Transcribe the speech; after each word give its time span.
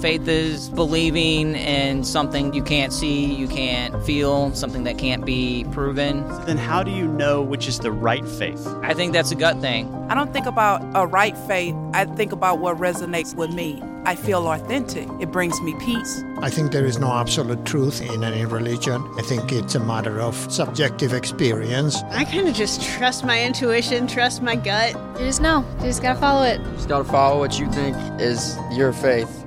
Faith 0.00 0.28
is 0.28 0.68
believing 0.68 1.54
in 1.54 2.04
something 2.04 2.52
you 2.52 2.62
can't 2.62 2.92
see, 2.92 3.24
you 3.24 3.48
can't 3.48 4.04
feel, 4.04 4.54
something 4.54 4.84
that 4.84 4.98
can't 4.98 5.24
be 5.24 5.64
proven. 5.72 6.26
Then 6.44 6.58
how 6.58 6.82
do 6.82 6.90
you 6.90 7.08
know 7.08 7.40
which 7.40 7.66
is 7.66 7.78
the 7.78 7.90
right 7.90 8.26
faith? 8.28 8.66
I 8.82 8.92
think 8.92 9.14
that's 9.14 9.30
a 9.30 9.34
gut 9.34 9.58
thing. 9.60 9.92
I 10.10 10.14
don't 10.14 10.34
think 10.34 10.44
about 10.44 10.82
a 10.94 11.06
right 11.06 11.36
faith. 11.48 11.74
I 11.94 12.04
think 12.04 12.32
about 12.32 12.58
what 12.58 12.76
resonates 12.76 13.34
with 13.34 13.54
me. 13.54 13.82
I 14.04 14.16
feel 14.16 14.46
authentic. 14.46 15.08
It 15.18 15.32
brings 15.32 15.58
me 15.62 15.74
peace. 15.80 16.22
I 16.40 16.50
think 16.50 16.72
there 16.72 16.84
is 16.84 16.98
no 16.98 17.10
absolute 17.12 17.64
truth 17.64 18.02
in 18.02 18.22
any 18.22 18.44
religion. 18.44 19.02
I 19.16 19.22
think 19.22 19.50
it's 19.50 19.76
a 19.76 19.80
matter 19.80 20.20
of 20.20 20.34
subjective 20.52 21.14
experience. 21.14 22.02
I 22.10 22.24
kind 22.26 22.46
of 22.46 22.54
just 22.54 22.82
trust 22.82 23.24
my 23.24 23.42
intuition, 23.42 24.06
trust 24.06 24.42
my 24.42 24.56
gut. 24.56 24.94
You 25.18 25.24
just 25.24 25.40
know. 25.40 25.64
You 25.78 25.86
just 25.86 26.02
gotta 26.02 26.20
follow 26.20 26.42
it. 26.42 26.60
You 26.60 26.72
just 26.72 26.88
gotta 26.88 27.04
follow 27.04 27.38
what 27.38 27.58
you 27.58 27.70
think 27.72 27.96
is 28.20 28.58
your 28.72 28.92
faith. 28.92 29.45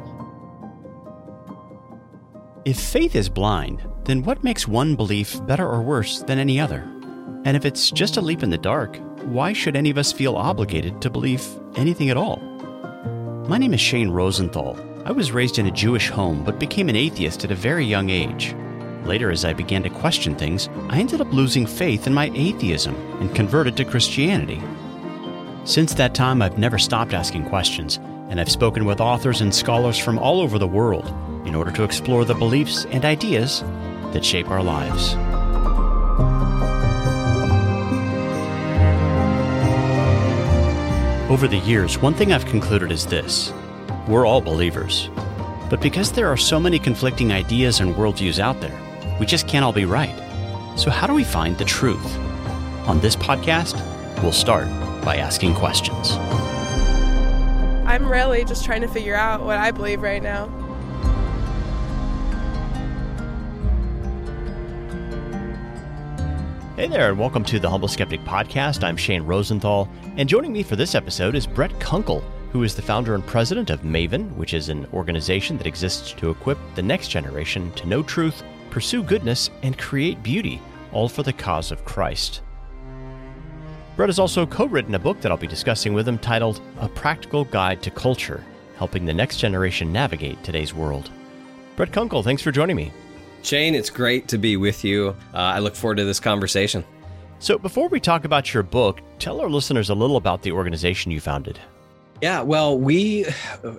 If 2.66 2.78
faith 2.78 3.16
is 3.16 3.30
blind, 3.30 3.82
then 4.04 4.22
what 4.24 4.44
makes 4.44 4.68
one 4.68 4.98
belief 4.98 5.40
better 5.48 5.66
or 5.66 5.82
worse 5.82 6.20
than 6.20 6.40
any 6.40 6.60
other? 6.60 6.82
And 7.46 7.56
if 7.56 7.64
it's 7.64 7.90
just 7.90 8.18
a 8.18 8.22
leap 8.22 8.44
in 8.44 8.50
the 8.50 8.58
dark, 8.58 8.98
why 9.24 9.54
should 9.54 9.78
any 9.78 9.90
of 9.90 9.98
us 9.98 10.12
feel 10.12 10.36
obligated 10.36 11.02
to 11.02 11.10
believe 11.10 11.42
anything 11.78 12.10
at 12.10 12.18
all? 12.18 12.38
My 13.48 13.58
name 13.58 13.74
is 13.74 13.80
Shane 13.80 14.10
Rosenthal. 14.10 14.78
I 15.06 15.12
was 15.14 15.32
raised 15.32 15.58
in 15.58 15.68
a 15.68 15.72
Jewish 15.72 16.10
home 16.10 16.44
but 16.44 16.60
became 16.60 16.90
an 16.90 16.98
atheist 16.98 17.46
at 17.46 17.52
a 17.52 17.56
very 17.56 17.86
young 17.86 18.10
age. 18.10 18.54
Later, 19.06 19.32
as 19.32 19.46
I 19.46 19.54
began 19.54 19.82
to 19.84 19.90
question 19.90 20.36
things, 20.36 20.68
I 20.90 21.00
ended 21.00 21.22
up 21.22 21.32
losing 21.32 21.66
faith 21.66 22.08
in 22.08 22.14
my 22.14 22.30
atheism 22.36 22.94
and 23.22 23.34
converted 23.34 23.78
to 23.78 23.86
Christianity. 23.86 24.62
Since 25.64 25.94
that 25.94 26.14
time, 26.14 26.42
I've 26.42 26.58
never 26.58 26.78
stopped 26.78 27.14
asking 27.14 27.48
questions, 27.48 28.00
and 28.28 28.38
I've 28.38 28.52
spoken 28.52 28.84
with 28.84 29.00
authors 29.00 29.40
and 29.40 29.56
scholars 29.56 29.98
from 29.98 30.20
all 30.20 30.42
over 30.42 30.60
the 30.60 30.68
world 30.68 31.06
in 31.46 31.56
order 31.56 31.72
to 31.72 31.84
explore 31.84 32.26
the 32.26 32.36
beliefs 32.36 32.86
and 32.86 33.06
ideas 33.06 33.62
that 34.14 34.26
shape 34.26 34.50
our 34.50 34.64
lives. 34.64 35.16
Over 41.30 41.48
the 41.48 41.60
years, 41.60 42.00
one 42.00 42.16
thing 42.16 42.34
I've 42.34 42.46
concluded 42.48 42.92
is 42.92 43.06
this 43.06 43.54
we're 44.08 44.26
all 44.26 44.42
believers. 44.42 45.10
But 45.70 45.82
because 45.82 46.12
there 46.12 46.28
are 46.28 46.38
so 46.38 46.60
many 46.60 46.80
conflicting 46.80 47.32
ideas 47.32 47.80
and 47.80 47.94
worldviews 47.94 48.40
out 48.40 48.60
there, 48.60 48.76
we 49.20 49.28
just 49.28 49.48
can't 49.48 49.64
all 49.64 49.72
be 49.72 49.86
right. 49.86 50.16
So, 50.76 50.90
how 50.90 51.06
do 51.06 51.14
we 51.14 51.24
find 51.24 51.56
the 51.58 51.66
truth? 51.66 52.18
On 52.88 53.00
this 53.00 53.16
podcast, 53.16 53.76
we'll 54.24 54.32
start 54.32 54.68
by 55.06 55.18
asking 55.18 55.54
questions. 55.54 56.14
I'm 57.86 58.10
really 58.10 58.44
just 58.46 58.66
trying 58.66 58.82
to 58.82 58.88
figure 58.88 59.16
out 59.16 59.44
what 59.44 59.58
I 59.58 59.70
believe 59.70 60.02
right 60.02 60.24
now. 60.24 60.50
Hey 66.80 66.88
there, 66.88 67.10
and 67.10 67.20
welcome 67.20 67.44
to 67.44 67.60
the 67.60 67.70
Humble 67.70 67.90
Skeptic 67.90 68.22
Podcast. 68.22 68.86
I'm 68.86 68.96
Shane 68.96 69.24
Rosenthal, 69.24 69.90
and 70.16 70.30
joining 70.30 70.54
me 70.54 70.64
for 70.64 70.78
this 70.78 70.96
episode 70.96 71.36
is 71.36 71.46
Brett 71.46 71.74
Kunkle, 71.74 72.24
who 72.54 72.64
is 72.64 72.74
the 72.74 72.82
founder 72.82 73.16
and 73.16 73.28
president 73.28 73.70
of 73.70 73.82
Maven, 73.82 74.34
which 74.38 74.54
is 74.54 74.70
an 74.70 74.88
organization 74.94 75.58
that 75.58 75.68
exists 75.68 76.14
to 76.14 76.30
equip 76.30 76.58
the 76.76 76.82
next 76.82 77.10
generation 77.10 77.70
to 77.74 77.86
know 77.86 78.02
truth, 78.02 78.44
pursue 78.70 79.04
goodness, 79.04 79.50
and 79.62 79.78
create 79.78 80.24
beauty, 80.24 80.62
all 80.94 81.10
for 81.10 81.22
the 81.22 81.34
cause 81.34 81.74
of 81.74 81.84
Christ. 81.84 82.44
Brett 83.98 84.08
has 84.08 84.18
also 84.18 84.46
co 84.46 84.66
written 84.66 84.96
a 84.96 85.00
book 85.00 85.20
that 85.20 85.34
I'll 85.34 85.38
be 85.38 85.48
discussing 85.48 85.94
with 85.94 86.08
him 86.08 86.18
titled 86.18 86.62
A 86.80 86.88
Practical 86.88 87.44
Guide 87.44 87.82
to 87.84 87.92
Culture, 87.92 88.42
helping 88.78 89.04
the 89.04 89.14
next 89.14 89.36
generation 89.36 89.92
navigate 89.92 90.42
today's 90.46 90.74
world. 90.74 91.12
Brett 91.76 91.92
Kunkle, 91.92 92.24
thanks 92.24 92.42
for 92.42 92.54
joining 92.54 92.78
me. 92.78 92.94
Shane, 93.42 93.74
it's 93.74 93.90
great 93.90 94.28
to 94.28 94.38
be 94.38 94.58
with 94.58 94.84
you. 94.84 95.16
Uh, 95.34 95.38
I 95.38 95.60
look 95.60 95.76
forward 95.76 95.98
to 95.98 96.06
this 96.06 96.20
conversation. 96.20 96.84
So, 97.40 97.58
before 97.58 97.88
we 97.88 98.00
talk 98.02 98.26
about 98.26 98.54
your 98.54 98.64
book, 98.64 99.00
tell 99.18 99.40
our 99.40 99.50
listeners 99.50 99.90
a 99.90 99.96
little 99.96 100.18
about 100.18 100.42
the 100.42 100.52
organization 100.52 101.10
you 101.10 101.22
founded. 101.22 101.58
Yeah, 102.22 102.42
well, 102.42 102.78
we, 102.78 103.26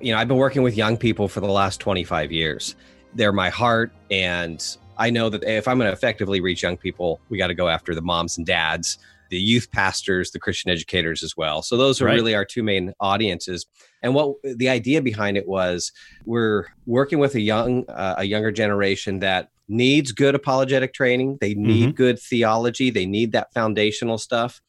you 0.01 0.13
know, 0.13 0.19
I've 0.19 0.29
been 0.29 0.39
working 0.39 0.63
with 0.63 0.75
young 0.75 0.97
people 0.97 1.29
for 1.29 1.41
the 1.41 1.49
last 1.49 1.79
25 1.79 2.33
years. 2.33 2.75
They're 3.15 3.35
my 3.35 3.51
heart. 3.51 3.93
And 4.11 4.65
I 4.97 5.11
know 5.11 5.29
that 5.29 5.45
if 5.45 5.69
I'm 5.69 5.79
going 5.79 5.91
to 5.91 5.93
effectively 5.93 6.41
reach 6.41 6.63
young 6.63 6.79
people, 6.79 7.21
we 7.29 7.37
got 7.37 7.49
to 7.49 7.55
go 7.55 7.69
after 7.69 7.95
the 7.95 8.01
moms 8.01 8.39
and 8.39 8.47
dads, 8.47 8.97
the 9.29 9.39
youth 9.39 9.71
pastors, 9.71 10.31
the 10.31 10.39
Christian 10.39 10.71
educators 10.71 11.23
as 11.23 11.37
well. 11.37 11.61
So, 11.61 11.77
those 11.77 12.01
are 12.01 12.07
right. 12.07 12.15
really 12.15 12.35
our 12.35 12.47
two 12.47 12.63
main 12.63 12.95
audiences. 12.99 13.67
And 14.03 14.15
what 14.15 14.37
the 14.43 14.69
idea 14.69 15.03
behind 15.03 15.37
it 15.37 15.47
was, 15.47 15.93
we're 16.25 16.67
working 16.87 17.19
with 17.19 17.35
a 17.35 17.41
young, 17.41 17.89
uh, 17.89 18.15
a 18.19 18.25
younger 18.25 18.51
generation 18.51 19.21
that 19.21 19.51
needs 19.69 20.13
good 20.13 20.35
apologetic 20.35 20.93
training. 20.93 21.39
They 21.41 21.55
need 21.55 21.91
mm-hmm. 21.91 21.97
good 21.97 22.19
theology. 22.19 22.91
They 22.91 23.07
need 23.07 23.33
that 23.33 23.53
foundational 23.55 24.19
stuff. 24.19 24.61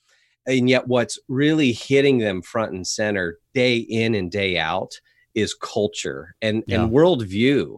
And 0.47 0.69
yet, 0.69 0.88
what's 0.88 1.19
really 1.28 1.72
hitting 1.72 2.19
them 2.19 2.42
front 2.42 2.74
and 2.74 2.86
center 2.86 3.38
day 3.53 3.78
in 3.78 4.16
and 4.16 4.31
day 4.31 4.58
out 4.58 4.92
is 5.36 5.53
culture 5.53 6.36
and, 6.42 6.63
yeah. 6.68 6.84
and 6.84 6.92
worldview. 6.92 7.78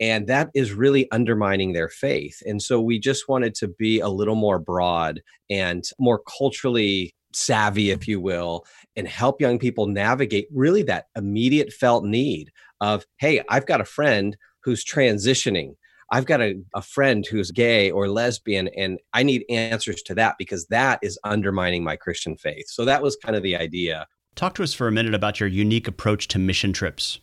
And 0.00 0.26
that 0.26 0.50
is 0.54 0.72
really 0.72 1.10
undermining 1.12 1.72
their 1.72 1.88
faith. 1.88 2.42
And 2.44 2.60
so, 2.60 2.80
we 2.80 2.98
just 2.98 3.28
wanted 3.28 3.54
to 3.56 3.68
be 3.68 4.00
a 4.00 4.08
little 4.08 4.34
more 4.34 4.58
broad 4.58 5.22
and 5.48 5.84
more 5.98 6.20
culturally 6.38 7.14
savvy, 7.36 7.90
if 7.90 8.06
you 8.08 8.20
will, 8.20 8.64
and 8.96 9.08
help 9.08 9.40
young 9.40 9.58
people 9.58 9.86
navigate 9.86 10.48
really 10.52 10.82
that 10.84 11.06
immediate 11.16 11.72
felt 11.72 12.04
need 12.04 12.50
of, 12.80 13.06
hey, 13.18 13.42
I've 13.48 13.66
got 13.66 13.80
a 13.80 13.84
friend 13.84 14.36
who's 14.62 14.84
transitioning. 14.84 15.74
I've 16.12 16.26
got 16.26 16.40
a, 16.40 16.60
a 16.74 16.82
friend 16.82 17.26
who's 17.26 17.50
gay 17.50 17.90
or 17.90 18.08
lesbian, 18.08 18.68
and 18.76 18.98
I 19.12 19.22
need 19.22 19.44
answers 19.48 20.02
to 20.02 20.14
that 20.16 20.36
because 20.38 20.66
that 20.66 20.98
is 21.02 21.18
undermining 21.24 21.82
my 21.82 21.96
Christian 21.96 22.36
faith. 22.36 22.66
So 22.68 22.84
that 22.84 23.02
was 23.02 23.16
kind 23.16 23.36
of 23.36 23.42
the 23.42 23.56
idea. 23.56 24.06
Talk 24.36 24.54
to 24.56 24.62
us 24.62 24.74
for 24.74 24.88
a 24.88 24.92
minute 24.92 25.14
about 25.14 25.40
your 25.40 25.48
unique 25.48 25.88
approach 25.88 26.28
to 26.28 26.38
mission 26.38 26.72
trips. 26.72 27.20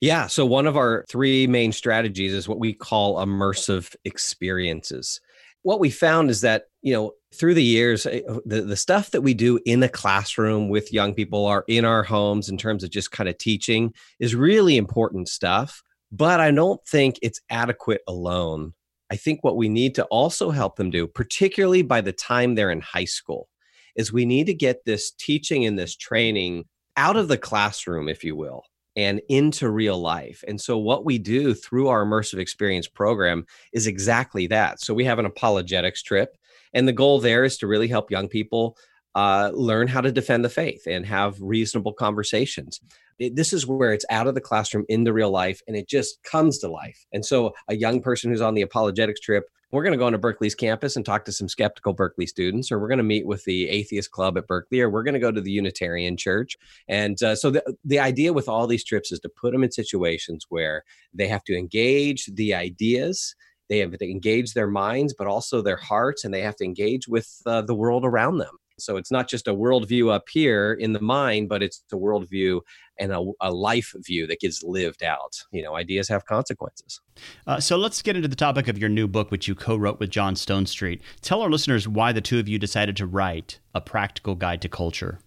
Yeah. 0.00 0.26
So, 0.26 0.44
one 0.44 0.66
of 0.66 0.76
our 0.76 1.04
three 1.08 1.46
main 1.46 1.72
strategies 1.72 2.32
is 2.32 2.48
what 2.48 2.58
we 2.58 2.72
call 2.72 3.16
immersive 3.16 3.94
experiences 4.04 5.20
what 5.66 5.80
we 5.80 5.90
found 5.90 6.30
is 6.30 6.42
that 6.42 6.66
you 6.82 6.92
know 6.92 7.10
through 7.36 7.54
the 7.54 7.62
years 7.62 8.06
eh, 8.06 8.22
the, 8.44 8.62
the 8.62 8.76
stuff 8.76 9.10
that 9.10 9.22
we 9.22 9.34
do 9.34 9.58
in 9.64 9.80
the 9.80 9.88
classroom 9.88 10.68
with 10.68 10.92
young 10.92 11.14
people 11.14 11.46
are 11.46 11.64
in 11.68 11.84
our 11.84 12.02
homes 12.02 12.48
in 12.48 12.56
terms 12.56 12.82
of 12.82 12.90
just 12.90 13.10
kind 13.10 13.28
of 13.28 13.38
teaching 13.38 13.92
is 14.18 14.34
really 14.34 14.76
important 14.76 15.28
stuff 15.28 15.82
but 16.10 16.40
i 16.40 16.50
don't 16.50 16.84
think 16.86 17.18
it's 17.22 17.40
adequate 17.50 18.00
alone 18.08 18.72
i 19.10 19.16
think 19.16 19.42
what 19.42 19.56
we 19.56 19.68
need 19.68 19.94
to 19.94 20.04
also 20.06 20.50
help 20.50 20.76
them 20.76 20.90
do 20.90 21.06
particularly 21.06 21.82
by 21.82 22.00
the 22.00 22.12
time 22.12 22.54
they're 22.54 22.70
in 22.70 22.80
high 22.80 23.04
school 23.04 23.48
is 23.94 24.12
we 24.12 24.26
need 24.26 24.46
to 24.46 24.54
get 24.54 24.84
this 24.84 25.10
teaching 25.12 25.64
and 25.64 25.78
this 25.78 25.96
training 25.96 26.64
out 26.96 27.16
of 27.16 27.28
the 27.28 27.38
classroom 27.38 28.08
if 28.08 28.24
you 28.24 28.36
will 28.36 28.64
and 28.96 29.20
into 29.28 29.68
real 29.68 29.98
life. 29.98 30.42
And 30.48 30.60
so, 30.60 30.78
what 30.78 31.04
we 31.04 31.18
do 31.18 31.54
through 31.54 31.88
our 31.88 32.04
immersive 32.04 32.38
experience 32.38 32.88
program 32.88 33.44
is 33.72 33.86
exactly 33.86 34.46
that. 34.48 34.80
So, 34.80 34.94
we 34.94 35.04
have 35.04 35.18
an 35.18 35.26
apologetics 35.26 36.02
trip, 36.02 36.36
and 36.76 36.86
the 36.86 36.92
goal 36.92 37.18
there 37.18 37.42
is 37.42 37.58
to 37.58 37.66
really 37.66 37.88
help 37.88 38.10
young 38.10 38.28
people 38.28 38.76
uh, 39.16 39.50
learn 39.54 39.88
how 39.88 40.00
to 40.00 40.12
defend 40.12 40.44
the 40.44 40.50
faith 40.50 40.82
and 40.86 41.06
have 41.06 41.40
reasonable 41.40 41.92
conversations. 41.92 42.80
It, 43.18 43.34
this 43.34 43.52
is 43.52 43.66
where 43.66 43.92
it's 43.92 44.04
out 44.10 44.26
of 44.26 44.34
the 44.34 44.42
classroom 44.42 44.84
into 44.88 45.12
real 45.12 45.30
life 45.30 45.62
and 45.66 45.74
it 45.74 45.88
just 45.88 46.22
comes 46.22 46.58
to 46.58 46.68
life. 46.68 47.06
And 47.12 47.24
so, 47.24 47.54
a 47.68 47.74
young 47.74 48.02
person 48.02 48.30
who's 48.30 48.42
on 48.42 48.54
the 48.54 48.62
apologetics 48.62 49.20
trip 49.20 49.48
we're 49.72 49.82
going 49.82 49.92
to 49.92 49.98
go 49.98 50.06
into 50.06 50.18
Berkeley's 50.18 50.54
campus 50.54 50.96
and 50.96 51.04
talk 51.04 51.24
to 51.24 51.32
some 51.32 51.48
skeptical 51.48 51.92
Berkeley 51.92 52.26
students, 52.26 52.70
or 52.70 52.78
we're 52.78 52.88
going 52.88 52.98
to 52.98 53.04
meet 53.04 53.26
with 53.26 53.44
the 53.44 53.68
Atheist 53.68 54.12
Club 54.12 54.38
at 54.38 54.46
Berkeley, 54.46 54.80
or 54.80 54.88
we're 54.88 55.02
going 55.02 55.14
to 55.14 55.20
go 55.20 55.32
to 55.32 55.40
the 55.40 55.50
Unitarian 55.50 56.16
Church. 56.16 56.56
And 56.88 57.20
uh, 57.22 57.34
so 57.34 57.50
the, 57.50 57.76
the 57.84 57.98
idea 57.98 58.32
with 58.32 58.48
all 58.48 58.66
these 58.66 58.84
trips 58.84 59.10
is 59.10 59.18
to 59.20 59.28
put 59.28 59.52
them 59.52 59.64
in 59.64 59.72
situations 59.72 60.46
where 60.48 60.84
they 61.12 61.26
have 61.26 61.42
to 61.44 61.56
engage 61.56 62.26
the 62.26 62.54
ideas, 62.54 63.34
they 63.68 63.78
have 63.78 63.96
to 63.96 64.10
engage 64.10 64.54
their 64.54 64.68
minds, 64.68 65.14
but 65.16 65.26
also 65.26 65.62
their 65.62 65.76
hearts, 65.76 66.24
and 66.24 66.32
they 66.32 66.42
have 66.42 66.56
to 66.56 66.64
engage 66.64 67.08
with 67.08 67.40
uh, 67.46 67.62
the 67.62 67.74
world 67.74 68.04
around 68.04 68.38
them. 68.38 68.56
So 68.78 68.96
it's 68.96 69.10
not 69.10 69.28
just 69.28 69.48
a 69.48 69.54
worldview 69.54 70.12
up 70.12 70.28
here 70.30 70.74
in 70.74 70.92
the 70.92 71.00
mind, 71.00 71.48
but 71.48 71.62
it's 71.62 71.82
a 71.92 71.96
worldview 71.96 72.60
and 72.98 73.12
a, 73.12 73.24
a 73.40 73.50
life 73.50 73.94
view 73.96 74.26
that 74.26 74.40
gets 74.40 74.62
lived 74.62 75.02
out. 75.02 75.34
You 75.50 75.62
know, 75.62 75.76
ideas 75.76 76.08
have 76.08 76.26
consequences. 76.26 77.00
Uh, 77.46 77.58
so 77.58 77.76
let's 77.76 78.02
get 78.02 78.16
into 78.16 78.28
the 78.28 78.36
topic 78.36 78.68
of 78.68 78.78
your 78.78 78.88
new 78.88 79.08
book, 79.08 79.30
which 79.30 79.48
you 79.48 79.54
co 79.54 79.76
wrote 79.76 79.98
with 79.98 80.10
John 80.10 80.34
Stonestreet. 80.34 81.00
Tell 81.22 81.40
our 81.40 81.50
listeners 81.50 81.88
why 81.88 82.12
the 82.12 82.20
two 82.20 82.38
of 82.38 82.48
you 82.48 82.58
decided 82.58 82.96
to 82.98 83.06
write 83.06 83.60
A 83.74 83.80
Practical 83.80 84.34
Guide 84.34 84.60
to 84.62 84.68
Culture. 84.68 85.20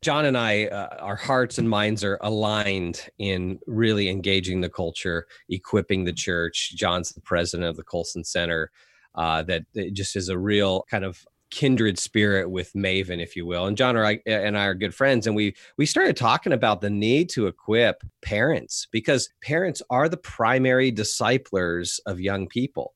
John 0.00 0.26
and 0.26 0.38
I, 0.38 0.66
uh, 0.66 0.96
our 1.00 1.16
hearts 1.16 1.58
and 1.58 1.68
minds 1.68 2.04
are 2.04 2.18
aligned 2.20 3.08
in 3.18 3.58
really 3.66 4.08
engaging 4.08 4.60
the 4.60 4.68
culture, 4.68 5.26
equipping 5.48 6.04
the 6.04 6.12
church. 6.12 6.74
John's 6.76 7.10
the 7.10 7.20
president 7.20 7.68
of 7.68 7.76
the 7.76 7.82
Colson 7.82 8.24
Center. 8.24 8.70
Uh, 9.14 9.42
that 9.42 9.64
just 9.92 10.14
is 10.14 10.28
a 10.28 10.38
real 10.38 10.84
kind 10.88 11.04
of 11.04 11.26
kindred 11.50 11.98
spirit 11.98 12.50
with 12.50 12.72
Maven, 12.74 13.20
if 13.20 13.34
you 13.34 13.46
will. 13.46 13.66
And 13.66 13.76
John 13.76 13.96
I, 13.96 14.20
and 14.26 14.56
I 14.56 14.66
are 14.66 14.74
good 14.74 14.94
friends, 14.94 15.26
and 15.26 15.34
we 15.34 15.56
we 15.76 15.86
started 15.86 16.16
talking 16.16 16.52
about 16.52 16.80
the 16.80 16.90
need 16.90 17.28
to 17.30 17.46
equip 17.46 18.04
parents 18.22 18.86
because 18.92 19.30
parents 19.42 19.82
are 19.90 20.08
the 20.08 20.16
primary 20.16 20.90
disciplers 20.92 22.00
of 22.06 22.20
young 22.20 22.46
people. 22.46 22.94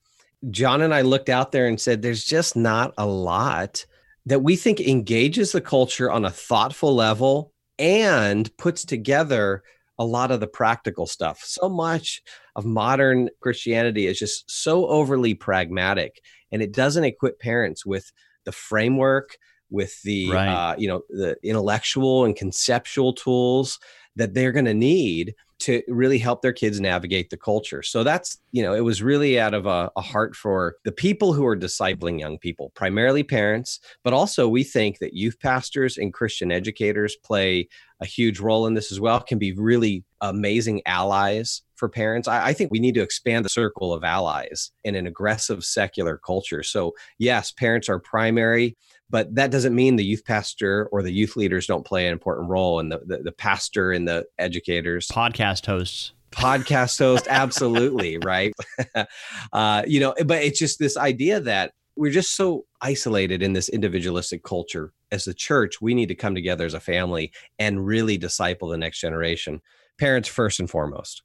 John 0.50 0.82
and 0.82 0.94
I 0.94 1.02
looked 1.02 1.28
out 1.28 1.50
there 1.50 1.66
and 1.66 1.80
said, 1.80 2.02
"There's 2.02 2.24
just 2.24 2.54
not 2.54 2.94
a 2.98 3.06
lot 3.06 3.84
that 4.26 4.42
we 4.42 4.56
think 4.56 4.80
engages 4.80 5.52
the 5.52 5.60
culture 5.60 6.10
on 6.10 6.24
a 6.24 6.30
thoughtful 6.30 6.94
level 6.94 7.52
and 7.78 8.54
puts 8.56 8.84
together." 8.84 9.62
a 9.98 10.04
lot 10.04 10.30
of 10.30 10.40
the 10.40 10.46
practical 10.46 11.06
stuff. 11.06 11.42
So 11.44 11.68
much 11.68 12.22
of 12.56 12.64
modern 12.64 13.28
Christianity 13.40 14.06
is 14.06 14.18
just 14.18 14.50
so 14.50 14.86
overly 14.86 15.34
pragmatic 15.34 16.20
and 16.50 16.62
it 16.62 16.72
doesn't 16.72 17.04
equip 17.04 17.40
parents 17.40 17.84
with 17.84 18.12
the 18.44 18.52
framework 18.52 19.36
with 19.70 20.00
the 20.02 20.30
right. 20.30 20.48
uh, 20.48 20.74
you 20.76 20.86
know 20.86 21.02
the 21.08 21.36
intellectual 21.42 22.24
and 22.24 22.36
conceptual 22.36 23.12
tools 23.12 23.80
that 24.16 24.34
they're 24.34 24.52
going 24.52 24.66
to 24.66 24.74
need 24.74 25.34
to 25.62 25.82
really 25.88 26.18
help 26.18 26.42
their 26.42 26.52
kids 26.52 26.80
navigate 26.80 27.30
the 27.30 27.36
culture. 27.36 27.82
So 27.82 28.04
that's, 28.04 28.38
you 28.52 28.62
know, 28.62 28.74
it 28.74 28.80
was 28.80 29.02
really 29.02 29.38
out 29.38 29.54
of 29.54 29.66
a, 29.66 29.90
a, 29.96 30.00
heart 30.00 30.34
for 30.34 30.76
the 30.84 30.92
people 30.92 31.32
who 31.32 31.46
are 31.46 31.56
discipling 31.56 32.18
young 32.18 32.38
people, 32.38 32.70
primarily 32.74 33.22
parents, 33.22 33.80
but 34.02 34.12
also 34.12 34.48
we 34.48 34.64
think 34.64 34.98
that 34.98 35.14
youth 35.14 35.38
pastors 35.40 35.96
and 35.96 36.12
Christian 36.12 36.52
educators 36.52 37.16
play 37.16 37.68
a 38.00 38.06
huge 38.06 38.40
role 38.40 38.66
in 38.66 38.74
this 38.74 38.90
as 38.90 39.00
well, 39.00 39.20
can 39.20 39.38
be 39.38 39.52
really 39.52 40.04
amazing 40.20 40.82
allies 40.86 41.62
for 41.76 41.88
parents. 41.88 42.28
I, 42.28 42.48
I, 42.48 42.52
think 42.52 42.70
we 42.70 42.80
need 42.80 42.94
to 42.94 43.02
expand 43.02 43.44
the 43.44 43.48
circle 43.48 43.92
of 43.92 44.04
allies 44.04 44.72
in 44.84 44.94
an 44.94 45.06
aggressive 45.06 45.64
secular 45.64 46.18
culture. 46.18 46.62
So, 46.62 46.94
yes, 47.18 47.52
parents 47.52 47.88
are 47.88 47.98
primary, 47.98 48.76
but 49.12 49.32
that 49.34 49.50
doesn't 49.50 49.74
mean 49.74 49.96
the 49.96 50.04
youth 50.04 50.24
pastor 50.24 50.88
or 50.90 51.02
the 51.02 51.12
youth 51.12 51.36
leaders 51.36 51.66
don't 51.66 51.86
play 51.86 52.06
an 52.06 52.12
important 52.12 52.48
role, 52.48 52.80
and 52.80 52.90
the, 52.90 53.00
the, 53.06 53.18
the 53.18 53.32
pastor 53.32 53.92
and 53.92 54.08
the 54.08 54.24
educators, 54.38 55.06
podcast 55.08 55.66
hosts. 55.66 56.12
Podcast 56.32 56.98
host, 56.98 57.26
absolutely, 57.30 58.16
right? 58.18 58.54
uh, 59.52 59.82
you 59.86 60.00
know, 60.00 60.14
but 60.24 60.42
it's 60.42 60.58
just 60.58 60.78
this 60.78 60.96
idea 60.96 61.40
that 61.40 61.74
we're 61.94 62.10
just 62.10 62.34
so 62.34 62.64
isolated 62.80 63.42
in 63.42 63.52
this 63.52 63.68
individualistic 63.68 64.42
culture. 64.42 64.94
As 65.12 65.26
the 65.26 65.34
church, 65.34 65.82
we 65.82 65.94
need 65.94 66.08
to 66.08 66.14
come 66.14 66.34
together 66.34 66.64
as 66.64 66.72
a 66.72 66.80
family 66.80 67.32
and 67.58 67.86
really 67.86 68.16
disciple 68.16 68.68
the 68.68 68.78
next 68.78 68.98
generation. 68.98 69.60
Parents 69.98 70.26
first 70.26 70.58
and 70.58 70.70
foremost. 70.70 71.22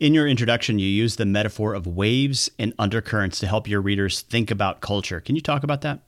In 0.00 0.14
your 0.14 0.26
introduction, 0.26 0.78
you 0.78 0.88
use 0.88 1.16
the 1.16 1.26
metaphor 1.26 1.74
of 1.74 1.86
waves 1.86 2.50
and 2.58 2.72
undercurrents 2.78 3.38
to 3.40 3.46
help 3.46 3.68
your 3.68 3.82
readers 3.82 4.22
think 4.22 4.50
about 4.50 4.80
culture. 4.80 5.20
Can 5.20 5.34
you 5.34 5.42
talk 5.42 5.62
about 5.62 5.82
that? 5.82 6.00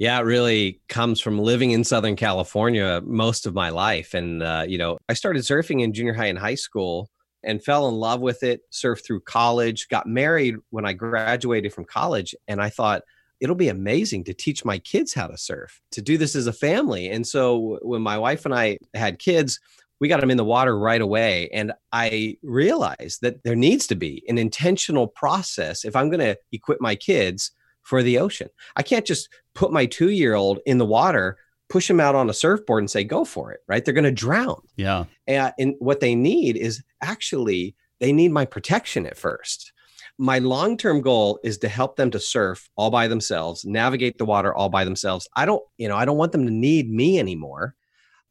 Yeah, 0.00 0.18
it 0.18 0.22
really 0.22 0.80
comes 0.88 1.20
from 1.20 1.38
living 1.38 1.72
in 1.72 1.84
Southern 1.84 2.16
California 2.16 3.02
most 3.04 3.44
of 3.44 3.52
my 3.52 3.68
life. 3.68 4.14
And, 4.14 4.42
uh, 4.42 4.64
you 4.66 4.78
know, 4.78 4.96
I 5.10 5.12
started 5.12 5.42
surfing 5.42 5.82
in 5.82 5.92
junior 5.92 6.14
high 6.14 6.28
and 6.28 6.38
high 6.38 6.54
school 6.54 7.10
and 7.44 7.62
fell 7.62 7.86
in 7.86 7.94
love 7.96 8.22
with 8.22 8.42
it, 8.42 8.62
surfed 8.72 9.04
through 9.04 9.20
college, 9.20 9.88
got 9.88 10.06
married 10.06 10.56
when 10.70 10.86
I 10.86 10.94
graduated 10.94 11.74
from 11.74 11.84
college. 11.84 12.34
And 12.48 12.62
I 12.62 12.70
thought, 12.70 13.02
it'll 13.40 13.54
be 13.54 13.68
amazing 13.68 14.24
to 14.24 14.32
teach 14.32 14.64
my 14.64 14.78
kids 14.78 15.12
how 15.12 15.26
to 15.26 15.36
surf, 15.36 15.82
to 15.92 16.00
do 16.00 16.16
this 16.16 16.34
as 16.34 16.46
a 16.46 16.52
family. 16.52 17.10
And 17.10 17.26
so 17.26 17.78
when 17.82 18.00
my 18.00 18.16
wife 18.16 18.46
and 18.46 18.54
I 18.54 18.78
had 18.94 19.18
kids, 19.18 19.60
we 20.00 20.08
got 20.08 20.20
them 20.20 20.30
in 20.30 20.38
the 20.38 20.44
water 20.44 20.78
right 20.78 21.00
away. 21.02 21.50
And 21.52 21.72
I 21.92 22.38
realized 22.42 23.20
that 23.20 23.42
there 23.44 23.54
needs 23.54 23.86
to 23.88 23.96
be 23.96 24.24
an 24.28 24.38
intentional 24.38 25.08
process 25.08 25.84
if 25.84 25.94
I'm 25.94 26.08
going 26.08 26.20
to 26.20 26.38
equip 26.52 26.80
my 26.80 26.94
kids 26.94 27.52
for 27.82 28.02
the 28.02 28.18
ocean. 28.18 28.48
I 28.76 28.82
can't 28.82 29.06
just 29.06 29.28
put 29.54 29.72
my 29.72 29.86
two 29.86 30.10
year 30.10 30.34
old 30.34 30.60
in 30.66 30.78
the 30.78 30.86
water, 30.86 31.38
push 31.68 31.88
them 31.88 32.00
out 32.00 32.14
on 32.14 32.30
a 32.30 32.34
surfboard 32.34 32.82
and 32.82 32.90
say, 32.90 33.04
go 33.04 33.24
for 33.24 33.52
it, 33.52 33.60
right? 33.68 33.84
They're 33.84 33.94
going 33.94 34.04
to 34.04 34.12
drown. 34.12 34.60
Yeah. 34.76 35.04
And, 35.26 35.52
and 35.58 35.74
what 35.78 36.00
they 36.00 36.14
need 36.14 36.56
is 36.56 36.82
actually, 37.02 37.74
they 38.00 38.12
need 38.12 38.32
my 38.32 38.44
protection 38.44 39.06
at 39.06 39.16
first. 39.16 39.72
My 40.18 40.38
long 40.38 40.76
term 40.76 41.00
goal 41.00 41.38
is 41.42 41.58
to 41.58 41.68
help 41.68 41.96
them 41.96 42.10
to 42.10 42.20
surf 42.20 42.68
all 42.76 42.90
by 42.90 43.08
themselves, 43.08 43.64
navigate 43.64 44.18
the 44.18 44.26
water 44.26 44.54
all 44.54 44.68
by 44.68 44.84
themselves. 44.84 45.26
I 45.36 45.46
don't, 45.46 45.62
you 45.78 45.88
know, 45.88 45.96
I 45.96 46.04
don't 46.04 46.18
want 46.18 46.32
them 46.32 46.44
to 46.44 46.52
need 46.52 46.90
me 46.90 47.18
anymore. 47.18 47.74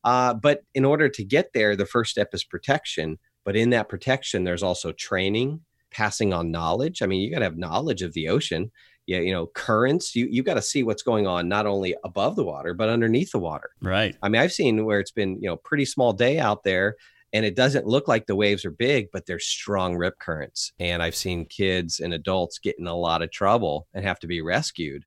Uh, 0.04 0.34
but 0.34 0.62
in 0.76 0.86
order 0.86 1.10
to 1.10 1.24
get 1.26 1.52
there, 1.54 1.76
the 1.76 1.86
first 1.86 2.12
step 2.12 2.30
is 2.34 2.44
protection. 2.44 3.18
But 3.44 3.56
in 3.56 3.72
that 3.72 3.90
protection, 3.90 4.44
there's 4.44 4.64
also 4.64 4.92
training, 4.92 5.62
passing 5.92 6.34
on 6.34 6.52
knowledge. 6.52 7.02
I 7.02 7.08
mean, 7.08 7.22
you 7.22 7.32
got 7.32 7.40
to 7.40 7.46
have 7.46 7.58
knowledge 7.58 8.02
of 8.02 8.14
the 8.14 8.30
ocean. 8.30 8.72
Yeah, 9.10 9.20
you 9.20 9.34
know, 9.34 9.48
currents. 9.48 10.16
You 10.16 10.28
you 10.30 10.44
got 10.44 10.54
to 10.54 10.62
see 10.62 10.84
what's 10.84 11.04
going 11.04 11.26
on 11.26 11.50
not 11.50 11.66
only 11.66 11.96
above 12.04 12.36
the 12.36 12.44
water 12.44 12.74
but 12.74 12.90
underneath 12.90 13.32
the 13.32 13.40
water. 13.40 13.72
Right. 13.82 14.16
I 14.22 14.30
mean, 14.30 14.42
I've 14.42 14.54
seen 14.54 14.86
where 14.86 15.00
it's 15.00 15.12
been 15.12 15.42
you 15.42 15.50
know 15.50 15.58
pretty 15.58 15.86
small 15.86 16.14
day 16.14 16.40
out 16.40 16.64
there, 16.64 16.96
and 17.34 17.46
it 17.46 17.56
doesn't 17.56 17.88
look 17.88 18.08
like 18.08 18.28
the 18.28 18.36
waves 18.36 18.66
are 18.66 18.72
big, 18.72 19.08
but 19.12 19.26
there's 19.26 19.48
strong 19.48 19.96
rip 19.96 20.20
currents. 20.20 20.74
And 20.80 21.02
I've 21.02 21.16
seen 21.16 21.46
kids 21.46 22.00
and 22.00 22.14
adults 22.14 22.60
get 22.60 22.78
in 22.78 22.88
a 22.88 22.96
lot 22.96 23.22
of 23.22 23.32
trouble 23.32 23.88
and 23.94 24.06
have 24.06 24.20
to 24.20 24.28
be 24.28 24.42
rescued 24.42 25.06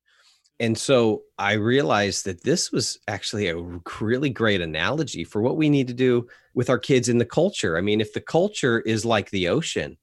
and 0.59 0.77
so 0.77 1.23
I 1.37 1.53
realized 1.53 2.25
that 2.25 2.43
this 2.43 2.71
was 2.71 2.99
actually 3.07 3.47
a 3.47 3.57
really 3.99 4.29
great 4.29 4.61
analogy 4.61 5.23
for 5.23 5.41
what 5.41 5.57
we 5.57 5.69
need 5.69 5.87
to 5.87 5.93
do 5.93 6.27
with 6.53 6.69
our 6.69 6.79
kids 6.79 7.09
in 7.09 7.17
the 7.17 7.25
culture. 7.25 7.77
I 7.77 7.81
mean, 7.81 7.99
if 7.99 8.13
the 8.13 8.21
culture 8.21 8.79
is 8.81 9.03
like 9.03 9.29
the 9.31 9.47
ocean, 9.47 9.97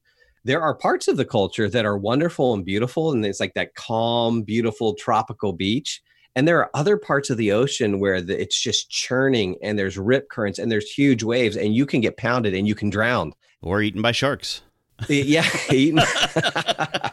there 0.44 0.62
are 0.62 0.74
parts 0.74 1.08
of 1.08 1.16
the 1.16 1.24
culture 1.24 1.68
that 1.68 1.84
are 1.84 1.98
wonderful 1.98 2.54
and 2.54 2.64
beautiful, 2.64 3.12
and 3.12 3.24
it's 3.24 3.40
like 3.40 3.54
that 3.54 3.74
calm, 3.74 4.42
beautiful 4.42 4.94
tropical 4.94 5.52
beach. 5.52 6.02
And 6.36 6.46
there 6.46 6.58
are 6.58 6.70
other 6.74 6.96
parts 6.96 7.28
of 7.28 7.36
the 7.36 7.52
ocean 7.52 7.98
where 7.98 8.20
the, 8.20 8.40
it's 8.40 8.60
just 8.60 8.88
churning 8.88 9.56
and 9.62 9.78
there's 9.78 9.98
rip 9.98 10.30
currents 10.30 10.58
and 10.58 10.70
there's 10.70 10.90
huge 10.90 11.22
waves, 11.22 11.56
and 11.56 11.74
you 11.74 11.86
can 11.86 12.00
get 12.00 12.16
pounded 12.16 12.54
and 12.54 12.66
you 12.66 12.74
can 12.74 12.90
drown 12.90 13.32
or 13.62 13.82
eaten 13.82 14.00
by 14.00 14.12
sharks 14.12 14.62
yeah, 15.08 15.46
eaten 15.70 16.00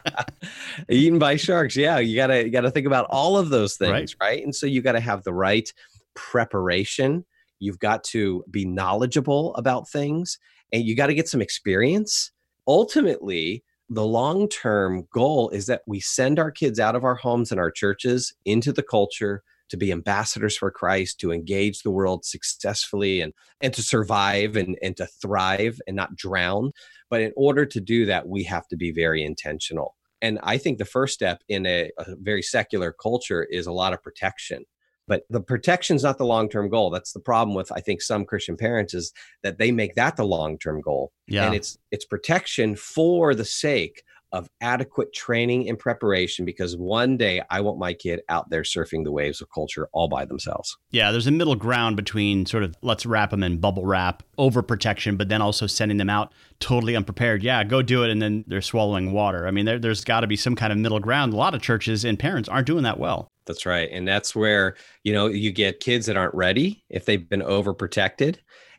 eaten 0.89 1.19
by 1.19 1.35
sharks. 1.35 1.75
Yeah, 1.75 1.99
you 1.99 2.15
gotta 2.15 2.45
you 2.45 2.51
gotta 2.51 2.71
think 2.71 2.87
about 2.87 3.07
all 3.09 3.37
of 3.37 3.49
those 3.49 3.75
things, 3.75 4.15
right? 4.19 4.29
right? 4.29 4.43
And 4.43 4.55
so 4.55 4.65
you 4.65 4.81
got 4.81 4.93
to 4.93 4.99
have 4.99 5.23
the 5.23 5.33
right 5.33 5.71
preparation. 6.13 7.25
You've 7.59 7.79
got 7.79 8.03
to 8.05 8.43
be 8.51 8.65
knowledgeable 8.65 9.55
about 9.55 9.89
things, 9.89 10.37
and 10.71 10.83
you 10.83 10.95
got 10.95 11.07
to 11.07 11.13
get 11.13 11.27
some 11.27 11.41
experience. 11.41 12.31
Ultimately, 12.67 13.63
the 13.89 14.05
long 14.05 14.49
term 14.49 15.07
goal 15.13 15.49
is 15.49 15.67
that 15.67 15.81
we 15.87 15.99
send 15.99 16.39
our 16.39 16.51
kids 16.51 16.79
out 16.79 16.95
of 16.95 17.03
our 17.03 17.15
homes 17.15 17.51
and 17.51 17.59
our 17.59 17.71
churches 17.71 18.33
into 18.45 18.73
the 18.73 18.83
culture 18.83 19.43
to 19.69 19.77
be 19.77 19.91
ambassadors 19.91 20.57
for 20.57 20.71
Christ, 20.71 21.19
to 21.19 21.31
engage 21.31 21.81
the 21.81 21.91
world 21.91 22.25
successfully 22.25 23.21
and, 23.21 23.33
and 23.61 23.73
to 23.73 23.81
survive 23.81 24.55
and, 24.55 24.77
and 24.81 24.95
to 24.97 25.05
thrive 25.05 25.79
and 25.87 25.95
not 25.95 26.15
drown. 26.15 26.71
But 27.09 27.21
in 27.21 27.33
order 27.35 27.65
to 27.65 27.81
do 27.81 28.05
that, 28.05 28.27
we 28.27 28.43
have 28.43 28.67
to 28.69 28.77
be 28.77 28.91
very 28.91 29.23
intentional. 29.23 29.95
And 30.21 30.39
I 30.41 30.57
think 30.57 30.77
the 30.77 30.85
first 30.85 31.13
step 31.13 31.41
in 31.47 31.65
a, 31.65 31.91
a 31.97 32.15
very 32.15 32.41
secular 32.41 32.93
culture 32.93 33.43
is 33.43 33.67
a 33.67 33.71
lot 33.71 33.93
of 33.93 34.01
protection. 34.01 34.63
But 35.07 35.23
the 35.29 35.41
protection 35.41 35.95
is 35.95 36.03
not 36.03 36.17
the 36.17 36.25
long 36.25 36.49
term 36.49 36.69
goal. 36.69 36.89
That's 36.89 37.13
the 37.13 37.19
problem 37.19 37.55
with 37.55 37.71
I 37.71 37.79
think 37.79 38.01
some 38.01 38.25
Christian 38.25 38.57
parents 38.57 38.93
is 38.93 39.13
that 39.43 39.57
they 39.57 39.71
make 39.71 39.95
that 39.95 40.17
the 40.17 40.25
long 40.25 40.57
term 40.57 40.81
goal. 40.81 41.11
Yeah. 41.27 41.45
And 41.45 41.55
it's 41.55 41.77
it's 41.91 42.05
protection 42.05 42.75
for 42.75 43.33
the 43.33 43.45
sake 43.45 44.03
of 44.33 44.49
adequate 44.59 45.13
training 45.13 45.69
and 45.69 45.79
preparation 45.79 46.43
because 46.43 46.75
one 46.75 47.15
day 47.15 47.41
I 47.49 47.61
want 47.61 47.79
my 47.79 47.93
kid 47.93 48.21
out 48.27 48.49
there 48.49 48.63
surfing 48.63 49.03
the 49.03 49.11
waves 49.11 49.41
of 49.41 49.49
culture 49.49 49.87
all 49.93 50.09
by 50.09 50.25
themselves. 50.25 50.77
Yeah, 50.91 51.11
there's 51.11 51.27
a 51.27 51.31
middle 51.31 51.55
ground 51.55 51.95
between 51.95 52.45
sort 52.45 52.63
of 52.63 52.75
let's 52.81 53.05
wrap 53.05 53.29
them 53.31 53.43
in 53.43 53.59
bubble 53.59 53.85
wrap, 53.85 54.23
over 54.37 54.61
protection, 54.61 55.15
but 55.15 55.29
then 55.29 55.41
also 55.41 55.65
sending 55.65 55.97
them 55.97 56.09
out 56.09 56.33
totally 56.59 56.95
unprepared. 56.95 57.41
Yeah, 57.41 57.63
go 57.63 57.81
do 57.81 58.03
it, 58.03 58.09
and 58.09 58.21
then 58.21 58.43
they're 58.47 58.61
swallowing 58.61 59.13
water. 59.13 59.47
I 59.47 59.51
mean, 59.51 59.65
there, 59.65 59.79
there's 59.79 60.03
got 60.03 60.21
to 60.21 60.27
be 60.27 60.35
some 60.35 60.55
kind 60.55 60.73
of 60.73 60.79
middle 60.79 60.99
ground. 60.99 61.33
A 61.33 61.37
lot 61.37 61.55
of 61.55 61.61
churches 61.61 62.03
and 62.03 62.19
parents 62.19 62.49
aren't 62.49 62.67
doing 62.67 62.83
that 62.83 62.99
well. 62.99 63.31
That's 63.47 63.65
right. 63.65 63.89
And 63.91 64.07
that's 64.07 64.35
where, 64.35 64.75
you 65.03 65.13
know, 65.13 65.27
you 65.27 65.51
get 65.51 65.79
kids 65.79 66.05
that 66.05 66.17
aren't 66.17 66.35
ready 66.35 66.83
if 66.89 67.05
they've 67.05 67.27
been 67.27 67.41
overprotected 67.41 68.37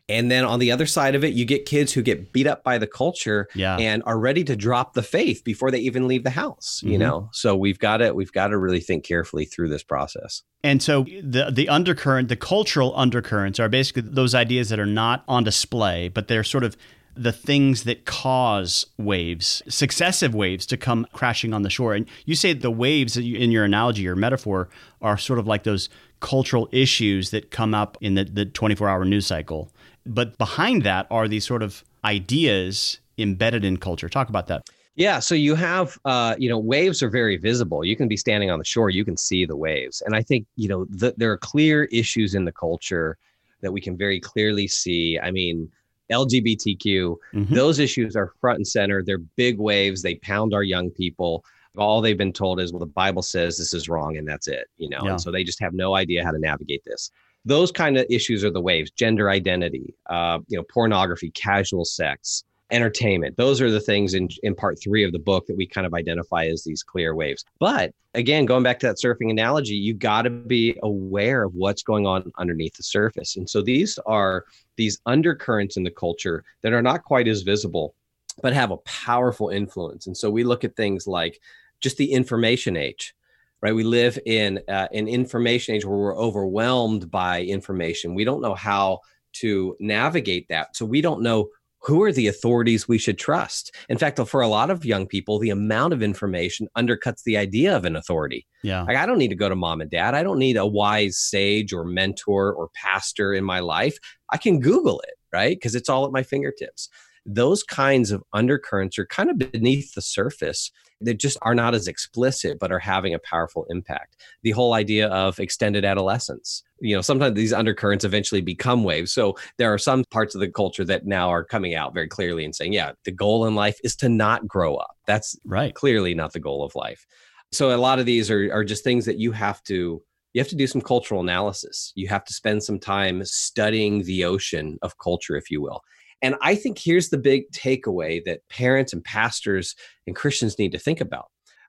and 0.09 0.31
then 0.31 0.43
on 0.43 0.59
the 0.59 0.71
other 0.71 0.87
side 0.87 1.13
of 1.13 1.23
it, 1.23 1.33
you 1.33 1.45
get 1.45 1.65
kids 1.65 1.93
who 1.93 2.01
get 2.01 2.33
beat 2.33 2.47
up 2.47 2.63
by 2.63 2.79
the 2.79 2.87
culture 2.87 3.47
yeah. 3.53 3.77
and 3.77 4.01
are 4.07 4.17
ready 4.17 4.43
to 4.45 4.55
drop 4.55 4.95
the 4.95 5.03
faith 5.03 5.43
before 5.43 5.69
they 5.69 5.77
even 5.77 6.07
leave 6.07 6.23
the 6.23 6.31
house, 6.31 6.81
you 6.83 6.93
mm-hmm. 6.93 7.01
know? 7.01 7.29
So 7.31 7.55
we've 7.55 7.77
got 7.77 7.97
to, 7.97 8.11
we've 8.13 8.31
got 8.31 8.47
to 8.47 8.57
really 8.57 8.79
think 8.79 9.05
carefully 9.05 9.45
through 9.45 9.69
this 9.69 9.83
process. 9.83 10.41
And 10.63 10.83
so 10.83 11.05
the 11.23 11.51
the 11.53 11.69
undercurrent, 11.69 12.27
the 12.27 12.35
cultural 12.35 12.93
undercurrents 12.97 13.61
are 13.61 13.69
basically 13.69 14.01
those 14.01 14.35
ideas 14.35 14.67
that 14.69 14.79
are 14.79 14.85
not 14.85 15.23
on 15.27 15.45
display, 15.45 16.09
but 16.09 16.27
they're 16.27 16.43
sort 16.43 16.65
of 16.65 16.75
the 17.19 17.33
things 17.33 17.83
that 17.83 18.05
cause 18.05 18.85
waves, 18.97 19.61
successive 19.67 20.33
waves 20.33 20.65
to 20.65 20.77
come 20.77 21.05
crashing 21.11 21.53
on 21.53 21.63
the 21.63 21.69
shore. 21.69 21.93
And 21.93 22.07
you 22.25 22.33
say 22.33 22.53
the 22.53 22.71
waves 22.71 23.17
in 23.17 23.51
your 23.51 23.65
analogy 23.65 24.07
or 24.07 24.15
metaphor 24.15 24.69
are 25.01 25.17
sort 25.17 25.37
of 25.37 25.45
like 25.45 25.63
those 25.63 25.89
cultural 26.21 26.69
issues 26.71 27.31
that 27.31 27.51
come 27.51 27.73
up 27.73 27.97
in 27.99 28.15
the, 28.15 28.23
the 28.23 28.45
24 28.45 28.87
hour 28.87 29.03
news 29.03 29.27
cycle. 29.27 29.69
But 30.05 30.37
behind 30.37 30.83
that 30.83 31.07
are 31.11 31.27
these 31.27 31.45
sort 31.45 31.61
of 31.61 31.83
ideas 32.05 32.99
embedded 33.17 33.65
in 33.65 33.77
culture. 33.77 34.07
Talk 34.07 34.29
about 34.29 34.47
that. 34.47 34.63
Yeah, 34.95 35.19
so 35.19 35.35
you 35.35 35.55
have, 35.55 35.97
uh, 36.05 36.35
you 36.37 36.49
know, 36.49 36.57
waves 36.57 37.03
are 37.03 37.09
very 37.09 37.35
visible. 37.35 37.83
You 37.83 37.97
can 37.97 38.07
be 38.07 38.17
standing 38.17 38.49
on 38.49 38.59
the 38.59 38.65
shore, 38.65 38.89
you 38.89 39.05
can 39.05 39.17
see 39.17 39.45
the 39.45 39.55
waves, 39.55 40.01
and 40.05 40.13
I 40.13 40.21
think 40.21 40.45
you 40.57 40.67
know 40.67 40.85
the, 40.89 41.13
there 41.15 41.31
are 41.31 41.37
clear 41.37 41.85
issues 41.85 42.35
in 42.35 42.43
the 42.43 42.51
culture 42.51 43.17
that 43.61 43.71
we 43.71 43.79
can 43.79 43.95
very 43.95 44.19
clearly 44.19 44.67
see. 44.67 45.17
I 45.21 45.31
mean, 45.31 45.71
LGBTQ, 46.11 47.15
mm-hmm. 47.33 47.53
those 47.53 47.79
issues 47.79 48.15
are 48.15 48.33
front 48.41 48.57
and 48.57 48.67
center. 48.67 49.03
They're 49.03 49.17
big 49.17 49.59
waves. 49.59 50.01
They 50.01 50.15
pound 50.15 50.53
our 50.53 50.63
young 50.63 50.89
people. 50.91 51.43
All 51.77 52.01
they've 52.01 52.17
been 52.17 52.33
told 52.33 52.59
is, 52.59 52.73
well, 52.73 52.79
the 52.79 52.85
Bible 52.85 53.21
says 53.21 53.57
this 53.57 53.73
is 53.73 53.87
wrong, 53.87 54.17
and 54.17 54.27
that's 54.27 54.47
it. 54.47 54.67
You 54.77 54.89
know, 54.89 55.01
yeah. 55.03 55.11
and 55.11 55.21
so 55.21 55.31
they 55.31 55.43
just 55.43 55.61
have 55.61 55.73
no 55.73 55.95
idea 55.95 56.23
how 56.23 56.31
to 56.31 56.39
navigate 56.39 56.83
this. 56.85 57.11
Those 57.45 57.71
kind 57.71 57.97
of 57.97 58.05
issues 58.09 58.43
are 58.43 58.51
the 58.51 58.61
waves: 58.61 58.91
gender 58.91 59.29
identity, 59.29 59.95
uh, 60.09 60.39
you 60.47 60.57
know, 60.57 60.63
pornography, 60.63 61.31
casual 61.31 61.85
sex, 61.85 62.43
entertainment. 62.71 63.35
Those 63.37 63.61
are 63.61 63.71
the 63.71 63.79
things 63.79 64.13
in, 64.13 64.29
in 64.43 64.55
part 64.55 64.79
three 64.81 65.03
of 65.03 65.11
the 65.11 65.19
book 65.19 65.47
that 65.47 65.57
we 65.57 65.65
kind 65.65 65.87
of 65.87 65.93
identify 65.93 66.45
as 66.45 66.63
these 66.63 66.83
clear 66.83 67.15
waves. 67.15 67.43
But 67.59 67.93
again, 68.13 68.45
going 68.45 68.63
back 68.63 68.79
to 68.79 68.87
that 68.87 68.97
surfing 68.97 69.29
analogy, 69.29 69.75
you 69.75 69.93
got 69.93 70.23
to 70.23 70.29
be 70.29 70.77
aware 70.83 71.43
of 71.43 71.55
what's 71.55 71.83
going 71.83 72.05
on 72.05 72.31
underneath 72.37 72.75
the 72.75 72.83
surface. 72.83 73.37
And 73.37 73.49
so 73.49 73.61
these 73.61 73.97
are 74.05 74.45
these 74.75 74.99
undercurrents 75.05 75.77
in 75.77 75.83
the 75.83 75.91
culture 75.91 76.43
that 76.61 76.73
are 76.73 76.81
not 76.81 77.03
quite 77.03 77.27
as 77.27 77.41
visible, 77.41 77.95
but 78.41 78.53
have 78.53 78.71
a 78.71 78.77
powerful 78.77 79.49
influence. 79.49 80.07
And 80.07 80.15
so 80.15 80.29
we 80.29 80.43
look 80.43 80.63
at 80.63 80.75
things 80.75 81.07
like 81.07 81.39
just 81.81 81.97
the 81.97 82.11
information 82.11 82.77
age 82.77 83.15
right 83.61 83.75
we 83.75 83.83
live 83.83 84.17
in 84.25 84.59
uh, 84.67 84.87
an 84.93 85.07
information 85.07 85.75
age 85.75 85.85
where 85.85 85.97
we're 85.97 86.17
overwhelmed 86.17 87.09
by 87.11 87.43
information 87.43 88.15
we 88.15 88.23
don't 88.23 88.41
know 88.41 88.55
how 88.55 88.99
to 89.31 89.75
navigate 89.79 90.47
that 90.47 90.75
so 90.75 90.85
we 90.85 91.01
don't 91.01 91.21
know 91.21 91.49
who 91.81 92.03
are 92.03 92.11
the 92.11 92.27
authorities 92.27 92.87
we 92.87 92.97
should 92.97 93.17
trust? 93.17 93.73
In 93.87 93.97
fact, 93.97 94.19
for 94.27 94.41
a 94.41 94.47
lot 94.47 94.69
of 94.69 94.85
young 94.85 95.07
people, 95.07 95.39
the 95.39 95.49
amount 95.49 95.93
of 95.93 96.03
information 96.03 96.67
undercuts 96.77 97.23
the 97.23 97.37
idea 97.37 97.75
of 97.75 97.85
an 97.85 97.95
authority. 97.95 98.45
Yeah. 98.63 98.83
Like, 98.83 98.97
I 98.97 99.05
don't 99.05 99.17
need 99.17 99.29
to 99.29 99.35
go 99.35 99.49
to 99.49 99.55
mom 99.55 99.81
and 99.81 99.89
dad. 99.89 100.13
I 100.13 100.23
don't 100.23 100.39
need 100.39 100.57
a 100.57 100.67
wise 100.67 101.17
sage 101.17 101.71
or 101.71 101.85
mentor 101.85 102.53
or 102.53 102.69
pastor 102.73 103.33
in 103.33 103.43
my 103.43 103.59
life. 103.59 103.97
I 104.31 104.37
can 104.37 104.59
Google 104.59 104.99
it, 105.01 105.15
right? 105.31 105.55
Because 105.55 105.75
it's 105.75 105.89
all 105.89 106.05
at 106.05 106.11
my 106.11 106.23
fingertips. 106.23 106.89
Those 107.25 107.63
kinds 107.63 108.11
of 108.11 108.23
undercurrents 108.33 108.97
are 108.99 109.05
kind 109.05 109.29
of 109.29 109.37
beneath 109.37 109.93
the 109.93 110.01
surface 110.01 110.71
that 111.01 111.15
just 111.15 111.37
are 111.41 111.55
not 111.55 111.73
as 111.73 111.87
explicit, 111.87 112.59
but 112.59 112.71
are 112.71 112.79
having 112.79 113.13
a 113.13 113.19
powerful 113.19 113.65
impact. 113.69 114.17
The 114.43 114.51
whole 114.51 114.73
idea 114.73 115.07
of 115.07 115.39
extended 115.39 115.85
adolescence, 115.85 116.63
you 116.79 116.95
know, 116.95 117.01
sometimes 117.01 117.35
these 117.35 117.53
undercurrents 117.53 118.05
eventually 118.05 118.41
become 118.41 118.83
waves. 118.83 119.13
So 119.13 119.37
there 119.57 119.73
are 119.73 119.77
some 119.77 120.03
parts 120.11 120.35
of 120.35 120.41
the 120.41 120.49
culture 120.49 120.85
that 120.85 121.05
now 121.05 121.29
are 121.29 121.43
coming 121.43 121.75
out 121.75 121.93
very 121.93 122.07
clearly 122.07 122.45
and 122.45 122.55
saying, 122.55 122.73
yeah, 122.73 122.91
the 123.05 123.11
goal 123.11 123.45
in 123.45 123.55
life 123.55 123.79
is 123.83 123.95
to 123.97 124.09
not 124.09 124.47
grow 124.47 124.75
up. 124.75 124.95
That's 125.07 125.37
right. 125.45 125.73
Clearly 125.73 126.13
not 126.13 126.33
the 126.33 126.39
goal 126.39 126.63
of 126.63 126.75
life. 126.75 127.05
So 127.51 127.75
a 127.75 127.77
lot 127.77 127.99
of 127.99 128.05
these 128.05 128.29
are, 128.29 128.53
are 128.53 128.63
just 128.63 128.83
things 128.83 129.05
that 129.05 129.17
you 129.17 129.31
have 129.31 129.63
to 129.63 130.01
you 130.33 130.41
have 130.41 130.49
to 130.49 130.55
do 130.55 130.67
some 130.67 130.81
cultural 130.81 131.21
analysis. 131.21 131.91
You 131.95 132.07
have 132.09 132.23
to 132.25 132.33
spend 132.33 132.63
some 132.63 132.79
time 132.79 133.25
studying 133.25 134.03
the 134.03 134.25
ocean 134.25 134.77
of 134.83 134.97
culture, 134.99 135.35
if 135.35 135.49
you 135.49 135.59
will. 135.59 135.81
And 136.21 136.35
I 136.41 136.55
think 136.55 136.77
here's 136.77 137.09
the 137.09 137.17
big 137.17 137.49
takeaway 137.51 138.23
that 138.25 138.47
parents 138.49 138.93
and 138.93 139.03
pastors 139.03 139.75
and 140.05 140.15
Christians 140.15 140.59
need 140.59 140.71
to 140.73 140.79
think 140.79 141.01
about. 141.01 141.27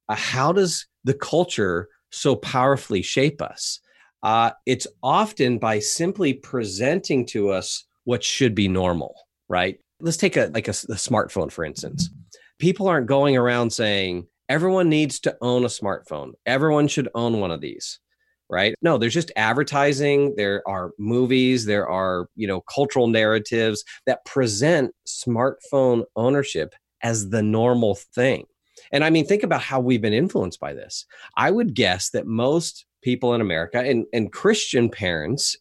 Uh, 0.09 0.17
how 0.17 0.53
does 0.53 0.87
the 1.05 1.15
culture 1.15 1.89
so 2.11 2.35
powerfully 2.35 3.03
shape 3.03 3.41
us? 3.41 3.81
Uh, 4.23 4.51
it's 4.67 4.87
often 5.03 5.59
by 5.59 5.79
simply 5.79 6.35
presenting 6.35 7.25
to 7.27 7.51
us 7.51 7.85
what 8.05 8.23
should 8.25 8.55
be 8.55 8.69
normal, 8.69 9.15
right? 9.49 9.79
Let's 10.01 10.17
take 10.17 10.37
a 10.37 10.51
like 10.53 10.69
a, 10.69 10.73
a 10.73 10.99
smartphone 10.99 11.51
for 11.53 11.65
instance. 11.65 12.11
People 12.59 12.89
aren't 12.89 13.07
going 13.07 13.37
around 13.37 13.71
saying 13.71 14.27
everyone 14.49 14.89
needs 14.89 15.21
to 15.21 15.37
own 15.41 15.65
a 15.65 15.69
smartphone. 15.69 16.33
Everyone 16.45 16.89
should 16.89 17.09
own 17.15 17.41
one 17.41 17.51
of 17.51 17.61
these 17.61 18.01
right? 18.51 18.75
No 18.83 18.99
there's 18.99 19.15
just 19.15 19.33
advertising 19.37 20.35
there 20.37 20.63
are 20.67 20.91
movies 20.99 21.67
there 21.67 21.89
are 21.89 22.27
you 22.37 22.47
know 22.47 22.61
cultural 22.63 23.07
narratives 23.07 23.85
that 24.07 24.25
present 24.25 24.95
smartphone 25.07 26.05
ownership 26.17 26.75
as 27.03 27.31
the 27.31 27.43
normal 27.43 27.95
thing. 27.95 28.45
And 28.93 29.05
i 29.05 29.11
mean 29.11 29.27
think 29.27 29.43
about 29.43 29.63
how 29.63 29.81
we've 29.81 30.03
been 30.03 30.13
influenced 30.13 30.61
by 30.61 30.75
this. 30.75 31.07
I 31.37 31.51
would 31.51 31.75
guess 31.75 32.11
that 32.11 32.27
most 32.27 32.87
people 33.03 33.35
in 33.35 33.41
america 33.41 33.81
and, 33.81 34.05
and 34.13 34.33
christian 34.33 34.91
parents 34.91 35.57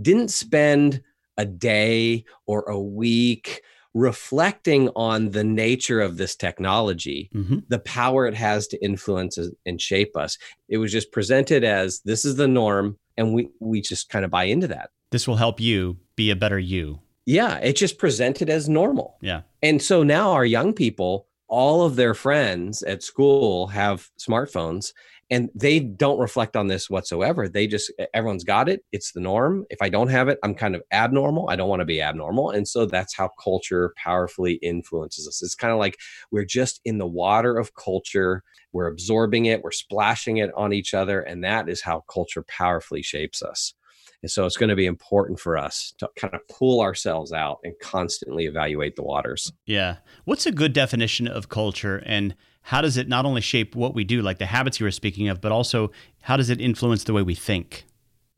didn't 0.00 0.30
spend 0.30 1.02
a 1.36 1.44
day 1.44 2.24
or 2.46 2.62
a 2.62 2.80
week 2.80 3.62
reflecting 3.94 4.88
on 4.90 5.30
the 5.30 5.44
nature 5.44 6.00
of 6.00 6.16
this 6.16 6.36
technology, 6.36 7.30
mm-hmm. 7.34 7.58
the 7.68 7.78
power 7.80 8.26
it 8.26 8.34
has 8.34 8.66
to 8.68 8.84
influence 8.84 9.38
and 9.66 9.80
shape 9.80 10.16
us. 10.16 10.38
It 10.68 10.78
was 10.78 10.92
just 10.92 11.12
presented 11.12 11.64
as 11.64 12.00
this 12.00 12.24
is 12.24 12.36
the 12.36 12.48
norm, 12.48 12.98
and 13.16 13.34
we 13.34 13.48
we 13.58 13.80
just 13.80 14.08
kind 14.08 14.24
of 14.24 14.30
buy 14.30 14.44
into 14.44 14.68
that. 14.68 14.90
This 15.10 15.26
will 15.26 15.36
help 15.36 15.60
you 15.60 15.98
be 16.16 16.30
a 16.30 16.36
better 16.36 16.58
you. 16.58 17.00
Yeah, 17.26 17.58
it's 17.58 17.80
just 17.80 17.98
presented 17.98 18.48
as 18.48 18.68
normal. 18.68 19.16
Yeah. 19.20 19.42
And 19.62 19.82
so 19.82 20.02
now 20.02 20.32
our 20.32 20.44
young 20.44 20.72
people, 20.72 21.26
all 21.48 21.82
of 21.82 21.96
their 21.96 22.14
friends 22.14 22.82
at 22.82 23.02
school 23.02 23.68
have 23.68 24.08
smartphones 24.18 24.92
and 25.30 25.48
they 25.54 25.78
don't 25.78 26.18
reflect 26.18 26.56
on 26.56 26.66
this 26.66 26.90
whatsoever. 26.90 27.48
They 27.48 27.66
just 27.66 27.92
everyone's 28.12 28.44
got 28.44 28.68
it. 28.68 28.84
It's 28.92 29.12
the 29.12 29.20
norm. 29.20 29.64
If 29.70 29.80
i 29.80 29.88
don't 29.88 30.08
have 30.08 30.28
it 30.28 30.38
i'm 30.42 30.54
kind 30.54 30.74
of 30.74 30.82
abnormal. 30.92 31.48
I 31.48 31.56
don't 31.56 31.68
want 31.68 31.80
to 31.80 31.86
be 31.86 32.02
abnormal. 32.02 32.50
And 32.50 32.66
so 32.66 32.86
that's 32.86 33.14
how 33.14 33.30
culture 33.42 33.94
powerfully 33.96 34.54
influences 34.54 35.28
us. 35.28 35.42
It's 35.42 35.54
kind 35.54 35.72
of 35.72 35.78
like 35.78 35.98
we're 36.30 36.44
just 36.44 36.80
in 36.84 36.98
the 36.98 37.06
water 37.06 37.56
of 37.56 37.74
culture. 37.74 38.42
We're 38.72 38.88
absorbing 38.88 39.46
it. 39.46 39.62
We're 39.62 39.70
splashing 39.70 40.38
it 40.38 40.50
on 40.56 40.72
each 40.72 40.94
other. 40.94 41.20
And 41.20 41.44
that 41.44 41.68
is 41.68 41.82
how 41.82 42.04
culture 42.12 42.42
powerfully 42.42 43.02
shapes 43.02 43.42
us. 43.42 43.74
And 44.22 44.30
so 44.30 44.44
it's 44.44 44.56
going 44.56 44.68
to 44.68 44.76
be 44.76 44.86
important 44.86 45.40
for 45.40 45.56
us 45.56 45.94
to 45.98 46.08
kind 46.16 46.34
of 46.34 46.46
pull 46.48 46.82
ourselves 46.82 47.32
out 47.32 47.58
and 47.64 47.72
constantly 47.80 48.44
evaluate 48.44 48.96
the 48.96 49.02
waters. 49.02 49.50
Yeah. 49.64 49.96
What's 50.24 50.44
a 50.46 50.52
good 50.52 50.72
definition 50.72 51.26
of 51.26 51.48
culture? 51.48 52.02
And 52.04 52.34
how 52.62 52.80
does 52.80 52.96
it 52.96 53.08
not 53.08 53.24
only 53.24 53.40
shape 53.40 53.74
what 53.74 53.94
we 53.94 54.04
do, 54.04 54.22
like 54.22 54.38
the 54.38 54.46
habits 54.46 54.78
you 54.78 54.84
were 54.84 54.90
speaking 54.90 55.28
of, 55.28 55.40
but 55.40 55.52
also 55.52 55.90
how 56.22 56.36
does 56.36 56.50
it 56.50 56.60
influence 56.60 57.04
the 57.04 57.12
way 57.12 57.22
we 57.22 57.34
think? 57.34 57.84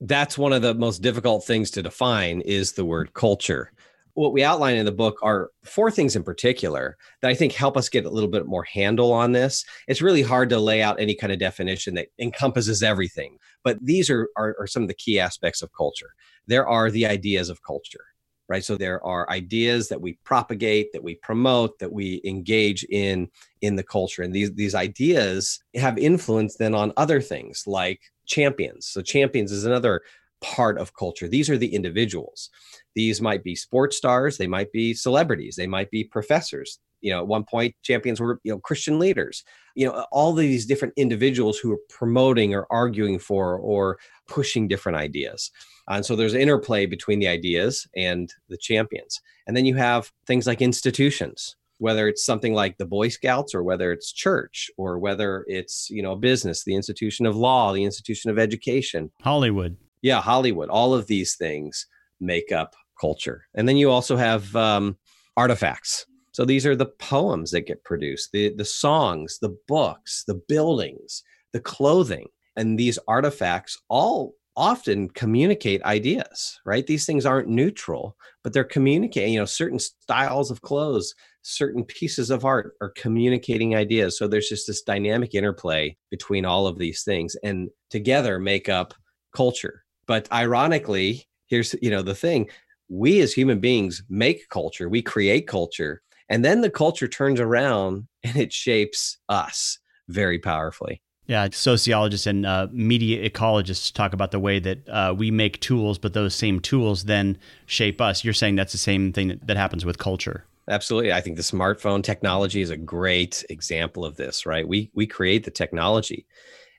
That's 0.00 0.36
one 0.36 0.52
of 0.52 0.62
the 0.62 0.74
most 0.74 1.02
difficult 1.02 1.44
things 1.44 1.70
to 1.72 1.82
define 1.82 2.40
is 2.40 2.72
the 2.72 2.84
word 2.84 3.14
culture. 3.14 3.72
What 4.14 4.32
we 4.32 4.44
outline 4.44 4.76
in 4.76 4.84
the 4.84 4.92
book 4.92 5.18
are 5.22 5.50
four 5.64 5.90
things 5.90 6.16
in 6.16 6.22
particular 6.22 6.98
that 7.22 7.30
I 7.30 7.34
think 7.34 7.52
help 7.52 7.76
us 7.76 7.88
get 7.88 8.04
a 8.04 8.10
little 8.10 8.28
bit 8.28 8.46
more 8.46 8.64
handle 8.64 9.12
on 9.12 9.32
this. 9.32 9.64
It's 9.88 10.02
really 10.02 10.22
hard 10.22 10.50
to 10.50 10.58
lay 10.58 10.82
out 10.82 11.00
any 11.00 11.14
kind 11.14 11.32
of 11.32 11.38
definition 11.38 11.94
that 11.94 12.08
encompasses 12.18 12.82
everything, 12.82 13.38
but 13.64 13.78
these 13.80 14.10
are, 14.10 14.28
are, 14.36 14.54
are 14.58 14.66
some 14.66 14.82
of 14.82 14.88
the 14.88 14.94
key 14.94 15.18
aspects 15.18 15.62
of 15.62 15.72
culture. 15.72 16.10
There 16.46 16.66
are 16.66 16.90
the 16.90 17.06
ideas 17.06 17.48
of 17.48 17.62
culture 17.62 18.11
right? 18.52 18.62
So 18.62 18.76
there 18.76 19.02
are 19.02 19.30
ideas 19.30 19.88
that 19.88 20.02
we 20.02 20.12
propagate 20.24 20.92
that 20.92 21.02
we 21.02 21.14
promote 21.14 21.78
that 21.78 21.90
we 21.90 22.20
engage 22.22 22.84
in 22.90 23.30
in 23.62 23.76
the 23.76 23.82
culture. 23.82 24.22
And 24.22 24.34
these 24.34 24.52
these 24.52 24.74
ideas 24.74 25.58
have 25.74 25.96
influence 25.96 26.56
then 26.56 26.74
on 26.74 26.92
other 26.98 27.18
things 27.22 27.64
like 27.66 28.00
champions. 28.26 28.86
So 28.88 29.00
champions 29.00 29.52
is 29.52 29.64
another 29.64 30.02
part 30.42 30.76
of 30.76 30.94
culture. 30.94 31.28
These 31.28 31.48
are 31.48 31.56
the 31.56 31.74
individuals. 31.74 32.50
These 32.94 33.22
might 33.22 33.42
be 33.42 33.56
sports 33.56 33.96
stars. 33.96 34.36
They 34.36 34.46
might 34.46 34.70
be 34.70 34.92
celebrities. 34.92 35.56
They 35.56 35.66
might 35.66 35.90
be 35.90 36.04
professors. 36.04 36.78
You 37.00 37.12
know 37.12 37.20
at 37.20 37.26
one 37.26 37.44
point 37.44 37.74
champions 37.82 38.20
were 38.20 38.38
you 38.44 38.52
know 38.52 38.58
christian 38.58 38.98
leaders. 38.98 39.44
You 39.74 39.86
know 39.86 40.04
all 40.12 40.34
these 40.34 40.66
different 40.66 40.92
individuals 40.98 41.58
who 41.58 41.72
are 41.72 41.84
promoting 41.88 42.54
or 42.54 42.66
arguing 42.68 43.18
for 43.18 43.56
or 43.56 43.98
pushing 44.28 44.68
different 44.68 44.98
ideas 44.98 45.50
and 45.88 46.04
so 46.04 46.16
there's 46.16 46.34
interplay 46.34 46.86
between 46.86 47.18
the 47.18 47.28
ideas 47.28 47.86
and 47.96 48.32
the 48.48 48.56
champions. 48.56 49.20
And 49.46 49.56
then 49.56 49.66
you 49.66 49.74
have 49.74 50.12
things 50.26 50.46
like 50.46 50.62
institutions 50.62 51.56
whether 51.78 52.06
it's 52.06 52.24
something 52.24 52.54
like 52.54 52.78
the 52.78 52.86
boy 52.86 53.08
scouts 53.08 53.56
or 53.56 53.64
whether 53.64 53.90
it's 53.90 54.12
church 54.12 54.70
or 54.76 55.00
whether 55.00 55.44
it's 55.48 55.90
you 55.90 56.00
know 56.00 56.14
business 56.14 56.62
the 56.62 56.76
institution 56.76 57.26
of 57.26 57.34
law 57.34 57.72
the 57.72 57.82
institution 57.82 58.30
of 58.30 58.38
education. 58.38 59.10
Hollywood. 59.20 59.76
Yeah 60.00 60.20
hollywood. 60.20 60.68
All 60.68 60.94
of 60.94 61.08
these 61.08 61.34
things 61.34 61.88
make 62.20 62.52
up 62.52 62.76
culture. 63.00 63.46
And 63.54 63.68
then 63.68 63.76
you 63.76 63.90
also 63.90 64.16
have 64.16 64.54
um, 64.54 64.96
artifacts. 65.36 66.06
So 66.30 66.44
these 66.44 66.64
are 66.64 66.76
the 66.76 66.86
poems 66.86 67.50
that 67.50 67.66
get 67.66 67.84
produced, 67.84 68.30
the, 68.32 68.54
the 68.54 68.64
songs, 68.64 69.38
the 69.40 69.54
books, 69.68 70.24
the 70.26 70.40
buildings, 70.48 71.24
the 71.52 71.60
clothing. 71.60 72.28
And 72.56 72.78
these 72.78 72.98
artifacts 73.08 73.76
all 73.88 74.34
often 74.56 75.08
communicate 75.10 75.82
ideas, 75.84 76.60
right? 76.64 76.86
These 76.86 77.06
things 77.06 77.24
aren't 77.26 77.48
neutral, 77.48 78.16
but 78.42 78.52
they're 78.52 78.64
communicating, 78.64 79.34
you 79.34 79.40
know, 79.40 79.44
certain 79.46 79.78
styles 79.78 80.50
of 80.50 80.62
clothes, 80.62 81.14
certain 81.42 81.84
pieces 81.84 82.30
of 82.30 82.44
art 82.44 82.74
are 82.80 82.90
communicating 82.90 83.74
ideas. 83.74 84.18
So 84.18 84.28
there's 84.28 84.48
just 84.48 84.66
this 84.66 84.82
dynamic 84.82 85.34
interplay 85.34 85.96
between 86.10 86.44
all 86.44 86.66
of 86.66 86.78
these 86.78 87.02
things 87.02 87.34
and 87.42 87.70
together 87.90 88.38
make 88.38 88.68
up 88.68 88.94
culture. 89.34 89.84
But 90.06 90.30
ironically, 90.32 91.26
here's, 91.46 91.74
you 91.80 91.90
know, 91.90 92.02
the 92.02 92.14
thing 92.14 92.48
we 92.88 93.20
as 93.20 93.32
human 93.32 93.58
beings 93.60 94.02
make 94.10 94.48
culture, 94.50 94.88
we 94.88 95.02
create 95.02 95.46
culture 95.46 96.02
And 96.28 96.44
then 96.44 96.62
the 96.62 96.70
culture 96.70 97.08
turns 97.08 97.40
around 97.40 98.08
and 98.24 98.36
it 98.36 98.52
shapes 98.52 99.18
us 99.28 99.78
very 100.08 100.38
powerfully. 100.38 101.02
Yeah, 101.26 101.48
sociologists 101.52 102.26
and 102.26 102.44
uh, 102.44 102.66
media 102.72 103.28
ecologists 103.28 103.92
talk 103.92 104.12
about 104.12 104.32
the 104.32 104.40
way 104.40 104.58
that 104.58 104.88
uh, 104.88 105.14
we 105.16 105.30
make 105.30 105.60
tools, 105.60 105.96
but 105.96 106.14
those 106.14 106.34
same 106.34 106.58
tools 106.58 107.04
then 107.04 107.38
shape 107.66 108.00
us. 108.00 108.24
You're 108.24 108.34
saying 108.34 108.56
that's 108.56 108.72
the 108.72 108.78
same 108.78 109.12
thing 109.12 109.28
that, 109.28 109.46
that 109.46 109.56
happens 109.56 109.84
with 109.84 109.98
culture. 109.98 110.44
Absolutely. 110.68 111.12
I 111.12 111.20
think 111.20 111.36
the 111.36 111.42
smartphone 111.42 112.02
technology 112.02 112.60
is 112.60 112.70
a 112.70 112.76
great 112.76 113.44
example 113.50 114.04
of 114.04 114.16
this, 114.16 114.46
right? 114.46 114.66
We 114.66 114.90
we 114.94 115.06
create 115.06 115.44
the 115.44 115.50
technology. 115.50 116.26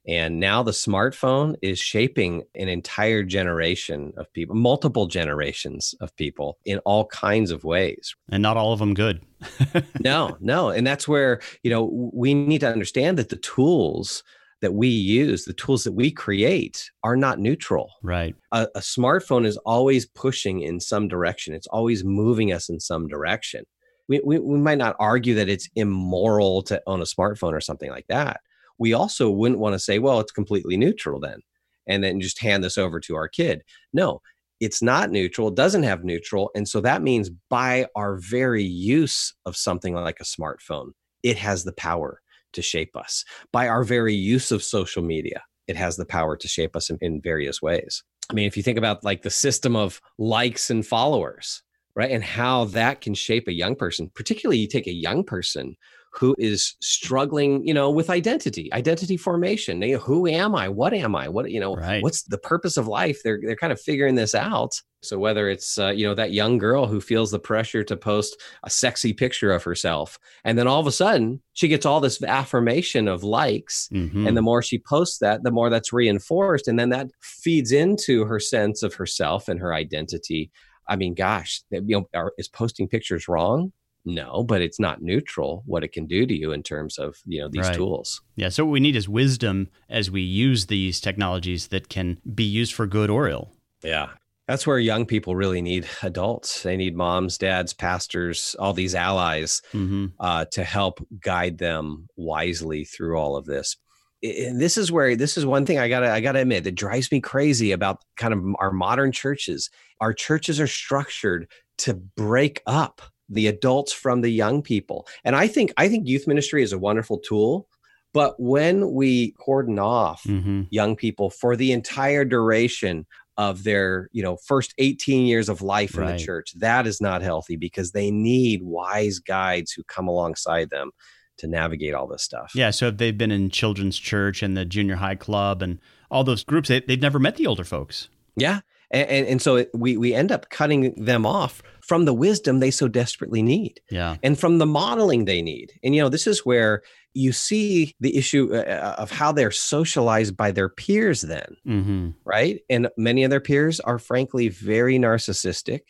And 0.07 0.39
now 0.39 0.63
the 0.63 0.72
smartphone 0.72 1.55
is 1.62 1.79
shaping 1.79 2.43
an 2.55 2.67
entire 2.67 3.24
generation 3.24 4.13
of 4.17 4.31
people, 4.33 4.55
multiple 4.55 5.07
generations 5.07 5.95
of 6.01 6.15
people 6.17 6.57
in 6.65 6.79
all 6.79 7.05
kinds 7.05 7.51
of 7.51 7.63
ways. 7.63 8.13
And 8.29 8.43
not 8.43 8.57
all 8.57 8.74
of 8.74 8.79
them 8.79 8.93
good. 8.93 9.22
no, 10.01 10.38
no. 10.41 10.69
And 10.69 10.86
that's 10.86 11.07
where, 11.07 11.39
you 11.63 11.72
know, 11.72 12.12
we 12.13 12.33
need 12.33 12.60
to 12.60 12.72
understand 12.72 13.17
that 13.17 13.29
the 13.29 13.38
tools 13.38 14.24
that 14.62 14.74
we 14.74 14.88
use, 14.88 15.43
the 15.43 15.53
tools 15.53 15.83
that 15.83 15.91
we 15.91 16.10
create, 16.10 16.89
are 17.03 17.17
not 17.17 17.39
neutral. 17.39 17.91
Right. 18.01 18.33
A, 18.53 18.67
a, 18.75 18.79
smartphone 18.79 19.45
is 19.45 19.57
always 19.57 20.05
pushing 20.05 20.62
in 20.62 20.79
some 20.79 21.10
direction, 21.10 21.53
it's 21.53 21.67
always 21.67 22.05
moving 22.05 22.53
us 22.53 22.69
in 22.69 22.79
some 22.79 23.07
direction. 23.07 23.65
We, 24.07 24.22
we, 24.24 24.39
we 24.39 24.57
might 24.57 24.77
not 24.77 24.95
argue 25.00 25.36
that 25.36 25.50
it's 25.50 25.69
immoral 25.75 26.62
to 26.63 26.81
own 26.88 27.01
a 27.01 27.05
smartphone 27.05 27.53
or 27.53 27.62
something 27.62 27.89
like 27.89 28.07
that. 28.07 28.39
We 28.77 28.94
also 28.94 29.30
wouldn't 29.30 29.60
want 29.60 29.74
to 29.74 29.80
say, 29.80 30.00
well, 30.00 30.20
it's 30.20 30.32
completely 30.32 30.77
neutral 30.77 31.20
then, 31.20 31.39
and 31.88 32.03
then 32.03 32.20
just 32.20 32.42
hand 32.42 32.63
this 32.63 32.77
over 32.77 33.00
to 33.01 33.15
our 33.15 33.27
kid. 33.27 33.62
No, 33.94 34.22
it's 34.60 34.82
not 34.82 35.12
neutral, 35.12 35.50
it 35.50 35.56
doesn't 35.56 35.84
have 35.84 36.03
neutral. 36.03 36.50
And 36.56 36.68
so 36.68 36.82
that 36.82 37.01
means 37.01 37.30
by 37.50 37.88
our 37.96 38.18
very 38.18 38.63
use 38.63 39.34
of 39.46 39.58
something 39.58 39.94
like 39.94 40.20
a 40.20 40.24
smartphone, 40.24 40.92
it 41.22 41.38
has 41.38 41.63
the 41.63 41.74
power 41.74 42.22
to 42.53 42.62
shape 42.62 42.96
us. 42.96 43.25
By 43.51 43.68
our 43.68 43.84
very 43.84 44.13
use 44.13 44.51
of 44.51 44.63
social 44.63 45.03
media, 45.03 45.44
it 45.68 45.75
has 45.75 45.98
the 45.98 46.06
power 46.06 46.38
to 46.38 46.48
shape 46.48 46.75
us 46.75 46.89
in, 46.89 46.98
in 47.01 47.22
various 47.22 47.62
ways. 47.62 48.03
I 48.30 48.34
mean, 48.34 48.48
if 48.48 48.56
you 48.56 48.63
think 48.63 48.77
about 48.77 49.03
like 49.03 49.22
the 49.22 49.30
system 49.30 49.75
of 49.75 50.00
likes 50.18 50.70
and 50.70 50.86
followers, 50.86 51.62
right? 51.96 52.12
And 52.12 52.24
how 52.24 52.65
that 52.65 53.01
can 53.01 53.13
shape 53.13 53.48
a 53.48 53.53
young 53.53 53.75
person, 53.75 54.12
particularly 54.15 54.60
you 54.60 54.68
take 54.68 54.88
a 54.88 54.94
young 54.94 55.24
person 55.24 55.75
who 56.15 56.36
is 56.38 56.75
struggling, 56.79 57.65
you 57.65 57.74
know, 57.74 57.89
with 57.89 58.10
identity, 58.10 58.72
identity 58.72 59.17
formation. 59.17 59.82
You 59.82 59.96
know, 59.96 60.00
who 60.00 60.27
am 60.27 60.55
I? 60.55 60.70
What 60.70 60.93
am 60.93 61.15
I? 61.15 61.27
What 61.27 61.50
you 61.50 61.60
know? 61.60 61.75
Right. 61.75 62.03
What's 62.03 62.24
the 62.24 62.38
purpose 62.38 62.77
of 62.77 62.88
life? 62.88 63.22
They're 63.24 63.39
they're 63.41 63.55
kind 63.55 63.74
of 63.74 63.82
figuring 63.82 64.15
this 64.15 64.36
out. 64.36 64.79
So 65.01 65.20
whether 65.20 65.50
it's 65.50 65.77
uh, 65.77 65.89
you 65.89 66.05
know 66.08 66.13
that 66.13 66.32
young 66.32 66.58
girl 66.58 66.86
who 66.86 67.01
feels 67.01 67.32
the 67.32 67.39
pressure 67.39 67.84
to 67.84 67.98
post 67.98 68.39
a 68.63 68.70
sexy 68.70 69.12
picture 69.12 69.51
of 69.51 69.63
herself, 69.63 70.20
and 70.46 70.58
then 70.58 70.67
all 70.67 70.79
of 70.79 70.88
a 70.88 70.91
sudden 70.91 71.41
she 71.53 71.67
gets 71.67 71.86
all 71.86 72.00
this 72.00 72.22
affirmation 72.22 73.08
of 73.08 73.24
likes, 73.24 73.89
mm-hmm. 73.91 74.27
and 74.27 74.38
the 74.38 74.41
more 74.41 74.62
she 74.62 74.79
posts 74.79 75.17
that, 75.17 75.43
the 75.43 75.51
more 75.51 75.70
that's 75.70 75.91
reinforced, 75.91 76.67
and 76.67 76.79
then 76.79 76.89
that 76.89 77.08
feeds 77.22 77.72
into 77.72 78.25
her 78.25 78.39
sense 78.39 78.84
of 78.84 78.93
herself 78.93 79.48
and 79.50 79.60
her 79.60 79.74
identity. 79.74 80.51
I 80.88 80.96
mean, 80.96 81.13
gosh, 81.13 81.62
you 81.72 81.82
know, 81.82 82.08
are, 82.13 82.34
is 82.38 82.48
posting 82.48 82.88
pictures 82.88 83.27
wrong? 83.27 83.72
No, 84.05 84.43
but 84.43 84.62
it's 84.62 84.79
not 84.79 85.01
neutral 85.01 85.63
what 85.65 85.83
it 85.83 85.93
can 85.93 86.05
do 86.05 86.25
to 86.25 86.33
you 86.33 86.51
in 86.51 86.62
terms 86.62 86.98
of, 86.98 87.15
you 87.25 87.39
know, 87.39 87.48
these 87.50 87.67
right. 87.67 87.75
tools. 87.75 88.22
Yeah, 88.36 88.50
so 88.50 88.65
what 88.65 88.72
we 88.72 88.79
need 88.81 88.95
is 88.95 89.07
wisdom 89.07 89.69
as 89.89 90.12
we 90.12 90.22
use 90.22 90.65
these 90.65 91.00
technologies 91.00 91.67
that 91.67 91.88
can 91.88 92.19
be 92.33 92.43
used 92.43 92.74
for 92.74 92.86
good 92.86 93.10
or 93.10 93.29
ill. 93.29 93.53
Yeah. 93.81 94.10
That's 94.48 94.67
where 94.67 94.77
young 94.77 95.05
people 95.05 95.38
really 95.38 95.62
need 95.62 95.88
adults. 96.01 96.63
They 96.63 96.75
need 96.75 96.98
moms, 96.98 97.38
dads, 97.38 97.74
pastors, 97.74 98.57
all 98.60 98.74
these 98.74 98.93
allies 98.93 99.62
mm-hmm. 99.72 100.07
uh, 100.19 100.45
to 100.51 100.65
help 100.65 101.00
guide 101.22 101.60
them 101.60 102.07
wisely 102.17 102.83
through 102.83 103.17
all 103.17 103.38
of 103.38 103.45
this. 103.45 103.77
And 104.22 104.60
this 104.60 104.77
is 104.77 104.91
where 104.91 105.15
this 105.15 105.38
is 105.38 105.45
one 105.45 105.65
thing 105.65 105.79
I 105.79 105.89
gotta 105.89 106.10
I 106.10 106.22
gotta 106.22 106.39
admit 106.39 106.63
that 106.63 106.75
drives 106.75 107.12
me 107.12 107.19
crazy 107.19 107.72
about 107.72 108.03
kind 108.15 108.33
of 108.33 108.41
our 108.60 108.72
modern 108.72 109.12
churches. 109.12 109.69
Our 110.00 110.13
churches 110.13 110.60
are 110.60 110.67
structured 110.67 111.50
to 111.79 111.93
break 111.93 112.62
up 112.65 113.01
the 113.30 113.48
adults 113.48 113.94
from 113.94 114.22
the 114.22 114.30
young 114.30 114.62
people. 114.62 115.08
And 115.24 115.36
I 115.36 115.48
think 115.48 115.74
I 115.77 115.88
think 115.88 116.08
youth 116.08 116.27
ministry 116.27 116.63
is 116.63 116.74
a 116.74 116.80
wonderful 116.80 117.20
tool, 117.20 117.68
but 118.13 118.36
when 118.39 118.92
we 118.92 119.31
cordon 119.31 119.79
off 119.79 120.24
mm-hmm. 120.24 120.64
young 120.70 120.96
people 120.96 121.29
for 121.29 121.55
the 121.55 121.72
entire 121.72 122.25
duration 122.25 123.05
of 123.38 123.64
their, 123.64 124.09
you 124.12 124.22
know, 124.22 124.38
first 124.46 124.74
18 124.77 125.25
years 125.25 125.50
of 125.50 125.62
life 125.62 125.98
right. 125.98 126.09
in 126.09 126.18
the 126.18 126.24
church, 126.24 126.53
that 126.59 126.86
is 126.86 127.01
not 127.01 127.24
healthy 127.24 127.55
because 127.55 127.92
they 127.92 128.12
need 128.12 128.62
wise 128.64 129.20
guides 129.20 129.72
who 129.72 129.83
come 129.83 130.07
alongside 130.07 130.70
them 130.70 130.92
to 131.38 131.48
navigate 131.48 131.96
all 131.96 132.07
this 132.07 132.22
stuff. 132.22 132.51
Yeah, 132.53 132.70
so 132.70 132.90
if 132.90 132.98
they've 132.98 133.18
been 133.18 133.31
in 133.31 133.50
children's 133.50 133.98
church 133.98 134.44
and 134.44 134.55
the 134.55 134.66
junior 134.66 134.98
high 134.98 135.16
club 135.16 135.64
and 135.64 135.79
all 136.12 136.24
those 136.24 136.44
groups, 136.44 136.70
they, 136.70 136.81
they've 136.81 137.01
never 137.01 137.18
met 137.18 137.38
the 137.38 137.48
older 137.48 137.64
folks. 137.64 138.09
Yeah, 138.36 138.62
and, 138.94 139.10
and, 139.10 139.27
and 139.27 139.42
so 139.42 139.66
we 139.74 139.98
we 139.98 140.14
end 140.14 140.32
up 140.32 140.50
cutting 140.50 140.94
them 140.96 141.25
off 141.25 141.62
from 141.82 142.06
the 142.06 142.14
wisdom 142.14 142.60
they 142.60 142.72
so 142.72 142.88
desperately 142.88 143.42
need. 143.42 143.82
Yeah. 143.92 144.16
And 144.24 144.40
from 144.40 144.58
the 144.58 144.66
modeling 144.66 145.25
they 145.25 145.42
need. 145.42 145.74
And, 145.84 145.94
you 145.94 146.01
know, 146.01 146.10
this 146.10 146.27
is 146.27 146.46
where 146.46 146.82
you 147.14 147.34
see 147.34 147.94
the 148.00 148.16
issue 148.16 148.50
uh, 148.53 148.60
uh, 148.60 148.96
of 148.98 149.12
how 149.12 149.34
they're 149.34 149.51
socialized 149.51 150.38
by 150.38 150.51
their 150.51 150.70
peers, 150.70 151.22
then, 151.22 151.58
mm-hmm. 151.68 152.10
right? 152.24 152.62
And 152.70 152.88
many 152.98 153.24
of 153.24 153.32
their 153.32 153.42
peers 153.42 153.79
are, 153.82 154.00
frankly, 154.00 154.48
very 154.48 154.98
narcissistic, 154.98 155.82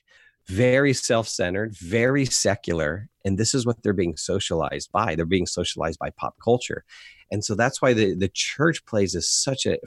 very 0.48 0.94
self 0.94 1.28
centered, 1.28 1.78
very 1.78 2.26
secular. 2.26 3.10
And 3.24 3.38
this 3.38 3.54
is 3.54 3.66
what 3.66 3.84
they're 3.84 3.94
being 3.94 4.18
socialized 4.18 4.92
by. 4.92 5.16
They're 5.16 5.26
being 5.26 5.46
socialized 5.46 6.00
by 6.00 6.10
pop 6.10 6.36
culture. 6.44 6.84
And 7.34 7.44
so 7.44 7.56
that's 7.56 7.82
why 7.82 7.94
the, 7.94 8.14
the 8.14 8.30
church 8.32 8.86
plays 8.86 9.18
such 9.28 9.66
a 9.66 9.78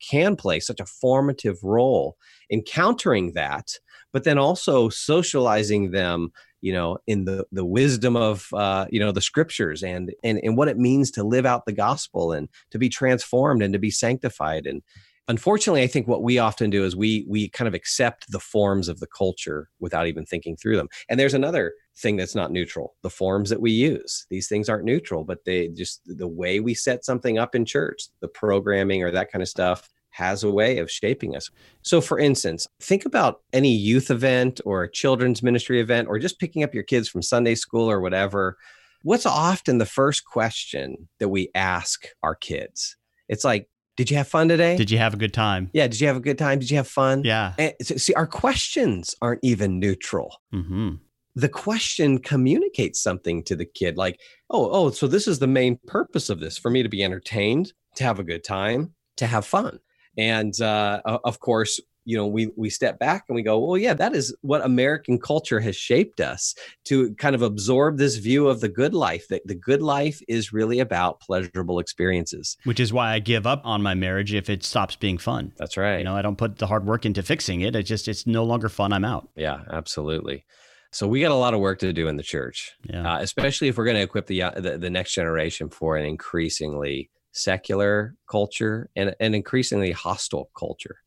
can 0.00 0.34
play 0.34 0.58
such 0.58 0.80
a 0.80 0.86
formative 0.86 1.58
role 1.62 2.16
in 2.50 2.62
countering 2.62 3.32
that 3.34 3.68
but 4.12 4.24
then 4.24 4.38
also 4.38 4.88
socializing 4.88 5.90
them 5.90 6.32
you 6.62 6.72
know 6.72 6.96
in 7.06 7.26
the 7.26 7.44
the 7.52 7.66
wisdom 7.66 8.16
of 8.16 8.48
uh, 8.54 8.86
you 8.90 8.98
know 8.98 9.12
the 9.12 9.20
scriptures 9.20 9.82
and 9.82 10.14
and 10.24 10.40
and 10.42 10.56
what 10.56 10.68
it 10.68 10.78
means 10.78 11.10
to 11.10 11.22
live 11.22 11.44
out 11.44 11.66
the 11.66 11.72
gospel 11.72 12.32
and 12.32 12.48
to 12.70 12.78
be 12.78 12.88
transformed 12.88 13.62
and 13.62 13.74
to 13.74 13.78
be 13.78 13.90
sanctified 13.90 14.66
and 14.66 14.82
unfortunately 15.28 15.82
i 15.82 15.86
think 15.86 16.06
what 16.06 16.22
we 16.22 16.38
often 16.38 16.70
do 16.70 16.84
is 16.84 16.96
we 16.96 17.24
we 17.28 17.48
kind 17.48 17.68
of 17.68 17.74
accept 17.74 18.30
the 18.30 18.40
forms 18.40 18.88
of 18.88 19.00
the 19.00 19.06
culture 19.06 19.68
without 19.80 20.06
even 20.06 20.24
thinking 20.24 20.56
through 20.56 20.76
them 20.76 20.88
and 21.08 21.18
there's 21.18 21.34
another 21.34 21.72
thing 21.96 22.16
that's 22.16 22.34
not 22.34 22.52
neutral 22.52 22.94
the 23.02 23.10
forms 23.10 23.50
that 23.50 23.60
we 23.60 23.70
use 23.70 24.26
these 24.30 24.48
things 24.48 24.68
aren't 24.68 24.84
neutral 24.84 25.24
but 25.24 25.44
they 25.44 25.68
just 25.68 26.00
the 26.04 26.28
way 26.28 26.60
we 26.60 26.74
set 26.74 27.04
something 27.04 27.38
up 27.38 27.54
in 27.54 27.64
church 27.64 28.08
the 28.20 28.28
programming 28.28 29.02
or 29.02 29.10
that 29.10 29.30
kind 29.30 29.42
of 29.42 29.48
stuff 29.48 29.88
has 30.16 30.42
a 30.42 30.50
way 30.50 30.78
of 30.78 30.90
shaping 30.90 31.36
us. 31.36 31.50
So, 31.82 32.00
for 32.00 32.18
instance, 32.18 32.66
think 32.80 33.04
about 33.04 33.42
any 33.52 33.74
youth 33.74 34.10
event 34.10 34.62
or 34.64 34.82
a 34.82 34.90
children's 34.90 35.42
ministry 35.42 35.78
event, 35.78 36.08
or 36.08 36.18
just 36.18 36.40
picking 36.40 36.62
up 36.62 36.72
your 36.72 36.84
kids 36.84 37.06
from 37.06 37.20
Sunday 37.20 37.54
school 37.54 37.90
or 37.90 38.00
whatever. 38.00 38.56
What's 39.02 39.26
often 39.26 39.76
the 39.76 39.84
first 39.84 40.24
question 40.24 41.08
that 41.18 41.28
we 41.28 41.50
ask 41.54 42.06
our 42.22 42.34
kids? 42.34 42.96
It's 43.28 43.44
like, 43.44 43.68
did 43.96 44.10
you 44.10 44.16
have 44.18 44.28
fun 44.28 44.48
today? 44.48 44.76
Did 44.76 44.90
you 44.90 44.98
have 44.98 45.14
a 45.14 45.16
good 45.16 45.34
time? 45.34 45.70
Yeah. 45.72 45.86
Did 45.86 46.00
you 46.00 46.06
have 46.06 46.16
a 46.16 46.20
good 46.20 46.38
time? 46.38 46.58
Did 46.58 46.70
you 46.70 46.76
have 46.76 46.88
fun? 46.88 47.24
Yeah. 47.24 47.54
And 47.58 47.74
see, 47.80 48.14
our 48.14 48.26
questions 48.26 49.14
aren't 49.22 49.40
even 49.42 49.80
neutral. 49.80 50.40
Mm-hmm. 50.54 50.96
The 51.34 51.48
question 51.48 52.18
communicates 52.18 53.00
something 53.00 53.42
to 53.44 53.56
the 53.56 53.66
kid, 53.66 53.98
like, 53.98 54.20
oh, 54.50 54.70
oh, 54.70 54.90
so 54.90 55.06
this 55.06 55.28
is 55.28 55.38
the 55.38 55.46
main 55.46 55.78
purpose 55.86 56.30
of 56.30 56.40
this 56.40 56.56
for 56.56 56.70
me 56.70 56.82
to 56.82 56.88
be 56.88 57.02
entertained, 57.02 57.72
to 57.96 58.04
have 58.04 58.18
a 58.18 58.24
good 58.24 58.42
time, 58.44 58.94
to 59.16 59.26
have 59.26 59.44
fun. 59.44 59.80
And 60.16 60.58
uh, 60.60 61.02
of 61.04 61.40
course, 61.40 61.78
you 62.06 62.16
know, 62.16 62.26
we 62.26 62.50
we 62.56 62.70
step 62.70 62.98
back 62.98 63.24
and 63.28 63.34
we 63.34 63.42
go, 63.42 63.58
well, 63.58 63.76
yeah, 63.76 63.92
that 63.92 64.14
is 64.14 64.34
what 64.40 64.64
American 64.64 65.18
culture 65.18 65.58
has 65.58 65.76
shaped 65.76 66.20
us 66.20 66.54
to 66.84 67.12
kind 67.16 67.34
of 67.34 67.42
absorb 67.42 67.98
this 67.98 68.16
view 68.16 68.46
of 68.46 68.60
the 68.60 68.68
good 68.68 68.94
life. 68.94 69.26
That 69.28 69.42
the 69.44 69.56
good 69.56 69.82
life 69.82 70.22
is 70.28 70.52
really 70.52 70.78
about 70.78 71.20
pleasurable 71.20 71.80
experiences. 71.80 72.56
Which 72.62 72.78
is 72.78 72.92
why 72.92 73.12
I 73.12 73.18
give 73.18 73.44
up 73.46 73.60
on 73.64 73.82
my 73.82 73.94
marriage 73.94 74.32
if 74.32 74.48
it 74.48 74.62
stops 74.62 74.94
being 74.94 75.18
fun. 75.18 75.52
That's 75.56 75.76
right. 75.76 75.98
You 75.98 76.04
know, 76.04 76.16
I 76.16 76.22
don't 76.22 76.38
put 76.38 76.58
the 76.58 76.68
hard 76.68 76.86
work 76.86 77.04
into 77.04 77.24
fixing 77.24 77.62
it. 77.62 77.74
It 77.74 77.82
just 77.82 78.06
it's 78.06 78.26
no 78.26 78.44
longer 78.44 78.68
fun. 78.68 78.92
I'm 78.92 79.04
out. 79.04 79.28
Yeah, 79.34 79.62
absolutely. 79.70 80.46
So 80.92 81.08
we 81.08 81.20
got 81.20 81.32
a 81.32 81.34
lot 81.34 81.54
of 81.54 81.60
work 81.60 81.80
to 81.80 81.92
do 81.92 82.06
in 82.06 82.16
the 82.16 82.22
church, 82.22 82.72
yeah. 82.88 83.16
uh, 83.16 83.18
especially 83.18 83.66
if 83.66 83.76
we're 83.76 83.84
going 83.84 83.96
to 83.96 84.02
equip 84.02 84.26
the, 84.26 84.42
uh, 84.42 84.52
the 84.52 84.78
the 84.78 84.88
next 84.88 85.12
generation 85.12 85.68
for 85.68 85.96
an 85.96 86.06
increasingly 86.06 87.10
secular 87.32 88.14
culture 88.30 88.88
and 88.94 89.14
an 89.18 89.34
increasingly 89.34 89.90
hostile 89.90 90.50
culture. 90.56 90.98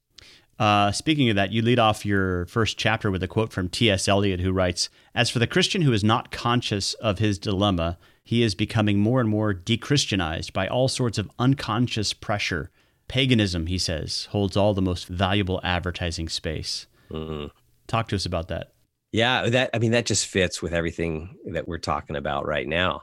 Uh, 0.60 0.91
speaking 0.91 1.30
of 1.30 1.38
that, 1.38 1.54
you 1.54 1.62
lead 1.62 1.80
off 1.80 2.06
your 2.06 2.45
first 2.48 2.78
chapter 2.78 3.10
with 3.10 3.24
a 3.24 3.28
quote 3.28 3.54
from 3.54 3.69
T.S. 3.69 4.10
Eliot, 4.10 4.41
who 4.41 4.52
writes 4.52 4.89
As 5.15 5.30
for 5.30 5.39
the 5.39 5.48
Christian 5.48 5.84
who 5.84 5.93
is 5.93 6.04
not 6.04 6.32
conscious 6.32 6.93
of 6.95 7.19
his 7.19 7.39
dilemma, 7.39 7.98
he 8.26 8.43
is 8.43 8.56
becoming 8.56 9.00
more 9.00 9.22
and 9.22 9.30
more 9.30 9.54
dechristianized 9.54 10.52
by 10.52 10.67
all 10.67 10.89
sorts 10.89 11.17
of 11.17 11.32
unconscious 11.39 12.12
pressure. 12.12 12.69
Paganism, 13.08 13.67
he 13.67 13.78
says, 13.78 14.28
holds 14.32 14.58
all 14.58 14.74
the 14.74 14.82
most 14.82 15.08
valuable 15.08 15.62
advertising 15.63 16.28
space. 16.28 16.88
Mm-hmm. 17.10 17.48
Talk 17.88 18.10
to 18.10 18.15
us 18.15 18.26
about 18.26 18.50
that. 18.50 18.74
Yeah, 19.12 19.50
that 19.50 19.72
I 19.74 19.80
mean 19.80 19.91
that 19.91 20.06
just 20.06 20.28
fits 20.28 20.62
with 20.62 20.74
everything 20.74 21.36
that 21.48 21.67
we're 21.67 21.80
talking 21.80 22.15
about 22.15 22.45
right 22.45 22.67
now. 22.67 23.02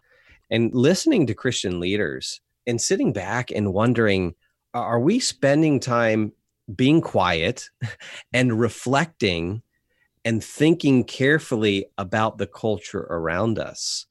And 0.50 0.72
listening 0.72 1.26
to 1.26 1.34
Christian 1.34 1.80
leaders 1.80 2.40
and 2.66 2.80
sitting 2.80 3.12
back 3.12 3.50
and 3.50 3.72
wondering 3.72 4.34
are 4.74 5.00
we 5.00 5.18
spending 5.18 5.80
time 5.80 6.32
being 6.74 7.00
quiet 7.00 7.70
and 8.32 8.58
reflecting 8.58 9.62
and 10.24 10.42
thinking 10.42 11.04
carefully 11.04 11.86
about 11.98 12.38
the 12.38 12.46
culture 12.46 13.06
around 13.10 13.58
us? 13.58 14.06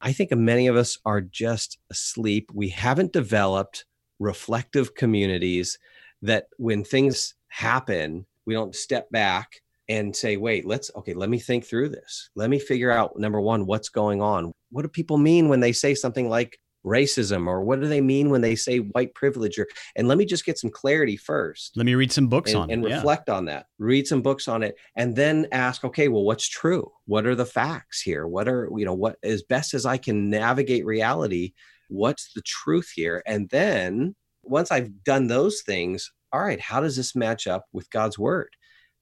I 0.00 0.12
think 0.12 0.30
many 0.32 0.66
of 0.66 0.76
us 0.76 0.98
are 1.04 1.20
just 1.20 1.78
asleep. 1.90 2.50
We 2.52 2.68
haven't 2.68 3.12
developed 3.12 3.84
reflective 4.18 4.94
communities 4.94 5.78
that 6.22 6.48
when 6.58 6.84
things 6.84 7.34
happen, 7.48 8.26
we 8.44 8.54
don't 8.54 8.74
step 8.74 9.10
back 9.10 9.62
and 9.88 10.14
say, 10.14 10.36
wait, 10.36 10.66
let's, 10.66 10.90
okay, 10.96 11.14
let 11.14 11.30
me 11.30 11.38
think 11.38 11.64
through 11.64 11.88
this. 11.88 12.30
Let 12.34 12.50
me 12.50 12.58
figure 12.58 12.90
out 12.90 13.18
number 13.18 13.40
one, 13.40 13.66
what's 13.66 13.88
going 13.88 14.20
on? 14.20 14.52
What 14.70 14.82
do 14.82 14.88
people 14.88 15.18
mean 15.18 15.48
when 15.48 15.60
they 15.60 15.72
say 15.72 15.94
something 15.94 16.28
like 16.28 16.58
racism 16.86 17.46
or 17.48 17.62
what 17.62 17.80
do 17.80 17.88
they 17.88 18.00
mean 18.00 18.30
when 18.30 18.40
they 18.40 18.54
say 18.54 18.78
white 18.78 19.12
privilege 19.14 19.58
or 19.58 19.66
and 19.96 20.06
let 20.06 20.16
me 20.16 20.24
just 20.24 20.46
get 20.46 20.58
some 20.58 20.70
clarity 20.70 21.16
first. 21.16 21.76
Let 21.76 21.84
me 21.84 21.94
read 21.94 22.12
some 22.12 22.28
books 22.28 22.52
and, 22.52 22.62
on 22.62 22.70
it 22.70 22.72
and 22.74 22.88
yeah. 22.88 22.96
reflect 22.96 23.28
on 23.28 23.46
that. 23.46 23.66
Read 23.78 24.06
some 24.06 24.22
books 24.22 24.46
on 24.48 24.62
it 24.62 24.76
and 24.94 25.16
then 25.16 25.46
ask 25.52 25.84
okay 25.84 26.08
well 26.08 26.22
what's 26.22 26.48
true? 26.48 26.90
What 27.06 27.26
are 27.26 27.34
the 27.34 27.44
facts 27.46 28.00
here? 28.00 28.26
What 28.26 28.48
are 28.48 28.70
you 28.76 28.84
know 28.84 28.94
what 28.94 29.16
as 29.22 29.42
best 29.42 29.74
as 29.74 29.84
i 29.84 29.96
can 29.96 30.30
navigate 30.30 30.86
reality 30.86 31.52
what's 31.88 32.32
the 32.32 32.42
truth 32.42 32.90
here? 32.94 33.22
And 33.26 33.48
then 33.50 34.14
once 34.42 34.70
i've 34.70 35.04
done 35.04 35.26
those 35.26 35.62
things 35.62 36.12
all 36.32 36.40
right 36.40 36.60
how 36.60 36.80
does 36.80 36.96
this 36.96 37.16
match 37.16 37.46
up 37.46 37.64
with 37.72 37.90
god's 37.90 38.18
word? 38.18 38.50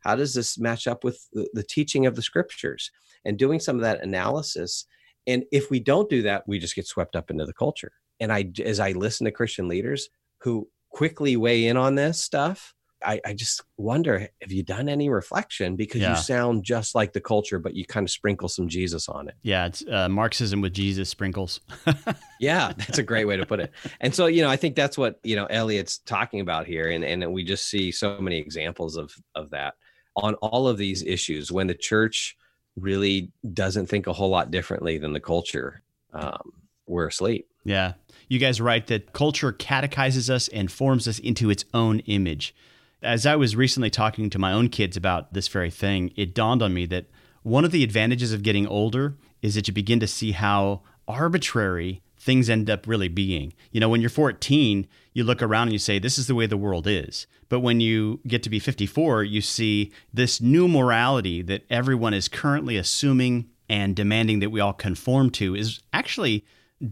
How 0.00 0.16
does 0.16 0.34
this 0.34 0.58
match 0.58 0.86
up 0.86 1.02
with 1.02 1.26
the, 1.32 1.48
the 1.54 1.62
teaching 1.62 2.06
of 2.06 2.14
the 2.14 2.22
scriptures? 2.22 2.90
And 3.24 3.38
doing 3.38 3.58
some 3.58 3.76
of 3.76 3.82
that 3.82 4.02
analysis 4.02 4.84
and 5.26 5.44
if 5.52 5.70
we 5.70 5.80
don't 5.80 6.08
do 6.10 6.22
that, 6.22 6.46
we 6.46 6.58
just 6.58 6.74
get 6.74 6.86
swept 6.86 7.16
up 7.16 7.30
into 7.30 7.46
the 7.46 7.52
culture. 7.54 7.92
And 8.20 8.32
I, 8.32 8.50
as 8.64 8.80
I 8.80 8.92
listen 8.92 9.24
to 9.24 9.30
Christian 9.30 9.68
leaders 9.68 10.08
who 10.38 10.68
quickly 10.90 11.36
weigh 11.36 11.66
in 11.66 11.76
on 11.76 11.94
this 11.94 12.20
stuff, 12.20 12.74
I, 13.04 13.20
I 13.26 13.34
just 13.34 13.62
wonder 13.76 14.28
have 14.40 14.50
you 14.52 14.62
done 14.62 14.88
any 14.88 15.10
reflection 15.10 15.76
because 15.76 16.00
Yeah. 16.00 16.10
you 16.10 16.16
sound 16.16 16.64
just 16.64 16.94
like 16.94 17.12
the 17.12 17.20
culture, 17.20 17.58
but 17.58 17.74
you 17.74 17.84
kind 17.84 18.04
of 18.04 18.10
sprinkle 18.10 18.48
some 18.48 18.66
Jesus 18.68 19.08
on 19.10 19.28
it. 19.28 19.34
Yeah, 19.42 19.66
it's 19.66 19.84
uh, 19.86 20.08
Marxism 20.08 20.60
with 20.62 20.72
Jesus 20.72 21.08
sprinkles. 21.10 21.60
Yeah, 22.40 22.72
that's 22.76 22.98
a 22.98 23.02
great 23.02 23.24
way 23.26 23.36
to 23.38 23.46
put 23.46 23.60
it. 23.60 23.72
And 24.00 24.14
so, 24.14 24.26
you 24.26 24.42
know, 24.42 24.50
I 24.50 24.56
think 24.56 24.74
that's 24.76 24.98
what, 24.98 25.18
you 25.22 25.34
know, 25.36 25.46
Eliot's 25.46 25.98
talking 25.98 26.40
about 26.40 26.66
here. 26.66 26.90
And, 26.90 27.02
and 27.04 27.32
we 27.32 27.42
just 27.44 27.68
see 27.70 27.90
so 27.90 28.20
many 28.20 28.38
examples 28.38 28.96
of, 28.96 29.14
of 29.34 29.50
that 29.50 29.74
on 30.16 30.34
all 30.34 30.68
of 30.68 30.76
these 30.76 31.02
issues 31.02 31.50
when 31.50 31.66
the 31.68 31.74
church 31.74 32.36
really 32.76 33.32
doesn't 33.52 33.86
think 33.86 34.06
a 34.06 34.12
whole 34.12 34.30
lot 34.30 34.50
differently 34.50 34.98
than 34.98 35.12
the 35.12 35.20
culture. 35.20 35.82
Um, 36.12 36.52
we're 36.86 37.06
asleep. 37.06 37.48
Yeah. 37.64 37.94
You 38.28 38.38
guys 38.38 38.60
write 38.60 38.88
that 38.88 39.12
culture 39.12 39.52
catechizes 39.52 40.28
us 40.28 40.48
and 40.48 40.70
forms 40.70 41.08
us 41.08 41.18
into 41.18 41.50
its 41.50 41.64
own 41.72 42.00
image. 42.00 42.54
As 43.02 43.26
I 43.26 43.36
was 43.36 43.56
recently 43.56 43.90
talking 43.90 44.30
to 44.30 44.38
my 44.38 44.52
own 44.52 44.68
kids 44.68 44.96
about 44.96 45.34
this 45.34 45.48
very 45.48 45.70
thing, 45.70 46.12
it 46.16 46.34
dawned 46.34 46.62
on 46.62 46.72
me 46.72 46.86
that 46.86 47.06
one 47.42 47.64
of 47.64 47.70
the 47.70 47.84
advantages 47.84 48.32
of 48.32 48.42
getting 48.42 48.66
older 48.66 49.16
is 49.42 49.54
that 49.54 49.68
you 49.68 49.74
begin 49.74 50.00
to 50.00 50.06
see 50.06 50.32
how 50.32 50.82
arbitrary 51.06 52.02
things 52.24 52.48
end 52.48 52.70
up 52.70 52.86
really 52.86 53.08
being. 53.08 53.52
You 53.70 53.80
know, 53.80 53.88
when 53.88 54.00
you're 54.00 54.08
14, 54.10 54.86
you 55.12 55.24
look 55.24 55.42
around 55.42 55.68
and 55.68 55.72
you 55.72 55.78
say, 55.78 55.98
this 55.98 56.16
is 56.18 56.26
the 56.26 56.34
way 56.34 56.46
the 56.46 56.56
world 56.56 56.86
is. 56.86 57.26
But 57.50 57.60
when 57.60 57.80
you 57.80 58.20
get 58.26 58.42
to 58.44 58.50
be 58.50 58.58
54, 58.58 59.22
you 59.24 59.40
see 59.42 59.92
this 60.12 60.40
new 60.40 60.66
morality 60.66 61.42
that 61.42 61.64
everyone 61.68 62.14
is 62.14 62.28
currently 62.28 62.76
assuming 62.76 63.50
and 63.68 63.94
demanding 63.94 64.40
that 64.40 64.50
we 64.50 64.60
all 64.60 64.72
conform 64.72 65.30
to 65.30 65.54
is 65.54 65.80
actually 65.92 66.44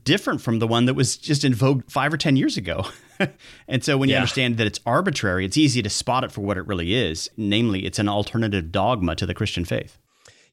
different 0.05 0.40
from 0.40 0.59
the 0.59 0.66
one 0.66 0.85
that 0.85 0.95
was 0.95 1.16
just 1.16 1.45
in 1.45 1.55
vogue 1.55 1.83
five 1.90 2.12
or 2.12 2.16
10 2.16 2.37
years 2.37 2.57
ago. 2.57 2.87
and 3.68 3.83
so 3.83 3.97
when 3.97 4.09
you 4.09 4.14
Yeah. 4.14 4.21
understand 4.21 4.57
that 4.59 4.66
it's 4.66 4.81
arbitrary, 4.87 5.45
it's 5.45 5.57
easy 5.57 5.83
to 5.83 5.90
spot 5.90 6.25
it 6.25 6.31
for 6.33 6.42
what 6.42 6.57
it 6.59 6.66
really 6.66 6.95
is. 6.95 7.31
Namely, 7.37 7.85
it's 7.87 7.99
an 7.99 8.09
alternative 8.09 8.71
dogma 8.71 9.16
to 9.16 9.27
the 9.27 9.35
Christian 9.35 9.64
faith. 9.64 9.99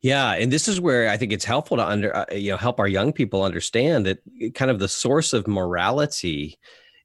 Yeah, 0.02 0.32
and 0.32 0.52
this 0.52 0.68
is 0.68 0.80
where 0.80 1.10
I 1.10 1.18
think 1.18 1.34
it's 1.34 1.46
helpful 1.46 1.78
to 1.78 1.86
under 1.86 2.16
uh, 2.16 2.26
you 2.32 2.52
know 2.52 2.58
help 2.58 2.80
our 2.80 2.88
young 2.88 3.12
people 3.12 3.44
understand 3.44 4.06
that 4.06 4.20
kind 4.54 4.72
of 4.72 4.80
the 4.80 4.88
source 4.88 5.34
of 5.34 5.48
morality 5.48 6.58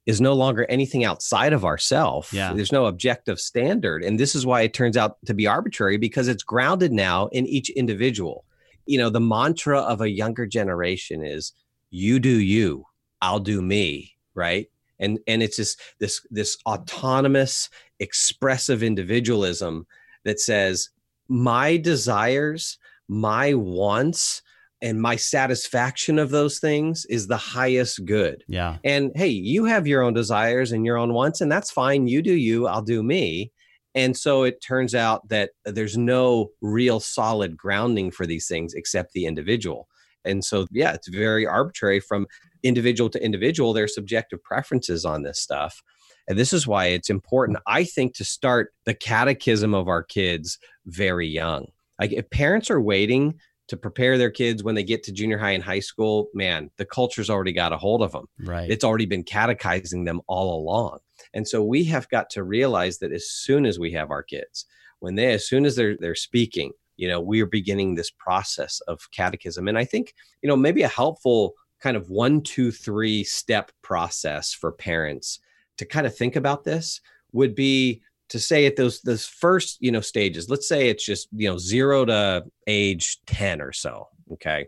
is 0.05 0.21
no 0.21 0.33
longer 0.33 0.65
anything 0.69 1.03
outside 1.03 1.51
of 1.51 1.65
ourself. 1.65 2.31
Yeah. 2.31 2.53
There's 2.53 2.71
no 2.71 2.85
objective 2.85 3.39
standard, 3.39 4.03
and 4.03 4.19
this 4.19 4.33
is 4.33 4.45
why 4.45 4.61
it 4.61 4.73
turns 4.73 4.95
out 4.95 5.17
to 5.25 5.33
be 5.33 5.47
arbitrary 5.47 5.97
because 5.97 6.27
it's 6.27 6.43
grounded 6.43 6.93
now 6.93 7.27
in 7.27 7.45
each 7.47 7.69
individual. 7.71 8.45
You 8.85 8.99
know, 8.99 9.09
the 9.09 9.19
mantra 9.19 9.79
of 9.79 9.99
a 9.99 10.09
younger 10.09 10.45
generation 10.45 11.23
is 11.23 11.51
you 11.89 12.19
do 12.19 12.39
you, 12.39 12.85
I'll 13.21 13.39
do 13.39 13.61
me, 13.61 14.13
right? 14.35 14.69
And 14.99 15.19
and 15.27 15.43
it's 15.43 15.57
this 15.57 15.75
this 15.99 16.25
this 16.31 16.57
autonomous 16.65 17.69
expressive 17.99 18.83
individualism 18.83 19.85
that 20.23 20.39
says 20.39 20.89
my 21.27 21.77
desires, 21.77 22.77
my 23.07 23.53
wants, 23.53 24.41
and 24.81 25.01
my 25.01 25.15
satisfaction 25.15 26.19
of 26.19 26.29
those 26.29 26.59
things 26.59 27.05
is 27.05 27.27
the 27.27 27.37
highest 27.37 28.05
good. 28.05 28.43
Yeah. 28.47 28.77
And 28.83 29.11
hey, 29.15 29.29
you 29.29 29.65
have 29.65 29.87
your 29.87 30.03
own 30.03 30.13
desires 30.13 30.71
and 30.71 30.85
your 30.85 30.97
own 30.97 31.13
wants, 31.13 31.41
and 31.41 31.51
that's 31.51 31.71
fine. 31.71 32.07
You 32.07 32.21
do 32.21 32.33
you, 32.33 32.67
I'll 32.67 32.81
do 32.81 33.01
me. 33.01 33.51
And 33.95 34.15
so 34.15 34.43
it 34.43 34.61
turns 34.61 34.93
out 34.93 35.27
that 35.29 35.51
there's 35.63 35.97
no 35.97 36.49
real 36.61 36.99
solid 36.99 37.55
grounding 37.55 38.11
for 38.11 38.27
these 38.27 38.47
things 38.47 38.73
except 38.73 39.13
the 39.13 39.25
individual. 39.25 39.87
And 40.25 40.43
so, 40.43 40.67
yeah, 40.71 40.93
it's 40.93 41.07
very 41.07 41.47
arbitrary 41.47 42.01
from 42.01 42.27
individual 42.61 43.09
to 43.11 43.23
individual. 43.23 43.71
Their 43.71 43.87
subjective 43.87 44.43
preferences 44.43 45.05
on 45.05 45.23
this 45.23 45.39
stuff. 45.39 45.81
And 46.27 46.37
this 46.37 46.51
is 46.51 46.67
why 46.67 46.87
it's 46.87 47.09
important, 47.09 47.59
I 47.67 47.85
think, 47.85 48.15
to 48.15 48.25
start 48.25 48.73
the 48.85 48.95
catechism 48.95 49.73
of 49.73 49.87
our 49.87 50.03
kids 50.03 50.57
very 50.85 51.27
young. 51.27 51.67
Like 51.99 52.11
if 52.11 52.29
parents 52.29 52.69
are 52.69 52.81
waiting 52.81 53.39
to 53.67 53.77
prepare 53.77 54.17
their 54.17 54.29
kids 54.29 54.63
when 54.63 54.75
they 54.75 54.83
get 54.83 55.03
to 55.03 55.11
junior 55.11 55.37
high 55.37 55.51
and 55.51 55.63
high 55.63 55.79
school, 55.79 56.29
man, 56.33 56.69
the 56.77 56.85
culture's 56.85 57.29
already 57.29 57.53
got 57.53 57.73
a 57.73 57.77
hold 57.77 58.03
of 58.03 58.11
them. 58.11 58.27
Right. 58.39 58.69
It's 58.69 58.83
already 58.83 59.05
been 59.05 59.23
catechizing 59.23 60.03
them 60.03 60.21
all 60.27 60.59
along. 60.61 60.99
And 61.33 61.47
so 61.47 61.63
we 61.63 61.83
have 61.85 62.07
got 62.09 62.29
to 62.31 62.43
realize 62.43 62.99
that 62.99 63.11
as 63.11 63.29
soon 63.29 63.65
as 63.65 63.79
we 63.79 63.91
have 63.93 64.11
our 64.11 64.23
kids, 64.23 64.65
when 64.99 65.15
they 65.15 65.33
as 65.33 65.47
soon 65.47 65.65
as 65.65 65.75
they're 65.75 65.97
they're 65.97 66.15
speaking, 66.15 66.71
you 66.97 67.07
know, 67.07 67.19
we 67.19 67.41
are 67.41 67.47
beginning 67.47 67.95
this 67.95 68.11
process 68.11 68.81
of 68.81 69.09
catechism. 69.11 69.67
And 69.67 69.77
I 69.77 69.85
think, 69.85 70.13
you 70.41 70.47
know, 70.47 70.55
maybe 70.55 70.83
a 70.83 70.87
helpful 70.87 71.53
kind 71.81 71.97
of 71.97 72.09
one, 72.09 72.41
two, 72.41 72.71
three 72.71 73.23
step 73.23 73.71
process 73.81 74.53
for 74.53 74.71
parents 74.71 75.39
to 75.77 75.85
kind 75.85 76.07
of 76.07 76.15
think 76.15 76.35
about 76.35 76.63
this 76.63 77.01
would 77.33 77.53
be 77.53 78.01
to 78.29 78.39
say 78.39 78.65
at 78.65 78.75
those 78.75 79.01
those 79.01 79.25
first 79.25 79.77
you 79.79 79.91
know 79.91 80.01
stages 80.01 80.49
let's 80.49 80.67
say 80.67 80.89
it's 80.89 81.05
just 81.05 81.27
you 81.31 81.49
know 81.49 81.57
zero 81.57 82.05
to 82.05 82.43
age 82.67 83.19
10 83.27 83.61
or 83.61 83.71
so 83.71 84.07
okay? 84.33 84.67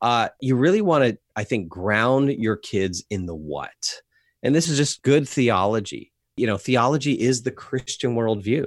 Uh 0.00 0.28
you 0.40 0.56
really 0.56 0.82
want 0.82 1.04
to 1.04 1.18
i 1.36 1.44
think 1.44 1.68
ground 1.68 2.32
your 2.32 2.56
kids 2.56 3.04
in 3.10 3.26
the 3.26 3.34
what. 3.34 4.00
And 4.42 4.54
this 4.54 4.68
is 4.68 4.76
just 4.76 5.02
good 5.02 5.28
theology. 5.28 6.12
You 6.36 6.46
know 6.46 6.56
theology 6.56 7.12
is 7.12 7.42
the 7.42 7.52
christian 7.52 8.14
worldview. 8.14 8.66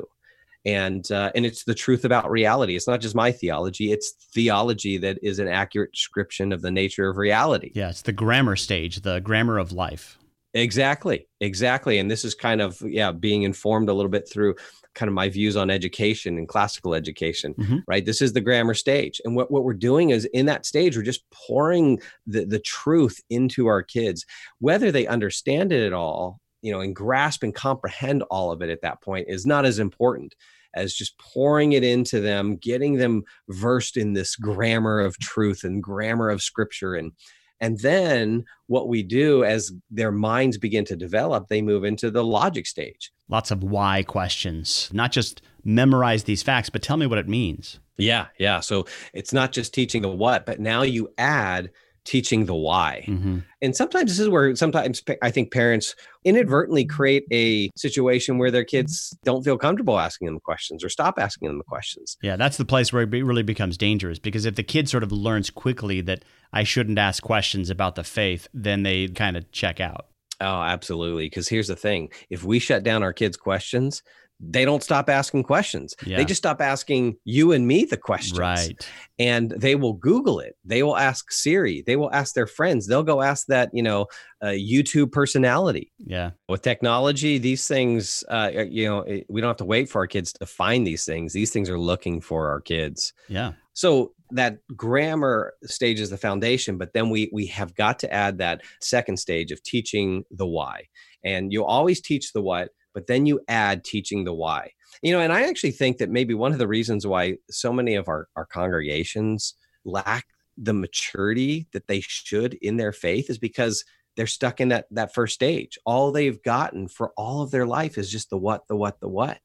And 0.66 1.10
uh, 1.12 1.32
and 1.34 1.46
it's 1.46 1.64
the 1.64 1.74
truth 1.74 2.04
about 2.04 2.30
reality. 2.30 2.76
It's 2.76 2.88
not 2.88 3.00
just 3.00 3.16
my 3.16 3.32
theology. 3.32 3.94
It's 3.94 4.12
theology 4.34 4.98
that 4.98 5.18
is 5.24 5.40
an 5.40 5.48
accurate 5.48 5.94
description 5.94 6.52
of 6.52 6.62
the 6.62 6.72
nature 6.72 7.08
of 7.08 7.16
reality. 7.16 7.72
Yeah, 7.74 7.88
it's 7.90 8.02
the 8.02 8.12
grammar 8.12 8.58
stage, 8.58 9.00
the 9.00 9.22
grammar 9.22 9.60
of 9.60 9.72
life. 9.72 10.18
Exactly. 10.54 11.28
Exactly. 11.42 12.00
And 12.00 12.10
this 12.10 12.24
is 12.26 12.34
kind 12.34 12.62
of, 12.62 12.82
yeah, 12.82 13.12
being 13.12 13.44
informed 13.44 13.90
a 13.90 13.94
little 13.94 14.10
bit 14.10 14.30
through 14.30 14.56
kind 14.96 15.08
of 15.08 15.14
my 15.14 15.30
views 15.30 15.56
on 15.56 15.70
education 15.70 16.38
and 16.38 16.48
classical 16.48 16.96
education, 16.96 17.54
Mhm. 17.56 17.84
right? 17.88 18.06
This 18.06 18.22
is 18.22 18.34
the 18.34 18.42
grammar 18.42 18.74
stage. 18.74 19.22
And 19.24 19.36
what, 19.36 19.52
what 19.52 19.64
we're 19.64 19.74
doing 19.74 20.10
is 20.10 20.26
in 20.26 20.48
that 20.48 20.66
stage, 20.66 20.98
we're 20.98 21.04
just 21.04 21.30
pouring 21.32 22.00
the, 22.26 22.46
the 22.46 22.60
truth 22.60 23.22
into 23.30 23.68
our 23.68 23.84
kids, 23.84 24.26
whether 24.60 24.92
they 24.92 25.06
understand 25.06 25.72
it 25.72 25.86
at 25.86 25.94
all, 25.94 26.40
you 26.64 26.72
know, 26.72 26.80
and 26.80 26.96
grasp 26.96 27.44
and 27.44 27.54
comprehend 27.54 28.24
all 28.32 28.52
of 28.52 28.62
it 28.64 28.70
at 28.72 28.82
that 28.82 29.02
point 29.02 29.28
is 29.30 29.46
not 29.46 29.66
as 29.66 29.78
important 29.78 30.34
as 30.74 30.94
just 30.94 31.18
pouring 31.20 31.74
it 31.74 31.84
into 31.84 32.20
them, 32.20 32.56
getting 32.56 32.96
them 32.96 33.24
versed 33.50 33.98
in 33.98 34.14
this 34.14 34.36
grammar 34.36 35.00
of 35.00 35.18
truth 35.20 35.64
and 35.64 35.82
grammar 35.84 36.30
of 36.30 36.42
scripture 36.42 36.94
and 36.96 37.12
and 37.60 37.80
then 37.80 38.46
what 38.68 38.88
we 38.88 39.04
do 39.04 39.44
as 39.44 39.72
their 39.90 40.12
minds 40.12 40.58
begin 40.58 40.86
to 40.86 40.96
develop, 40.96 41.48
they 41.48 41.62
move 41.62 41.84
into 41.84 42.12
the 42.12 42.24
logic 42.24 42.68
stage. 42.68 43.12
Lots 43.30 43.52
of 43.52 43.64
why 43.64 44.04
questions. 44.04 44.90
Not 44.94 45.12
just 45.12 45.42
memorize 45.64 46.24
these 46.24 46.44
facts, 46.44 46.70
but 46.70 46.82
tell 46.82 46.98
me 46.98 47.08
what 47.08 47.18
it 47.18 47.28
means. 47.28 47.80
Yeah, 47.98 48.28
yeah. 48.38 48.60
So 48.60 48.86
it's 49.14 49.34
not 49.34 49.52
just 49.52 49.74
teaching 49.74 50.04
the 50.04 50.10
what, 50.10 50.46
but 50.46 50.60
now 50.60 50.84
you 50.84 51.12
add 51.18 51.72
teaching 52.08 52.46
the 52.46 52.56
why. 52.56 53.04
Mhm. 53.06 53.44
And 53.62 53.76
sometimes 53.76 54.12
this 54.12 54.20
is 54.20 54.30
where 54.30 54.56
sometimes 54.56 55.04
I 55.22 55.30
think 55.30 55.52
parents 55.52 55.94
inadvertently 56.24 56.86
create 56.86 57.26
a 57.34 57.70
situation 57.76 58.38
where 58.38 58.50
their 58.50 58.64
kids 58.64 59.16
don't 59.26 59.44
feel 59.44 59.58
comfortable 59.58 60.00
asking 60.00 60.28
them 60.28 60.40
questions 60.40 60.86
or 60.86 60.90
stop 60.90 61.20
asking 61.20 61.50
them 61.50 61.58
the 61.58 61.66
questions. 61.66 62.18
Yeah, 62.24 62.38
that's 62.38 62.56
the 62.56 62.66
place 62.66 62.94
where 62.94 63.04
it 63.04 63.12
really 63.12 63.44
becomes 63.44 63.78
dangerous 63.78 64.20
because 64.20 64.46
if 64.46 64.56
the 64.56 64.64
kid 64.64 64.88
sort 64.88 65.04
of 65.04 65.12
learns 65.12 65.50
quickly 65.50 66.00
that 66.02 66.24
I 66.54 66.64
shouldn't 66.64 66.98
ask 66.98 67.22
questions 67.22 67.70
about 67.70 67.96
the 67.96 68.06
faith, 68.06 68.48
then 68.54 68.84
they 68.84 69.10
kind 69.10 69.36
of 69.36 69.52
check 69.52 69.82
out. 69.82 70.08
Oh, 70.40 70.62
absolutely. 70.62 71.26
Because 71.26 71.50
here's 71.50 71.68
the 71.68 71.76
thing 71.76 72.10
if 72.30 72.44
we 72.46 72.60
shut 72.60 72.84
down 72.84 73.04
our 73.04 73.14
kids' 73.14 73.36
questions, 73.36 74.02
they 74.40 74.66
don't 74.66 74.84
stop 74.84 75.10
asking 75.10 75.44
questions. 75.44 75.96
Yeah. 76.06 76.18
They 76.18 76.26
just 76.26 76.38
stop 76.38 76.62
asking 76.62 77.18
you 77.24 77.54
and 77.54 77.68
me 77.68 77.86
the 77.86 77.98
questions. 77.98 78.40
Right. 78.40 78.88
And 79.18 79.50
they 79.52 79.76
will 79.76 79.94
Google 79.94 80.40
it. 80.40 80.56
They 80.64 80.84
will 80.84 80.98
ask 80.98 81.32
Siri. 81.32 81.84
They 81.86 81.96
will 81.96 82.14
ask 82.14 82.36
their 82.36 82.46
friends. 82.46 82.86
They'll 82.86 83.04
go 83.04 83.22
ask 83.22 83.48
that, 83.48 83.70
you 83.74 83.82
know, 83.82 84.06
uh, 84.42 84.48
YouTube 84.48 85.12
personality. 85.12 85.92
Yeah. 85.98 86.32
With 86.50 86.62
technology, 86.62 87.40
these 87.40 87.68
things, 87.68 88.24
uh, 88.30 88.52
you 88.70 88.86
know, 88.88 89.04
we 89.28 89.42
don't 89.42 89.50
have 89.50 89.58
to 89.58 89.66
wait 89.66 89.90
for 89.90 90.02
our 90.02 90.08
kids 90.08 90.34
to 90.34 90.46
find 90.46 90.86
these 90.86 91.04
things. 91.04 91.34
These 91.34 91.52
things 91.52 91.70
are 91.70 91.80
looking 91.80 92.22
for 92.22 92.48
our 92.48 92.62
kids. 92.62 93.14
Yeah. 93.28 93.54
So 93.74 94.14
that 94.32 94.60
grammar 94.76 95.54
stage 95.64 96.00
is 96.00 96.10
the 96.10 96.18
foundation, 96.18 96.78
but 96.78 96.94
then 96.94 97.10
we 97.10 97.30
we 97.32 97.46
have 97.48 97.74
got 97.76 98.00
to 98.00 98.14
add 98.14 98.38
that 98.40 98.62
second 98.82 99.18
stage 99.18 99.52
of 99.52 99.64
teaching 99.64 100.26
the 100.32 100.48
why. 100.48 100.88
And 101.24 101.52
you 101.52 101.64
always 101.64 102.02
teach 102.02 102.34
the 102.34 102.42
what, 102.42 102.70
but 102.98 103.06
then 103.06 103.28
you 103.28 103.40
add 103.48 103.84
teaching 103.84 104.24
the 104.24 104.34
why. 104.34 104.72
You 105.04 105.12
know, 105.12 105.20
and 105.20 105.32
I 105.32 105.48
actually 105.48 105.70
think 105.70 106.00
that 106.00 106.10
maybe 106.10 106.34
one 106.34 106.52
of 106.52 106.58
the 106.58 106.68
reasons 106.68 107.06
why 107.06 107.38
so 107.48 107.72
many 107.72 107.94
of 107.94 108.08
our, 108.08 108.28
our 108.36 108.48
congregations 108.48 109.54
lack 109.86 110.26
the 110.58 110.74
maturity 110.74 111.68
that 111.74 111.86
they 111.86 112.02
should 112.02 112.56
in 112.56 112.78
their 112.78 112.92
faith 112.92 113.30
is 113.30 113.38
because 113.38 113.86
they're 114.16 114.26
stuck 114.26 114.60
in 114.60 114.70
that 114.70 114.88
that 114.90 115.14
first 115.14 115.36
stage. 115.36 115.78
All 115.86 116.12
they've 116.12 116.42
gotten 116.42 116.88
for 116.88 117.12
all 117.16 117.44
of 117.44 117.52
their 117.52 117.68
life 117.68 118.00
is 118.00 118.10
just 118.10 118.32
the 118.32 118.38
what, 118.40 118.68
the 118.68 118.76
what, 118.76 119.00
the 119.00 119.10
what 119.10 119.38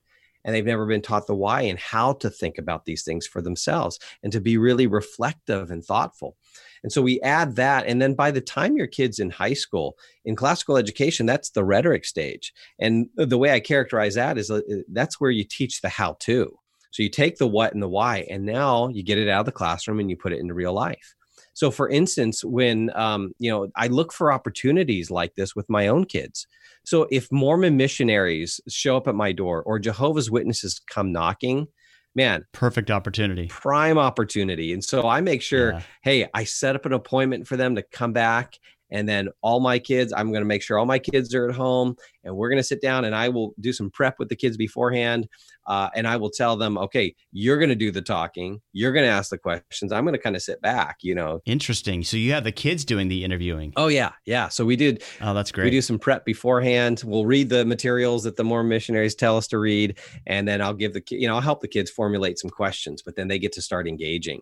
and 0.44 0.54
they've 0.54 0.64
never 0.64 0.86
been 0.86 1.02
taught 1.02 1.26
the 1.26 1.34
why 1.34 1.62
and 1.62 1.78
how 1.78 2.14
to 2.14 2.30
think 2.30 2.56
about 2.56 2.84
these 2.86 3.04
things 3.04 3.26
for 3.26 3.42
themselves 3.42 3.98
and 4.22 4.32
to 4.32 4.40
be 4.40 4.56
really 4.56 4.86
reflective 4.86 5.70
and 5.70 5.84
thoughtful. 5.84 6.36
And 6.82 6.92
so 6.92 7.02
we 7.02 7.20
add 7.20 7.56
that. 7.56 7.86
And 7.86 8.02
then 8.02 8.14
by 8.14 8.30
the 8.30 8.40
time 8.40 8.76
your 8.76 8.86
kid's 8.86 9.18
in 9.18 9.30
high 9.30 9.54
school, 9.54 9.96
in 10.24 10.36
classical 10.36 10.76
education, 10.76 11.26
that's 11.26 11.50
the 11.50 11.64
rhetoric 11.64 12.04
stage. 12.04 12.52
And 12.78 13.08
the 13.16 13.38
way 13.38 13.52
I 13.52 13.60
characterize 13.60 14.14
that 14.14 14.38
is 14.38 14.50
uh, 14.50 14.60
that's 14.88 15.20
where 15.20 15.30
you 15.30 15.44
teach 15.44 15.80
the 15.80 15.88
how 15.88 16.16
to. 16.20 16.58
So 16.90 17.02
you 17.02 17.08
take 17.08 17.38
the 17.38 17.48
what 17.48 17.72
and 17.72 17.82
the 17.82 17.88
why, 17.88 18.26
and 18.28 18.44
now 18.44 18.88
you 18.88 19.02
get 19.02 19.18
it 19.18 19.28
out 19.28 19.40
of 19.40 19.46
the 19.46 19.52
classroom 19.52 19.98
and 19.98 20.10
you 20.10 20.16
put 20.16 20.32
it 20.32 20.40
into 20.40 20.54
real 20.54 20.74
life. 20.74 21.14
So, 21.54 21.70
for 21.70 21.88
instance, 21.88 22.44
when 22.44 22.90
um, 22.94 23.32
you 23.38 23.50
know, 23.50 23.68
I 23.76 23.88
look 23.88 24.12
for 24.12 24.32
opportunities 24.32 25.10
like 25.10 25.34
this 25.34 25.54
with 25.54 25.68
my 25.68 25.88
own 25.88 26.04
kids. 26.04 26.46
So, 26.84 27.06
if 27.10 27.30
Mormon 27.30 27.76
missionaries 27.76 28.60
show 28.68 28.96
up 28.96 29.08
at 29.08 29.14
my 29.14 29.32
door 29.32 29.62
or 29.62 29.78
Jehovah's 29.78 30.30
Witnesses 30.30 30.80
come 30.86 31.12
knocking, 31.12 31.68
man, 32.14 32.44
Perfect 32.53 32.90
opportunity. 32.90 33.46
prime 33.48 33.98
opportunity. 33.98 34.72
And 34.72 34.85
so 34.85 35.09
I 35.09 35.20
make 35.20 35.42
sure, 35.42 35.72
Yeah. 35.72 35.83
hey, 36.03 36.29
I 36.35 36.44
set 36.44 36.77
up 36.77 36.87
an 36.87 36.92
appointment 36.92 37.46
for 37.46 37.57
them 37.57 37.75
to 37.77 37.83
come 37.83 38.12
back. 38.12 38.59
And 38.92 39.09
then 39.09 39.31
all 39.40 39.59
my 39.59 39.78
kids, 39.81 40.12
I'm 40.14 40.28
going 40.31 40.42
to 40.42 40.46
make 40.46 40.62
sure 40.62 40.78
all 40.78 40.87
my 40.87 40.98
kids 41.00 41.35
are 41.35 41.48
at 41.48 41.57
home 41.57 41.96
and 42.22 42.37
we're 42.37 42.50
going 42.50 42.59
to 42.59 42.62
sit 42.62 42.81
down 42.81 43.05
and 43.05 43.14
I 43.14 43.31
will 43.31 43.55
do 43.59 43.72
some 43.72 43.90
prep 43.90 44.18
with 44.18 44.28
the 44.28 44.37
kids 44.37 44.57
beforehand. 44.57 45.26
Uh, 45.66 45.88
and 45.94 46.07
I 46.07 46.16
will 46.16 46.28
tell 46.31 46.57
them, 46.57 46.76
okay, 46.76 47.14
you're 47.33 47.57
going 47.57 47.68
to 47.70 47.74
do 47.74 47.90
the 47.90 48.02
talking. 48.02 48.61
You're 48.72 48.92
going 48.92 49.05
to 49.07 49.11
ask 49.11 49.31
the 49.31 49.38
questions. 49.38 49.92
I'm 49.92 50.05
going 50.05 50.14
to 50.14 50.20
kind 50.20 50.35
of 50.37 50.42
sit 50.42 50.61
back, 50.61 50.98
you 51.02 51.14
know. 51.14 51.40
Interesting. 51.46 52.02
So 52.02 52.16
you 52.16 52.33
have 52.33 52.44
the 52.44 52.52
kids 52.52 52.85
doing 52.85 53.09
the 53.09 53.24
interviewing. 53.24 53.72
Oh, 53.76 53.87
yeah. 53.88 54.12
Yeah. 54.26 54.48
So 54.48 54.64
we 54.64 54.76
did 54.76 55.02
Oh, 55.20 55.33
that's 55.35 55.52
great. 55.52 55.64
we 55.64 55.70
do 55.70 55.81
some 55.81 55.98
prep 55.98 56.24
beforehand. 56.24 57.02
We'll 57.07 57.26
read 57.26 57.48
the 57.48 57.64
materials 57.64 58.24
that 58.24 58.37
the 58.37 58.44
Mormon 58.44 58.68
missionaries 58.68 59.14
tell 59.14 59.37
us 59.37 59.46
to 59.48 59.59
read, 59.59 59.98
and 60.26 60.46
then 60.46 60.61
I'll 60.61 60.74
give 60.74 60.92
the 60.92 61.02
you 61.11 61.26
know 61.28 61.37
I'll 61.37 61.40
help 61.40 61.61
the 61.61 61.68
kids 61.68 61.90
formulate 61.90 62.38
some 62.38 62.50
questions, 62.50 63.00
but 63.02 63.16
then 63.16 63.28
they 63.28 63.38
get 63.38 63.52
to 63.52 63.62
start 63.62 63.87
engaging, 63.88 64.40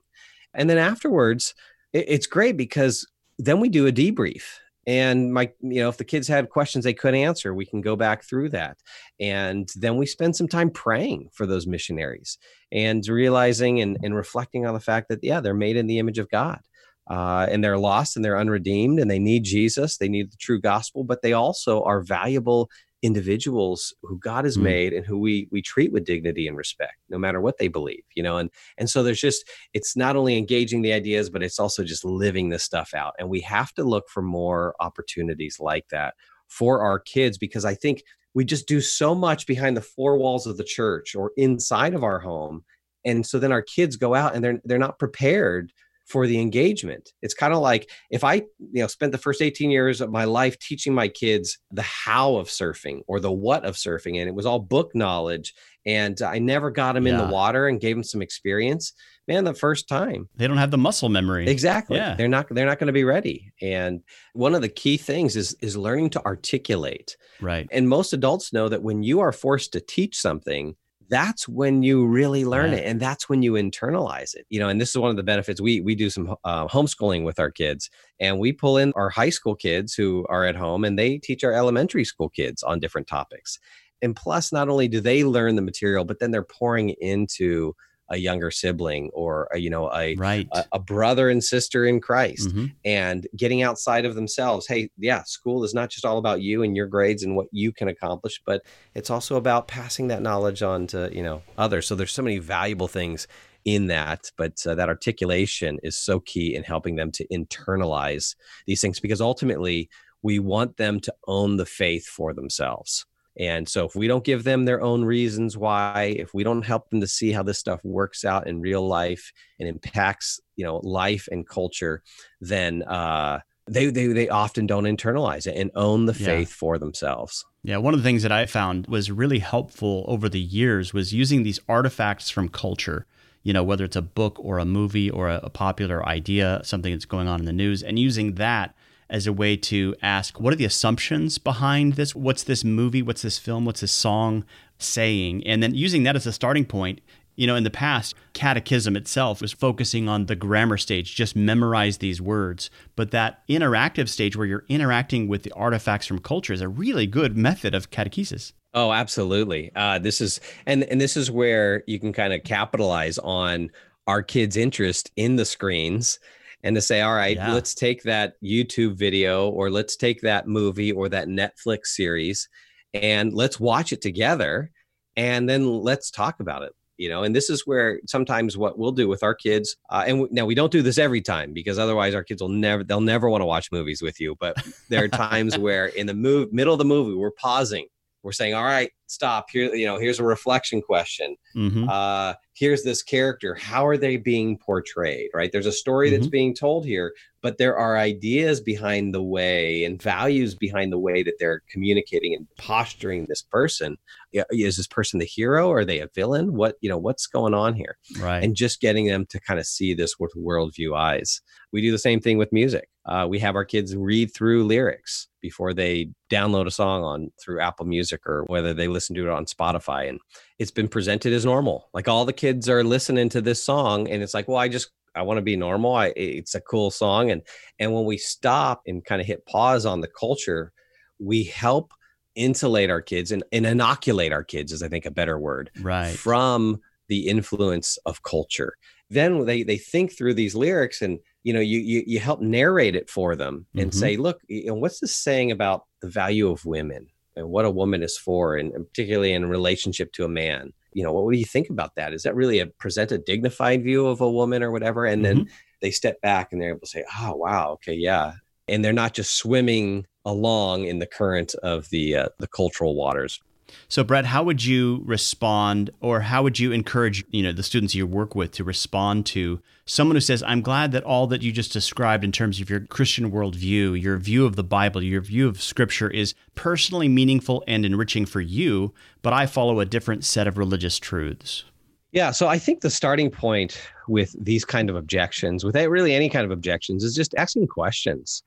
and 0.55 0.69
then 0.71 0.79
afterwards 0.79 1.55
it's 1.93 2.27
great 2.27 2.57
because 2.57 3.07
then 3.45 3.61
we 3.61 3.69
do 3.69 3.87
a 3.87 3.93
debrief. 3.93 4.45
And 4.87 5.33
my, 5.33 5.51
you 5.61 5.81
know, 5.81 5.89
if 5.89 5.99
the 5.99 6.05
kids 6.05 6.27
had 6.27 6.49
questions 6.49 6.85
they 6.85 6.95
couldn't 6.95 7.21
answer, 7.21 7.55
we 7.55 7.67
can 7.67 7.81
go 7.81 7.97
back 7.97 8.25
through 8.25 8.49
that. 8.51 8.79
And 9.21 9.69
then 9.77 9.97
we 9.97 10.07
spend 10.07 10.35
some 10.35 10.49
time 10.49 10.71
praying 10.71 11.29
for 11.33 11.47
those 11.47 11.67
missionaries 11.67 12.39
and 12.73 13.07
realizing 13.07 13.81
and, 13.81 13.99
and 14.03 14.15
reflecting 14.15 14.67
on 14.67 14.75
the 14.75 14.81
fact 14.81 15.09
that, 15.11 15.23
yeah, 15.23 15.41
they're 15.41 15.55
made 15.55 15.77
in 15.77 15.87
the 15.87 15.99
image 15.99 16.19
of 16.19 16.31
God 16.31 16.61
uh, 17.09 17.47
and 17.51 17.63
they're 17.63 17.79
lost 17.79 18.17
and 18.17 18.25
they're 18.25 18.39
unredeemed 18.39 18.99
and 18.99 19.11
they 19.11 19.19
need 19.19 19.45
Jesus. 19.45 19.99
They 19.99 20.09
need 20.09 20.33
the 20.33 20.39
true 20.39 20.61
gospel, 20.61 21.05
but 21.05 21.23
they 21.23 21.35
also 21.35 21.83
are 21.83 22.01
valuable 22.01 22.71
individuals 23.03 23.95
who 24.03 24.19
God 24.19 24.45
has 24.45 24.57
Mm. 24.57 24.63
made 24.63 24.93
and 24.93 25.07
who 25.07 25.19
we 25.19 25.49
we 25.51 25.63
treat 25.63 25.93
with 25.93 26.05
dignity 26.05 26.47
and 26.47 26.57
respect, 26.57 26.97
no 27.09 27.19
matter 27.19 27.41
what 27.41 27.59
they 27.59 27.69
believe. 27.69 28.05
You 28.15 28.23
know, 28.23 28.37
and 28.39 28.51
and 28.79 28.89
so 28.91 29.03
there's 29.03 29.21
just 29.21 29.49
it's 29.73 29.97
not 29.97 30.17
only 30.17 30.37
engaging 30.37 30.83
the 30.83 30.93
ideas, 30.93 31.31
but 31.31 31.43
it's 31.43 31.59
also 31.59 31.85
just 31.85 32.05
living 32.05 32.49
this 32.51 32.63
stuff 32.65 32.93
out. 32.95 33.15
And 33.19 33.29
we 33.29 33.41
have 33.41 33.73
to 33.75 33.85
look 33.85 34.09
for 34.09 34.23
more 34.23 34.75
opportunities 34.81 35.59
like 35.61 35.89
that 35.91 36.15
for 36.49 36.83
our 36.83 36.99
kids 36.99 37.39
because 37.39 37.65
I 37.65 37.75
think 37.75 38.03
we 38.35 38.45
just 38.45 38.69
do 38.69 38.81
so 38.81 39.15
much 39.15 39.47
behind 39.47 39.77
the 39.77 39.81
four 39.83 40.17
walls 40.17 40.47
of 40.47 40.57
the 40.57 40.65
church 40.65 41.15
or 41.15 41.33
inside 41.37 41.95
of 41.95 42.05
our 42.05 42.21
home 42.21 42.65
and 43.05 43.25
so 43.27 43.39
then 43.39 43.53
our 43.53 43.63
kids 43.63 43.97
go 43.97 44.15
out 44.15 44.35
and 44.35 44.45
they're 44.45 44.61
they're 44.65 44.79
not 44.79 44.99
prepared 44.99 45.73
for 46.11 46.27
the 46.27 46.41
engagement 46.41 47.13
it's 47.23 47.35
kind 47.35 47.55
of 47.55 47.61
like 47.61 47.89
if 48.11 48.25
i 48.25 48.35
you 48.35 48.83
know 48.83 48.87
spent 48.87 49.13
the 49.13 49.19
first 49.19 49.41
18 49.41 49.71
years 49.71 50.01
of 50.01 50.11
my 50.11 50.25
life 50.25 50.59
teaching 50.59 50.93
my 50.93 51.09
kids 51.09 51.59
the 51.71 51.83
how 51.83 52.37
of 52.37 52.49
surfing 52.49 53.01
or 53.07 53.21
the 53.21 53.33
what 53.33 53.65
of 53.65 53.77
surfing 53.77 54.19
and 54.19 54.29
it 54.29 54.35
was 54.35 54.47
all 54.47 54.59
book 54.59 54.95
knowledge 54.95 55.55
and 55.87 56.21
i 56.23 56.39
never 56.39 56.71
got 56.71 56.95
them 56.95 57.07
in 57.07 57.17
the 57.17 57.27
water 57.33 57.69
and 57.69 57.81
gave 57.81 57.97
them 57.97 58.03
some 58.05 58.21
experience 58.21 58.93
man 59.31 59.45
the 59.45 59.55
first 59.55 59.89
time 59.89 60.29
They 60.37 60.49
don't 60.49 60.57
have 60.57 60.71
the 60.71 60.79
muscle 60.79 61.09
memory. 61.09 61.49
Exactly. 61.49 61.97
Yeah. 61.97 62.15
They're 62.15 62.29
not 62.29 62.49
they're 62.51 62.67
not 62.67 62.79
going 62.79 62.89
to 62.89 62.93
be 62.93 63.05
ready. 63.05 63.53
And 63.63 64.03
one 64.33 64.55
of 64.55 64.63
the 64.63 64.69
key 64.69 64.97
things 64.97 65.37
is 65.37 65.57
is 65.61 65.77
learning 65.77 66.11
to 66.11 66.25
articulate. 66.25 67.17
Right. 67.41 67.69
And 67.71 67.89
most 67.89 68.13
adults 68.13 68.53
know 68.53 68.69
that 68.69 68.83
when 68.83 69.03
you 69.03 69.21
are 69.21 69.33
forced 69.33 69.73
to 69.75 69.81
teach 69.81 70.17
something, 70.17 70.75
that's 71.11 71.49
when 71.49 71.83
you 71.83 72.07
really 72.07 72.45
learn 72.45 72.73
Yeah. 72.73 72.79
it 72.79 72.87
and 72.87 73.01
that's 73.01 73.29
when 73.29 73.43
you 73.43 73.53
internalize 73.53 74.35
it. 74.35 74.47
You 74.49 74.61
know, 74.61 74.69
and 74.69 74.81
this 74.81 74.91
is 74.91 74.97
one 74.97 75.11
of 75.11 75.17
the 75.17 75.23
benefits 75.23 75.61
we 75.61 75.81
we 75.81 75.95
do 75.95 76.09
some 76.09 76.37
uh, 76.45 76.69
homeschooling 76.69 77.25
with 77.25 77.39
our 77.39 77.51
kids 77.51 77.91
and 78.21 78.39
we 78.39 78.53
pull 78.53 78.79
in 78.79 78.93
our 78.97 79.11
high 79.11 79.31
school 79.31 79.55
kids 79.57 79.95
who 79.95 80.25
are 80.29 80.45
at 80.45 80.57
home 80.57 80.85
and 80.85 80.99
they 80.99 81.19
teach 81.19 81.45
our 81.45 81.53
elementary 81.53 82.05
school 82.05 82.29
kids 82.31 82.63
on 82.63 82.81
different 82.81 83.09
topics. 83.09 83.59
And 84.03 84.17
plus 84.17 84.53
not 84.53 84.69
only 84.71 84.89
do 84.89 85.01
they 85.01 85.25
learn 85.25 85.57
the 85.57 85.63
material, 85.63 86.05
but 86.07 86.21
then 86.21 86.31
they're 86.31 86.43
pouring 86.43 86.91
into 87.01 87.75
a 88.11 88.17
younger 88.19 88.51
sibling 88.51 89.11
or 89.13 89.49
a, 89.55 89.59
you 89.59 89.71
know 89.71 89.91
a 89.93 90.17
Right. 90.17 90.49
a, 90.53 90.65
a 90.73 90.79
brother 90.79 91.29
and 91.31 91.43
sister 91.43 91.85
in 91.85 92.01
Christ 92.01 92.49
Mhm. 92.55 92.73
and 92.85 93.27
getting 93.37 93.63
outside 93.63 94.05
of 94.05 94.15
themselves. 94.15 94.67
Hey, 94.67 94.91
yeah, 94.99 95.23
school 95.23 95.65
is 95.65 95.73
not 95.75 95.91
just 95.91 96.05
all 96.05 96.19
about 96.19 96.43
you 96.43 96.63
and 96.63 96.77
your 96.77 96.87
grades 96.87 97.23
and 97.23 97.37
what 97.37 97.47
you 97.53 97.73
can 97.73 97.89
accomplish, 97.89 98.41
but 98.45 98.63
it's 98.95 99.11
also 99.11 99.37
about 99.37 99.69
passing 99.69 100.09
that 100.09 100.23
knowledge 100.23 100.63
on 100.63 100.87
to, 100.89 101.09
you 101.13 101.23
know, 101.23 101.43
others. 101.57 101.87
So 101.87 101.95
there's 101.95 102.13
so 102.13 102.23
many 102.23 102.39
valuable 102.39 102.89
things 102.89 103.27
in 103.65 103.87
that, 103.89 104.31
but 104.37 104.67
uh, 104.67 104.75
that 104.75 104.89
articulation 104.89 105.79
is 105.83 105.97
so 105.97 106.19
key 106.21 106.55
in 106.55 106.63
helping 106.63 106.97
them 106.97 107.13
to 107.13 107.27
internalize 107.29 108.35
these 108.67 108.81
things 108.81 109.01
because 109.01 109.21
ultimately 109.21 109.89
we 110.23 110.39
want 110.39 110.77
them 110.77 111.01
to 111.01 111.15
own 111.27 111.57
the 111.57 111.67
faith 111.67 112.07
for 112.07 112.33
themselves. 112.35 113.07
And 113.41 113.67
so 113.67 113.87
if 113.87 113.97
we 113.97 114.07
don't 114.07 114.23
give 114.23 114.45
them 114.45 114.67
their 114.67 114.83
own 114.83 115.03
reasons 115.03 115.57
why, 115.57 116.15
if 116.19 116.35
we 116.35 116.45
don't 116.45 116.61
help 116.63 116.91
them 116.91 117.01
to 117.01 117.07
see 117.07 117.33
how 117.33 117.43
this 117.43 117.59
stuff 117.59 117.83
works 117.83 118.23
out 118.25 118.47
in 118.47 118.61
real 118.61 118.87
life 118.87 119.33
and 119.59 119.67
impacts, 119.67 120.39
you 120.57 120.65
know, 120.65 120.77
life 120.85 121.27
and 121.33 121.49
culture, 121.49 122.03
then 122.43 122.83
uh 122.83 123.41
they 123.67 123.87
they 123.87 124.09
they 124.09 124.29
often 124.29 124.67
don't 124.67 124.85
internalize 124.85 125.47
it 125.47 125.57
and 125.57 125.71
own 125.75 126.05
the 126.05 126.13
Yeah. 126.13 126.27
faith 126.27 126.53
for 126.53 126.79
themselves. 126.79 127.47
Yeah, 127.63 127.79
one 127.79 127.95
of 127.95 128.01
the 128.01 128.05
things 128.05 128.23
that 128.23 128.33
I 128.33 128.45
found 128.47 128.87
was 128.89 129.11
really 129.11 129.39
helpful 129.39 130.05
over 130.07 130.29
the 130.29 130.41
years 130.41 130.93
was 130.93 131.15
using 131.15 131.43
these 131.43 131.61
artifacts 131.69 132.29
from 132.31 132.49
culture, 132.49 133.07
you 133.43 133.53
know, 133.55 133.63
whether 133.63 133.85
it's 133.85 133.97
a 133.97 134.03
book 134.03 134.37
or 134.39 134.59
a 134.59 134.65
movie 134.67 135.11
or 135.11 135.29
a, 135.31 135.41
a 135.43 135.51
popular 135.51 136.07
idea, 136.07 136.61
something 136.65 136.93
that's 136.93 137.07
going 137.07 137.29
on 137.29 137.41
in 137.41 137.47
the 137.47 137.53
news, 137.53 137.83
and 137.83 137.99
using 137.99 138.35
that 138.35 138.75
as 139.11 139.27
a 139.27 139.33
way 139.33 139.57
to 139.57 139.95
ask 140.01 140.41
what 140.41 140.53
are 140.53 140.57
the 140.57 140.65
assumptions 140.65 141.39
behind 141.39 141.95
this? 141.95 142.15
What's 142.15 142.45
this 142.45 142.65
movie? 142.65 143.03
What's 143.03 143.23
this 143.23 143.39
film? 143.39 143.65
What's 143.65 143.81
this 143.81 143.93
song 143.93 144.45
saying? 144.79 145.47
And 145.47 145.63
then 145.63 145.75
using 145.75 146.05
that 146.05 146.17
as 146.17 146.27
a 146.27 146.33
starting 146.33 146.65
point. 146.65 147.01
You 147.37 147.47
know, 147.47 147.57
in 147.57 147.65
the 147.65 147.71
past, 147.71 148.15
catechism 148.35 148.97
itself 148.97 149.41
was 149.41 149.53
focusing 149.53 150.11
on 150.11 150.27
the 150.27 150.37
grammar 150.37 150.77
stage, 150.77 151.15
just 151.15 151.35
memorize 151.35 151.99
these 151.99 152.21
words. 152.21 152.69
But 152.97 153.13
that 153.13 153.47
interactive 153.49 154.09
stage 154.09 154.37
where 154.37 154.47
you're 154.47 154.67
interacting 154.69 155.27
with 155.27 155.43
the 155.43 155.53
artifacts 155.53 156.07
from 156.07 156.19
culture 156.19 156.53
is 156.53 156.61
a 156.61 156.69
really 156.69 157.07
good 157.07 157.39
method 157.39 157.75
of 157.75 157.91
catechesis. 157.91 158.53
Oh, 158.75 158.93
absolutely. 158.93 159.71
Uh, 159.75 159.99
this 159.99 160.21
is 160.21 160.41
and 160.67 160.85
and 160.85 161.01
this 161.01 161.17
is 161.17 161.31
where 161.31 161.83
you 161.87 161.99
can 161.99 162.13
kind 162.13 162.35
of 162.35 162.45
capitalize 162.45 163.17
on 163.19 163.71
our 164.07 164.23
kids' 164.23 164.57
interest 164.57 165.11
in 165.17 165.37
the 165.37 165.45
screens 165.45 166.19
and 166.63 166.77
to 166.77 166.81
say, 166.83 167.01
all 167.01 167.15
right, 167.15 167.37
Yeah. 167.37 167.53
let's 167.53 167.75
take 167.75 168.03
that 168.05 168.35
YouTube 168.43 168.95
video 168.97 169.49
or 169.51 169.71
let's 169.71 169.97
take 169.97 170.21
that 170.23 170.47
movie 170.47 170.93
or 170.93 171.09
that 171.09 171.29
Netflix 171.29 171.87
series 171.87 172.49
and 172.95 173.33
let's 173.33 173.59
watch 173.61 173.93
it 173.93 174.03
together 174.03 174.71
and 175.17 175.49
then 175.49 175.67
let's 175.67 176.11
talk 176.11 176.41
about 176.41 176.63
it. 176.63 176.73
You 176.97 177.09
know, 177.09 177.23
and 177.23 177.35
this 177.35 177.49
is 177.49 177.67
where 177.67 177.99
sometimes 178.07 178.59
what 178.59 178.79
we'll 178.79 178.93
do 178.93 179.09
with 179.09 179.23
our 179.23 179.35
kids, 179.35 179.75
uh, 179.89 180.05
and 180.07 180.19
w- 180.19 180.29
now 180.33 180.45
we 180.45 180.55
don't 180.55 180.71
do 180.71 180.83
this 180.83 180.99
every 180.99 181.23
time 181.23 181.55
because 181.55 181.79
otherwise 181.79 182.15
our 182.15 182.23
kids 182.23 182.43
will 182.43 182.51
never, 182.51 182.85
they'll 182.85 183.01
never 183.01 183.31
want 183.31 183.41
to 183.41 183.47
watch 183.47 183.73
movies 183.73 184.03
with 184.03 184.21
you. 184.21 184.37
But 184.39 184.57
there 184.91 185.03
are 185.05 185.09
times 185.09 185.57
where 185.59 185.87
in 185.87 186.07
the 186.07 186.13
move, 186.13 186.53
middle 186.53 186.75
of 186.75 186.79
the 186.79 186.85
movie, 186.85 187.15
we're 187.15 187.31
pausing, 187.31 187.87
we're 188.23 188.33
saying, 188.33 188.53
all 188.53 188.65
right, 188.65 188.91
stop 189.07 189.47
here. 189.51 189.75
You 189.75 189.87
know, 189.87 189.99
here's 189.99 190.19
a 190.21 190.25
reflection 190.25 190.83
question 190.83 191.37
Mhm. 191.57 191.89
uh, 191.89 192.35
here's 192.61 192.83
this 192.83 193.03
character 193.03 193.55
how 193.55 193.87
are 193.87 193.97
they 193.97 194.17
being 194.17 194.57
portrayed 194.57 195.31
right? 195.35 195.51
There's 195.51 195.67
a 195.67 195.73
story 195.73 196.11
that's 196.11 196.25
mm-hmm. 196.25 196.31
being 196.31 196.55
told 196.55 196.85
here 196.85 197.15
but 197.43 197.59
there 197.59 197.77
are 197.77 197.97
ideas 197.97 198.61
behind 198.61 199.15
the 199.15 199.23
way 199.23 199.85
and 199.85 200.03
values 200.03 200.55
behind 200.55 200.93
the 200.93 200.99
way 200.99 201.23
that 201.23 201.35
they're 201.39 201.63
communicating 201.71 202.35
and 202.35 202.47
posturing 202.57 203.27
this 203.27 203.43
person. 203.43 203.97
Is 204.33 204.77
this 204.77 204.87
person 204.87 205.19
the 205.19 205.25
hero? 205.25 205.71
Are 205.71 205.85
they 205.85 206.01
a 206.01 206.09
villain? 206.15 206.55
What 206.55 206.77
you 206.81 206.89
know 206.89 206.99
what's 206.99 207.27
going 207.27 207.55
on 207.55 207.75
here? 207.75 207.97
Right. 208.19 208.43
and 208.43 208.55
just 208.55 208.81
getting 208.81 209.07
them 209.07 209.27
to 209.27 209.41
kind 209.41 209.59
of 209.61 209.67
see 209.67 209.95
this 209.95 210.19
with 210.19 210.33
worldview 210.37 210.97
eyes. 210.97 211.41
We 211.73 211.81
do 211.81 211.91
the 211.91 211.99
same 211.99 212.21
thing 212.21 212.39
with 212.39 212.53
music. 212.53 212.89
Uh, 213.07 213.27
we 213.29 213.39
have 213.39 213.57
our 213.57 213.65
kids 213.65 213.97
read 213.97 214.33
through 214.35 214.65
lyrics 214.65 215.29
before 215.41 215.73
they 215.73 216.11
download 216.31 216.67
a 216.67 216.71
song 216.71 217.03
on 217.03 217.33
through 217.43 217.61
apple 217.61 217.87
music 217.87 218.21
or 218.27 218.45
whether 218.49 218.75
they 218.75 218.89
listen 218.89 219.17
to 219.17 219.23
it 219.27 219.31
on 219.31 219.47
spotify 219.47 220.07
and 220.07 220.21
it's 220.61 220.71
been 220.71 220.89
presented 220.89 221.33
as 221.33 221.47
normal. 221.47 221.89
Like 221.95 222.07
all 222.07 222.27
the 222.27 222.35
kids 222.35 222.69
are 222.69 222.85
listening 222.85 223.31
to 223.31 223.41
this 223.41 223.65
song, 223.65 224.09
and 224.11 224.23
it's 224.23 224.35
like, 224.35 224.47
well, 224.47 224.59
I 224.59 224.69
just 224.69 224.91
I 225.15 225.23
want 225.23 225.39
to 225.39 225.43
be 225.43 225.57
normal. 225.57 225.95
I 225.95 226.13
it's 226.17 226.55
a 226.55 226.61
cool 226.61 226.91
song, 226.91 227.31
and 227.31 227.43
and 227.79 227.93
when 227.95 228.05
we 228.05 228.19
stop 228.19 228.83
and 228.87 229.05
kind 229.05 229.21
of 229.21 229.27
hit 229.27 229.47
pause 229.47 229.87
on 229.87 230.01
the 230.01 230.09
culture, 230.09 230.73
we 231.19 231.45
help 231.45 231.93
insulate 232.37 232.91
our 232.91 233.03
kids 233.03 233.33
and, 233.33 233.43
and 233.53 233.67
inoculate 233.67 234.33
our 234.33 234.45
kids 234.45 234.73
is 234.73 234.83
I 234.83 234.89
think 234.89 235.05
a 235.05 235.11
better 235.11 235.39
word 235.39 235.71
right. 235.81 236.15
from 236.17 236.81
the 237.09 237.27
influence 237.27 237.99
of 238.07 238.23
culture. 238.23 238.77
Then 239.11 239.45
they 239.45 239.65
they 239.65 239.79
think 239.79 240.17
through 240.17 240.35
these 240.35 240.55
lyrics 240.55 241.03
and 241.03 241.19
you 241.43 241.53
know 241.53 241.61
you 241.61 241.81
you, 241.81 242.05
you 242.07 242.21
help 242.21 242.41
narrate 242.41 242.95
it 242.95 243.11
for 243.11 243.35
them 243.35 243.67
and 243.77 243.91
Mhm. 243.91 243.95
say, 243.95 244.17
look, 244.17 244.41
you 244.49 244.67
know, 244.67 244.75
what's 244.75 245.01
this 245.01 245.17
saying 245.17 245.51
about 245.51 245.87
the 246.03 246.09
value 246.09 246.49
of 246.49 246.65
women 246.65 247.09
and 247.37 247.49
what 247.49 247.65
a 247.65 247.71
woman 247.71 248.03
is 248.03 248.17
for, 248.17 248.57
and 248.57 248.73
particularly 248.73 249.33
in 249.33 249.47
relationship 249.47 250.13
to 250.13 250.25
a 250.25 250.29
man. 250.29 250.73
You 250.93 251.03
know, 251.05 251.13
what 251.13 251.33
do 251.33 251.39
you 251.39 251.45
think 251.45 251.71
about 251.71 251.95
that? 251.97 252.13
Is 252.13 252.23
that 252.25 252.35
really 252.35 252.59
a 252.59 252.67
present 252.67 253.13
a 253.13 253.19
dignified 253.19 253.83
view 253.83 254.07
of 254.07 254.21
a 254.21 254.31
woman 254.31 254.63
or 254.63 254.71
whatever? 254.71 255.05
And 255.05 255.25
then 255.25 255.49
they 255.81 255.91
step 255.91 256.21
back 256.21 256.53
and 256.53 256.61
they're 256.61 256.71
able 256.71 256.81
to 256.81 256.87
say, 256.87 257.05
oh 257.19 257.35
wow, 257.37 257.71
okay, 257.73 257.95
yeah, 257.95 258.35
and 258.69 258.85
they're 258.85 258.93
not 258.93 259.15
just 259.15 259.37
swimming 259.37 260.07
along 260.25 260.85
in 260.85 260.99
the 260.99 261.07
current 261.07 261.55
of 261.63 261.89
the 261.91 262.17
uh, 262.17 262.29
the 262.39 262.49
cultural 262.49 262.95
waters. 262.95 263.41
So, 263.89 264.05
Brett, 264.05 264.27
how 264.27 264.43
would 264.43 264.65
you 264.65 265.03
respond, 265.05 265.91
or 266.01 266.21
how 266.21 266.43
would 266.43 266.59
you 266.59 266.73
encourage, 266.73 267.25
you 267.31 267.43
know, 267.43 267.53
the 267.53 267.63
students 267.63 267.95
you 267.95 268.07
work 268.07 268.35
with 268.35 268.53
to 268.53 268.65
respond 268.65 269.27
to 269.27 269.61
someone 269.87 270.17
who 270.17 270.21
says, 270.21 270.43
"I'm 270.43 270.63
glad 270.63 270.93
that 270.93 271.05
all 271.05 271.27
that 271.29 271.43
you 271.43 271.53
just 271.53 271.73
described 271.73 272.25
in 272.25 272.33
terms 272.33 272.61
of 272.61 272.71
your 272.71 272.81
Christian 272.81 273.31
worldview, 273.31 274.01
your 274.01 274.17
view 274.19 274.47
of 274.47 274.57
the 274.57 274.65
Bible, 274.65 275.03
your 275.03 275.21
view 275.21 275.49
of 275.49 275.61
Scripture 275.61 276.09
is 276.11 276.35
personally 276.55 277.09
meaningful 277.09 277.65
and 277.67 277.85
enriching 277.85 278.27
for 278.27 278.41
you, 278.41 278.93
but 279.23 279.33
I 279.33 279.47
follow 279.47 279.81
a 279.81 279.87
different 279.87 280.25
set 280.25 280.47
of 280.47 280.59
religious 280.59 280.99
truths." 280.99 281.65
Yeah, 282.13 282.33
so 282.33 282.49
I 282.49 282.59
think 282.59 282.81
the 282.81 282.91
starting 282.91 283.31
point 283.31 283.81
with 284.09 284.35
these 284.39 284.65
kind 284.65 284.91
of 284.91 284.97
objections, 284.97 285.65
with 285.65 285.77
really 285.77 286.13
any 286.13 286.29
kind 286.29 286.45
of 286.45 286.51
objections, 286.51 287.05
is 287.05 287.15
just 287.15 287.35
asking 287.37 287.69
questions. 287.69 288.43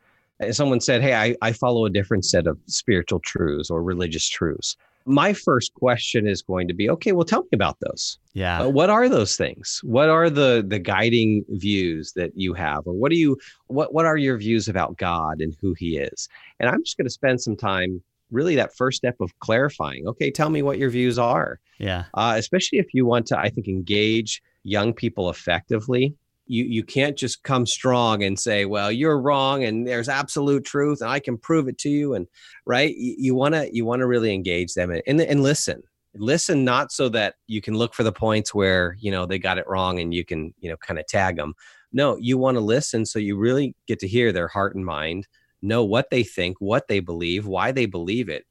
Someone 0.51 0.81
said, 0.81 1.01
Hey, 1.01 1.13
I, 1.13 1.35
I 1.41 1.53
follow 1.53 1.85
a 1.85 1.89
different 1.89 2.25
set 2.25 2.47
of 2.47 2.57
spiritual 2.65 3.19
truths 3.19 3.69
or 3.69 3.81
religious 3.81 4.27
truths. 4.27 4.75
My 5.05 5.33
first 5.33 5.73
question 5.73 6.27
is 6.27 6.41
going 6.41 6.67
to 6.67 6.73
be, 6.73 6.89
okay, 6.89 7.11
well, 7.11 7.25
tell 7.25 7.41
me 7.43 7.49
about 7.53 7.77
those. 7.81 8.17
Yeah. 8.33 8.61
Uh, 8.63 8.69
what 8.69 8.89
are 8.89 9.09
those 9.09 9.35
things? 9.35 9.79
What 9.83 10.09
are 10.09 10.29
the 10.29 10.63
the 10.67 10.79
guiding 10.79 11.43
views 11.49 12.13
that 12.13 12.31
you 12.35 12.53
have, 12.53 12.87
or 12.87 12.93
what 12.93 13.11
do 13.11 13.17
you 13.17 13.37
what 13.67 13.93
what 13.93 14.05
are 14.05 14.17
your 14.17 14.37
views 14.37 14.67
about 14.67 14.97
God 14.97 15.41
and 15.41 15.55
who 15.61 15.73
He 15.77 15.97
is? 15.97 16.29
And 16.59 16.69
I'm 16.69 16.83
just 16.83 16.97
going 16.97 17.05
to 17.05 17.11
spend 17.11 17.41
some 17.41 17.55
time, 17.55 18.01
really, 18.31 18.55
that 18.55 18.75
first 18.75 18.97
step 18.97 19.15
of 19.19 19.37
clarifying. 19.39 20.07
Okay, 20.07 20.31
tell 20.31 20.49
me 20.49 20.61
what 20.61 20.77
your 20.77 20.89
views 20.89 21.19
are 21.19 21.59
Yeah. 21.79 22.05
uh, 22.13 22.35
especially 22.37 22.79
if 22.79 22.93
you 22.93 23.05
want 23.05 23.27
to, 23.27 23.37
I 23.37 23.49
think, 23.49 23.67
engage 23.67 24.41
young 24.63 24.93
people 24.93 25.29
effectively. 25.29 26.15
You 26.45 26.65
you 26.65 26.83
can't 26.83 27.17
just 27.17 27.43
come 27.43 27.65
strong 27.65 28.23
and 28.23 28.39
say, 28.39 28.65
"Well, 28.65 28.91
you're 28.91 29.19
wrong, 29.19 29.63
and 29.63 29.87
there's 29.87 30.09
absolute 30.09 30.65
truth, 30.65 31.01
and 31.01 31.09
I 31.09 31.19
can 31.19 31.37
prove 31.37 31.67
it 31.67 31.77
to 31.79 31.89
you." 31.89 32.13
And 32.15 32.27
right, 32.65 32.93
you 32.97 33.35
want 33.35 33.55
to 33.55 33.69
you 33.73 33.85
want 33.85 34.01
to 34.01 34.07
really 34.07 34.33
engage 34.33 34.73
them 34.73 34.91
and, 34.91 35.01
and 35.07 35.21
and 35.21 35.43
listen. 35.43 35.83
Listen, 36.15 36.63
not 36.63 36.91
so 36.91 37.09
that 37.09 37.35
you 37.47 37.59
can 37.59 37.75
look 37.75 37.95
for 37.95 38.03
the 38.03 38.11
points 38.11 38.53
where 38.53 38.97
you 38.99 39.11
know 39.11 39.25
they 39.25 39.39
got 39.39 39.57
it 39.57 39.67
wrong 39.67 39.99
and 39.99 40.13
you 40.13 40.25
can 40.25 40.53
you 40.59 40.69
know 40.69 40.77
kind 40.77 40.99
of 40.99 41.07
tag 41.07 41.37
them. 41.37 41.53
No, 41.93 42.17
you 42.17 42.37
want 42.37 42.55
to 42.55 42.61
listen 42.61 43.05
so 43.05 43.19
you 43.19 43.37
really 43.37 43.75
get 43.87 43.99
to 43.99 44.07
hear 44.07 44.31
their 44.31 44.47
heart 44.47 44.75
and 44.75 44.85
mind, 44.85 45.27
know 45.61 45.83
what 45.83 46.09
they 46.09 46.23
think, 46.23 46.57
what 46.59 46.87
they 46.87 46.99
believe, 46.99 47.45
why 47.45 47.71
they 47.71 47.85
believe 47.85 48.29
it. 48.29 48.45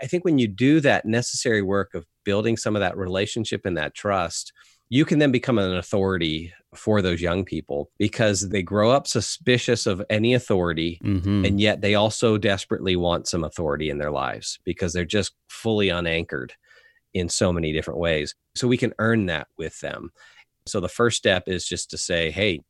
I 0.00 0.06
think 0.06 0.24
when 0.24 0.38
you 0.38 0.48
do 0.48 0.80
that 0.80 1.06
necessary 1.06 1.62
work 1.62 1.94
of 1.94 2.06
building 2.24 2.56
some 2.56 2.76
of 2.76 2.80
that 2.80 2.96
relationship 2.96 3.64
and 3.64 3.76
that 3.76 3.94
trust, 3.94 4.52
you 4.92 5.06
can 5.06 5.18
then 5.18 5.32
become 5.32 5.56
an 5.56 5.74
authority 5.74 6.52
for 6.74 7.00
those 7.00 7.22
young 7.22 7.46
people 7.46 7.90
because 7.96 8.50
they 8.50 8.60
grow 8.60 8.90
up 8.90 9.06
suspicious 9.06 9.86
of 9.86 10.02
any 10.10 10.34
authority. 10.34 11.00
Mm-hmm. 11.02 11.46
And 11.46 11.58
yet 11.58 11.80
they 11.80 11.94
also 11.94 12.36
desperately 12.36 12.94
want 12.94 13.26
some 13.26 13.42
authority 13.42 13.88
in 13.88 13.96
their 13.96 14.10
lives 14.10 14.58
because 14.66 14.92
they're 14.92 15.06
just 15.06 15.32
fully 15.48 15.88
unanchored 15.88 16.52
in 17.14 17.30
so 17.30 17.54
many 17.54 17.72
different 17.72 18.00
ways. 18.00 18.34
So 18.54 18.68
we 18.68 18.76
can 18.76 18.92
earn 18.98 19.24
that 19.26 19.48
with 19.56 19.80
them. 19.80 20.10
So 20.66 20.78
the 20.78 20.90
first 20.90 21.16
step 21.16 21.44
is 21.46 21.66
just 21.66 21.88
to 21.92 21.96
say, 21.96 22.30
hey, 22.30 22.60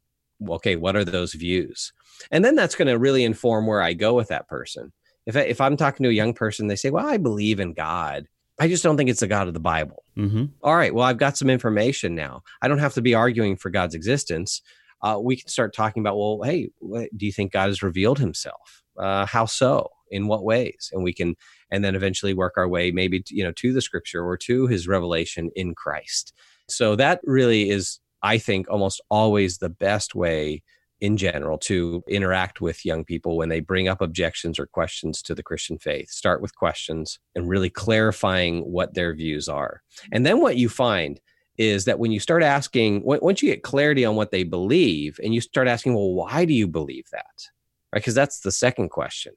okay, 0.48 0.76
what 0.76 0.94
are 0.94 1.04
those 1.04 1.32
views? 1.32 1.92
And 2.30 2.44
then 2.44 2.54
that's 2.54 2.76
going 2.76 2.86
to 2.86 2.98
really 2.98 3.24
inform 3.24 3.66
where 3.66 3.82
I 3.82 3.94
go 3.94 4.14
with 4.14 4.28
that 4.28 4.46
person. 4.46 4.92
If, 5.26 5.36
I, 5.36 5.40
if 5.40 5.60
I'm 5.60 5.76
talking 5.76 6.04
to 6.04 6.10
a 6.10 6.12
young 6.12 6.34
person, 6.34 6.68
they 6.68 6.76
say, 6.76 6.90
well, 6.90 7.04
I 7.04 7.16
believe 7.16 7.58
in 7.58 7.72
God. 7.72 8.28
I 8.62 8.68
just 8.68 8.84
don't 8.84 8.96
think 8.96 9.10
it's 9.10 9.18
the 9.18 9.26
God 9.26 9.48
of 9.48 9.54
the 9.54 9.60
Bible. 9.60 10.04
Mm-hmm. 10.16 10.44
All 10.62 10.76
right, 10.76 10.94
well, 10.94 11.04
I've 11.04 11.18
got 11.18 11.36
some 11.36 11.50
information 11.50 12.14
now. 12.14 12.44
I 12.62 12.68
don't 12.68 12.78
have 12.78 12.94
to 12.94 13.02
be 13.02 13.12
arguing 13.12 13.56
for 13.56 13.70
God's 13.70 13.96
existence. 13.96 14.62
Uh, 15.02 15.18
we 15.20 15.34
can 15.34 15.48
start 15.48 15.74
talking 15.74 16.00
about, 16.00 16.16
well, 16.16 16.38
hey, 16.44 16.70
what, 16.78 17.08
do 17.16 17.26
you 17.26 17.32
think 17.32 17.50
God 17.50 17.66
has 17.66 17.82
revealed 17.82 18.20
himself? 18.20 18.84
Uh, 18.96 19.26
how 19.26 19.46
so? 19.46 19.90
In 20.12 20.28
what 20.28 20.44
ways? 20.44 20.90
And 20.92 21.02
we 21.02 21.12
can, 21.12 21.34
and 21.72 21.84
then 21.84 21.96
eventually 21.96 22.34
work 22.34 22.52
our 22.56 22.68
way 22.68 22.92
maybe, 22.92 23.20
to, 23.20 23.34
you 23.34 23.42
know, 23.42 23.50
to 23.50 23.72
the 23.72 23.82
scripture 23.82 24.24
or 24.24 24.36
to 24.36 24.68
his 24.68 24.86
revelation 24.86 25.50
in 25.56 25.74
Christ. 25.74 26.32
So 26.68 26.94
that 26.94 27.20
really 27.24 27.68
is, 27.68 27.98
I 28.22 28.38
think, 28.38 28.70
almost 28.70 29.02
always 29.10 29.58
the 29.58 29.70
best 29.70 30.14
way 30.14 30.62
in 31.02 31.16
general 31.16 31.58
to 31.58 32.02
interact 32.08 32.60
with 32.60 32.86
young 32.86 33.04
people 33.04 33.36
when 33.36 33.48
they 33.48 33.58
bring 33.58 33.88
up 33.88 34.00
objections 34.00 34.56
or 34.58 34.66
questions 34.66 35.20
to 35.20 35.34
the 35.34 35.42
Christian 35.42 35.76
faith. 35.76 36.08
Start 36.08 36.40
with 36.40 36.54
questions 36.54 37.18
and 37.34 37.48
really 37.48 37.68
clarifying 37.68 38.60
what 38.60 38.94
their 38.94 39.12
views 39.12 39.48
are. 39.48 39.82
And 40.12 40.24
then 40.24 40.40
what 40.40 40.56
you 40.56 40.68
find 40.68 41.20
is 41.58 41.86
that 41.86 41.98
when 41.98 42.12
you 42.12 42.20
start 42.20 42.44
asking, 42.44 43.02
once 43.04 43.42
you 43.42 43.50
get 43.50 43.64
clarity 43.64 44.04
on 44.04 44.14
what 44.14 44.30
they 44.30 44.44
believe, 44.44 45.18
and 45.22 45.34
you 45.34 45.40
start 45.40 45.66
asking, 45.66 45.94
well, 45.94 46.14
why 46.14 46.44
do 46.44 46.54
you 46.54 46.68
believe 46.68 47.08
that? 47.10 47.36
Right? 47.92 47.98
Because 48.00 48.14
that's 48.14 48.40
the 48.40 48.52
second 48.52 48.90
question. 48.90 49.34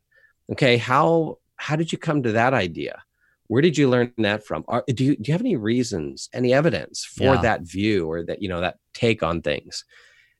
Okay, 0.51 0.78
how 0.78 1.39
how 1.58 1.75
did 1.75 1.91
you 1.91 1.97
come 1.97 2.21
to 2.23 2.34
that 2.34 2.54
idea? 2.54 3.01
Where 3.47 3.62
did 3.62 3.75
you 3.78 3.89
learn 3.89 4.13
that 4.19 4.45
from? 4.45 4.63
Are, 4.67 4.84
do 4.88 5.04
you 5.04 5.15
do 5.15 5.23
you 5.30 5.34
have 5.34 5.41
any 5.41 5.56
reasons, 5.56 6.30
any 6.32 6.54
evidence 6.54 7.04
for 7.04 7.34
Yeah. 7.36 7.41
that 7.41 7.62
view 7.63 8.08
or 8.08 8.23
that 8.23 8.41
you 8.43 8.49
know 8.49 8.62
that 8.62 8.78
take 8.93 9.23
on 9.23 9.41
things? 9.41 9.84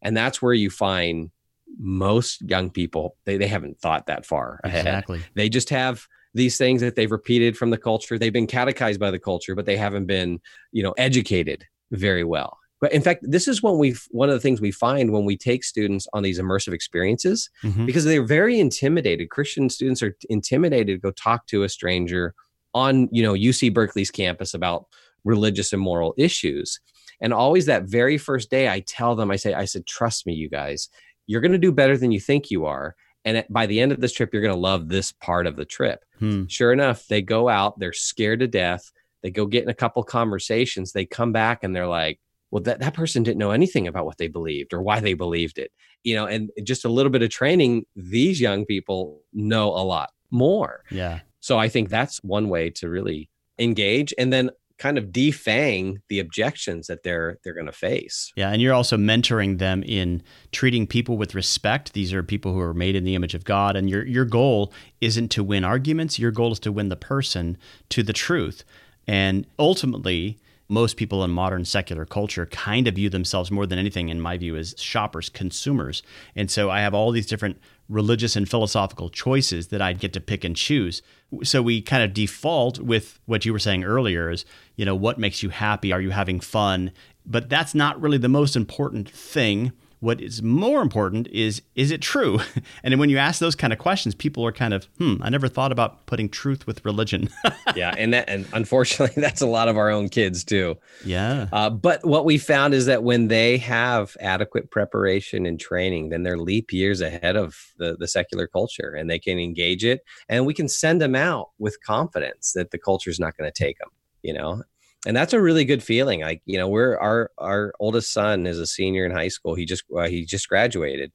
And 0.06 0.16
that's 0.16 0.42
where 0.42 0.54
you 0.54 0.70
find 0.70 1.32
most 1.78 2.42
young 2.44 2.70
people 2.70 3.18
they, 3.26 3.36
they 3.38 3.48
haven't 3.48 3.80
thought 3.82 4.06
that 4.08 4.26
far 4.26 4.62
ahead. 4.64 4.86
Exactly. 4.86 5.22
they 5.34 5.50
just 5.50 5.70
have 5.70 6.06
these 6.34 6.58
things 6.58 6.80
that 6.82 6.96
they've 6.96 7.12
repeated 7.12 7.58
from 7.58 7.70
the 7.70 7.78
culture. 7.78 8.18
They've 8.18 8.32
been 8.32 8.48
catechized 8.48 9.00
by 9.00 9.12
the 9.12 9.20
culture 9.20 9.56
but 9.56 9.66
they 9.66 9.76
haven't 9.76 10.06
been 10.06 10.40
you 10.72 10.84
know 10.84 10.94
educated 10.98 11.66
very 11.92 12.24
well. 12.24 12.58
But 12.80 12.94
in 12.94 13.02
fact 13.02 13.26
this 13.28 13.48
is 13.48 13.62
when 13.64 13.78
we 13.78 13.96
one 14.12 14.30
of 14.30 14.36
the 14.36 14.40
things 14.40 14.62
we 14.62 14.72
find 14.72 15.12
when 15.12 15.26
we 15.26 15.36
take 15.36 15.64
students 15.66 16.08
on 16.14 16.24
these 16.24 16.40
immersive 16.40 16.74
experiences 16.74 17.50
Mhm. 17.64 17.86
because 17.86 18.06
they're 18.06 18.24
very 18.24 18.60
intimidated. 18.60 19.30
Christian 19.32 19.70
students 19.70 20.02
are 20.04 20.16
intimidated 20.30 20.88
to 20.88 20.98
go 21.08 21.12
talk 21.12 21.48
to 21.48 21.64
a 21.64 21.70
stranger 21.70 22.36
on 22.74 23.10
you 23.12 23.24
know 23.24 23.34
uc 23.34 23.74
berkeley's 23.74 24.12
campus 24.12 24.54
about 24.54 24.86
religious 25.24 25.74
and 25.74 25.82
moral 25.82 26.14
issues 26.18 26.80
and 27.22 27.34
always 27.34 27.66
that 27.66 27.84
very 27.84 28.18
first 28.18 28.50
day 28.50 28.70
i 28.70 28.80
tell 28.82 29.16
them 29.16 29.32
i 29.32 29.36
say 29.36 29.54
i 29.54 29.66
said 29.66 29.86
trust 29.86 30.26
me 30.26 30.34
you 30.34 30.50
guys 30.50 30.90
you're 31.28 31.42
going 31.42 31.52
to 31.52 31.58
do 31.58 31.72
better 31.72 31.98
than 31.98 32.12
you 32.12 32.20
think 32.20 32.52
you 32.52 32.66
are. 32.66 32.96
And 33.24 33.44
by 33.50 33.66
the 33.66 33.80
end 33.80 33.92
of 33.92 34.00
this 34.00 34.14
trip 34.14 34.32
you're 34.32 34.44
going 34.44 34.54
to 34.54 34.60
love 34.60 34.88
this 34.88 35.12
part 35.12 35.48
of 35.48 35.56
the 35.56 35.66
trip. 35.66 36.06
Hmm. 36.20 36.46
sure 36.46 36.72
enough 36.72 37.08
they 37.08 37.22
go 37.22 37.50
out 37.50 37.78
they're 37.78 37.92
scared 37.92 38.40
to 38.40 38.48
death 38.48 38.92
they 39.22 39.32
go 39.32 39.46
get 39.46 39.64
in 39.64 39.70
a 39.70 39.74
couple 39.74 40.02
conversations 40.04 40.94
they 40.94 41.06
come 41.06 41.34
back 41.34 41.64
and 41.64 41.76
they're 41.76 41.88
like 41.88 42.22
well 42.52 42.64
that, 42.64 42.80
that 42.80 42.94
person 42.94 43.22
didn't 43.22 43.40
know 43.40 43.52
anything 43.52 43.88
about 43.88 44.06
what 44.06 44.18
they 44.18 44.30
believed 44.30 44.74
or 44.74 44.82
why 44.82 45.02
they 45.02 45.14
believed 45.14 45.58
it. 45.58 45.72
You 46.04 46.16
know 46.16 46.26
and 46.28 46.52
just 46.64 46.86
a 46.86 46.90
little 46.90 47.12
bit 47.12 47.24
of 47.24 47.30
training 47.30 47.86
these 47.96 48.40
young 48.40 48.66
people 48.66 49.24
know 49.34 49.70
a 49.70 49.84
lot 49.84 50.12
more. 50.32 50.84
Yeah. 50.92 51.22
so 51.40 51.58
i 51.58 51.68
think 51.68 51.90
that's 51.90 52.24
one 52.24 52.50
way 52.50 52.70
to 52.72 52.90
really 52.90 53.30
engage. 53.58 54.14
And 54.18 54.32
then 54.32 54.50
kind 54.78 54.98
of 54.98 55.06
defang 55.06 55.98
the 56.10 56.20
objections 56.20 56.88
that 56.88 57.04
they're 57.04 57.38
they're 57.44 57.54
going 57.54 57.66
to 57.66 57.72
face 57.72 58.32
Yeah, 58.36 58.50
and 58.50 58.62
you're 58.62 58.74
also 58.74 58.98
mentoring 58.98 59.60
them 59.60 59.84
in 59.84 60.22
treating 60.52 60.88
people 60.88 61.18
with 61.18 61.36
respect. 61.36 61.94
These 61.94 62.14
are 62.14 62.24
people 62.24 62.54
who 62.54 62.60
are 62.60 62.74
made 62.74 62.96
in 62.96 63.04
the 63.04 63.16
image 63.16 63.34
of 63.34 63.44
God, 63.44 63.76
and 63.76 63.90
your 63.90 64.06
your 64.06 64.26
goal 64.26 64.74
isn't 65.02 65.30
to 65.30 65.44
win 65.44 65.64
arguments. 65.64 66.20
Your 66.20 66.32
goal 66.32 66.52
is 66.52 66.60
to 66.60 66.72
win 66.72 66.90
the 66.90 66.96
person 66.96 67.58
to 67.90 68.04
the 68.04 68.14
truth. 68.14 68.64
And 69.08 69.46
ultimately, 69.60 70.40
most 70.68 70.98
people 70.98 71.24
in 71.24 71.32
modern 71.32 71.64
secular 71.66 72.06
culture 72.06 72.46
kind 72.48 72.88
of 72.88 72.96
view 72.96 73.10
themselves 73.10 73.52
more 73.52 73.68
than 73.68 73.78
anything, 73.78 74.10
in 74.10 74.20
my 74.20 74.38
view, 74.38 74.56
as 74.56 74.76
shoppers, 74.80 75.30
consumers. 75.30 76.02
And 76.36 76.50
so 76.50 76.70
I 76.70 76.82
have 76.82 76.94
all 76.94 77.12
these 77.12 77.28
different 77.28 77.60
religious 77.88 78.36
and 78.36 78.50
philosophical 78.50 79.10
choices 79.10 79.68
that 79.68 79.82
I'd 79.82 80.00
get 80.00 80.14
to 80.14 80.20
pick 80.20 80.44
and 80.44 80.56
choose. 80.56 81.02
So 81.44 81.62
we 81.62 81.82
kind 81.82 82.04
of 82.04 82.14
default 82.14 82.80
with 82.80 83.20
what 83.26 83.46
you 83.46 83.54
were 83.54 83.60
saying 83.60 83.84
earlier 83.84 84.30
is, 84.30 84.46
you 84.76 84.86
know, 84.86 84.96
what 84.96 85.20
makes 85.20 85.44
you 85.44 85.50
happy? 85.50 85.92
Are 85.92 86.02
you 86.02 86.12
having 86.12 86.40
fun? 86.40 86.92
But 87.26 87.50
that's 87.50 87.76
not 87.76 88.02
really 88.02 88.18
the 88.18 88.30
most 88.30 88.56
important 88.56 89.10
thing. 89.10 89.72
What 90.00 90.22
is 90.22 90.42
more 90.44 90.82
important 90.82 91.28
is 91.28 91.62
is 91.76 91.92
it 91.92 92.02
true? 92.02 92.40
And 92.84 92.92
then 92.92 93.00
when 93.00 93.10
you 93.10 93.18
ask 93.18 93.40
those 93.40 93.56
kind 93.56 93.74
of 93.74 93.80
questions, 93.80 94.14
people 94.14 94.46
are 94.46 94.52
kind 94.52 94.74
of, 94.74 94.86
hmm, 95.00 95.16
I 95.22 95.30
never 95.30 95.48
thought 95.48 95.72
about 95.72 96.06
putting 96.06 96.30
truth 96.30 96.68
with 96.68 96.86
religion. 96.86 97.30
yeah 97.76 97.94
and 97.98 98.14
that 98.14 98.30
and 98.30 98.46
unfortunately 98.54 99.22
that's 99.22 99.42
a 99.42 99.48
lot 99.48 99.68
of 99.68 99.78
our 99.78 99.90
own 99.90 100.10
kids 100.10 100.44
too 100.44 100.78
yeah. 101.04 101.48
Uh, 101.52 101.70
but 101.70 102.06
what 102.06 102.26
we 102.26 102.38
found 102.38 102.74
is 102.74 102.86
that 102.86 103.04
when 103.04 103.28
they 103.28 103.58
have 103.58 104.16
adequate 104.20 104.72
preparation 104.72 105.46
and 105.46 105.60
training, 105.60 106.10
then 106.10 106.24
they're 106.24 106.38
leap 106.38 106.72
years 106.72 107.02
ahead 107.02 107.36
of 107.36 107.56
the, 107.78 107.96
the 107.98 108.08
secular 108.08 108.48
culture 108.48 108.94
and 108.94 109.10
they 109.10 109.20
can 109.20 109.40
engage 109.40 109.84
it. 109.84 110.02
And 110.30 110.46
we 110.46 110.54
can 110.54 110.68
send 110.68 111.02
them 111.02 111.16
out 111.16 111.50
with 111.60 111.82
confidence 111.84 112.54
that 112.54 112.72
the 112.72 112.78
culture 112.78 113.10
is 113.10 113.20
not 113.20 113.36
going 113.38 113.52
to 113.52 113.64
take 113.64 113.78
them, 113.80 113.90
you 114.22 114.34
know? 114.34 114.64
And 115.06 115.16
that's 115.16 115.34
a 115.34 115.42
really 115.42 115.66
good 115.66 115.84
feeling. 115.84 116.22
Like, 116.22 116.42
you 116.46 116.58
know, 116.58 116.68
we're 116.68 116.98
our, 116.98 117.32
our 117.38 117.74
oldest 117.80 118.12
son 118.12 118.48
is 118.48 118.60
a 118.60 118.68
senior 118.68 119.06
in 119.06 119.12
high 119.12 119.28
school. 119.28 119.56
He 119.56 119.66
just, 119.66 119.84
uh, 119.96 120.08
he 120.08 120.26
just 120.26 120.50
graduated 120.50 121.12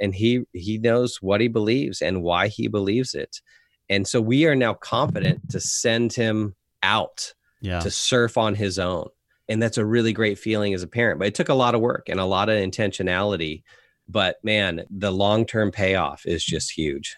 and 0.00 0.14
he, 0.14 0.44
he 0.52 0.78
knows 0.78 1.18
what 1.20 1.40
he 1.40 1.48
believes 1.48 2.00
and 2.02 2.22
why 2.22 2.48
he 2.48 2.68
believes 2.68 3.14
it. 3.14 3.40
And 3.88 4.06
so 4.06 4.20
we 4.20 4.46
are 4.46 4.54
now 4.54 4.74
confident 4.74 5.50
to 5.50 5.60
send 5.60 6.12
him 6.12 6.54
out 6.82 7.34
Yeah. 7.60 7.80
to 7.80 7.90
surf 7.90 8.38
on 8.38 8.54
his 8.54 8.78
own. 8.78 9.08
And 9.48 9.60
that's 9.60 9.76
a 9.78 9.84
really 9.84 10.12
great 10.12 10.38
feeling 10.38 10.72
as 10.72 10.82
a 10.82 10.88
parent. 10.88 11.18
But 11.18 11.28
it 11.28 11.34
took 11.34 11.48
a 11.48 11.54
lot 11.54 11.74
of 11.74 11.80
work 11.80 12.08
and 12.08 12.20
a 12.20 12.24
lot 12.24 12.48
of 12.48 12.56
intentionality. 12.56 13.62
But 14.08 14.36
man, 14.42 14.84
the 14.90 15.10
long 15.10 15.44
term 15.46 15.70
payoff 15.72 16.24
is 16.26 16.44
just 16.44 16.70
huge. 16.72 17.16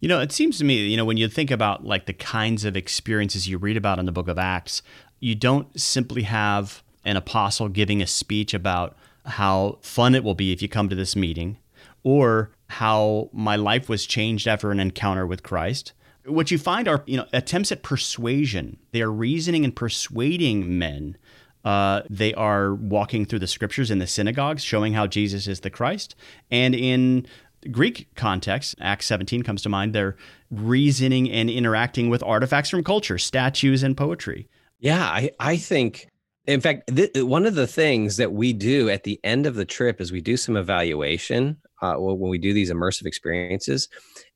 You 0.00 0.08
know, 0.08 0.20
it 0.20 0.32
seems 0.32 0.58
to 0.58 0.64
me, 0.64 0.86
you 0.86 0.96
know, 0.96 1.04
when 1.04 1.16
you 1.16 1.28
think 1.28 1.50
about 1.50 1.84
like 1.84 2.06
the 2.06 2.12
kinds 2.12 2.64
of 2.64 2.76
experiences 2.76 3.48
you 3.48 3.58
read 3.58 3.76
about 3.76 3.98
in 3.98 4.06
the 4.06 4.12
book 4.12 4.28
of 4.28 4.38
Acts, 4.38 4.82
you 5.20 5.34
don't 5.34 5.78
simply 5.78 6.22
have 6.22 6.82
an 7.04 7.16
apostle 7.16 7.68
giving 7.68 8.02
a 8.02 8.06
speech 8.06 8.54
about 8.54 8.96
how 9.26 9.78
fun 9.82 10.14
it 10.14 10.24
will 10.24 10.34
be 10.34 10.52
if 10.52 10.62
you 10.62 10.68
come 10.68 10.88
to 10.88 10.94
this 10.94 11.16
meeting 11.16 11.58
or 12.02 12.50
how 12.68 13.28
my 13.32 13.56
life 13.56 13.88
was 13.88 14.06
changed 14.06 14.46
after 14.46 14.70
an 14.70 14.80
encounter 14.80 15.26
with 15.26 15.42
Christ. 15.42 15.92
What 16.24 16.50
you 16.50 16.58
find 16.58 16.86
are, 16.86 17.02
you 17.06 17.16
know, 17.16 17.26
attempts 17.32 17.72
at 17.72 17.82
persuasion. 17.82 18.78
They 18.92 19.02
are 19.02 19.10
reasoning 19.10 19.64
and 19.64 19.74
persuading 19.74 20.78
men. 20.78 21.16
Uh, 21.64 22.02
they 22.08 22.34
are 22.34 22.74
walking 22.74 23.24
through 23.24 23.40
the 23.40 23.46
scriptures 23.46 23.90
in 23.90 23.98
the 23.98 24.06
synagogues, 24.06 24.62
showing 24.62 24.92
how 24.92 25.06
Jesus 25.06 25.46
is 25.46 25.60
the 25.60 25.70
Christ. 25.70 26.14
And 26.50 26.74
in 26.74 27.26
Greek 27.70 28.14
context, 28.14 28.74
Acts 28.80 29.06
17 29.06 29.42
comes 29.42 29.62
to 29.62 29.68
mind, 29.68 29.94
they're 29.94 30.16
reasoning 30.50 31.30
and 31.30 31.50
interacting 31.50 32.08
with 32.08 32.22
artifacts 32.22 32.70
from 32.70 32.84
culture, 32.84 33.18
statues 33.18 33.82
and 33.82 33.96
poetry. 33.96 34.48
Yeah, 34.78 35.02
I, 35.02 35.30
I 35.40 35.56
think, 35.56 36.08
in 36.46 36.60
fact, 36.60 36.94
th- 36.94 37.10
one 37.16 37.46
of 37.46 37.54
the 37.54 37.66
things 37.66 38.16
that 38.16 38.32
we 38.32 38.52
do 38.52 38.88
at 38.88 39.04
the 39.04 39.20
end 39.24 39.46
of 39.46 39.54
the 39.54 39.64
trip 39.64 40.00
is 40.00 40.12
we 40.12 40.20
do 40.20 40.36
some 40.36 40.56
evaluation 40.56 41.56
uh, 41.82 41.96
when 41.96 42.30
we 42.30 42.38
do 42.38 42.52
these 42.52 42.70
immersive 42.70 43.06
experiences. 43.06 43.88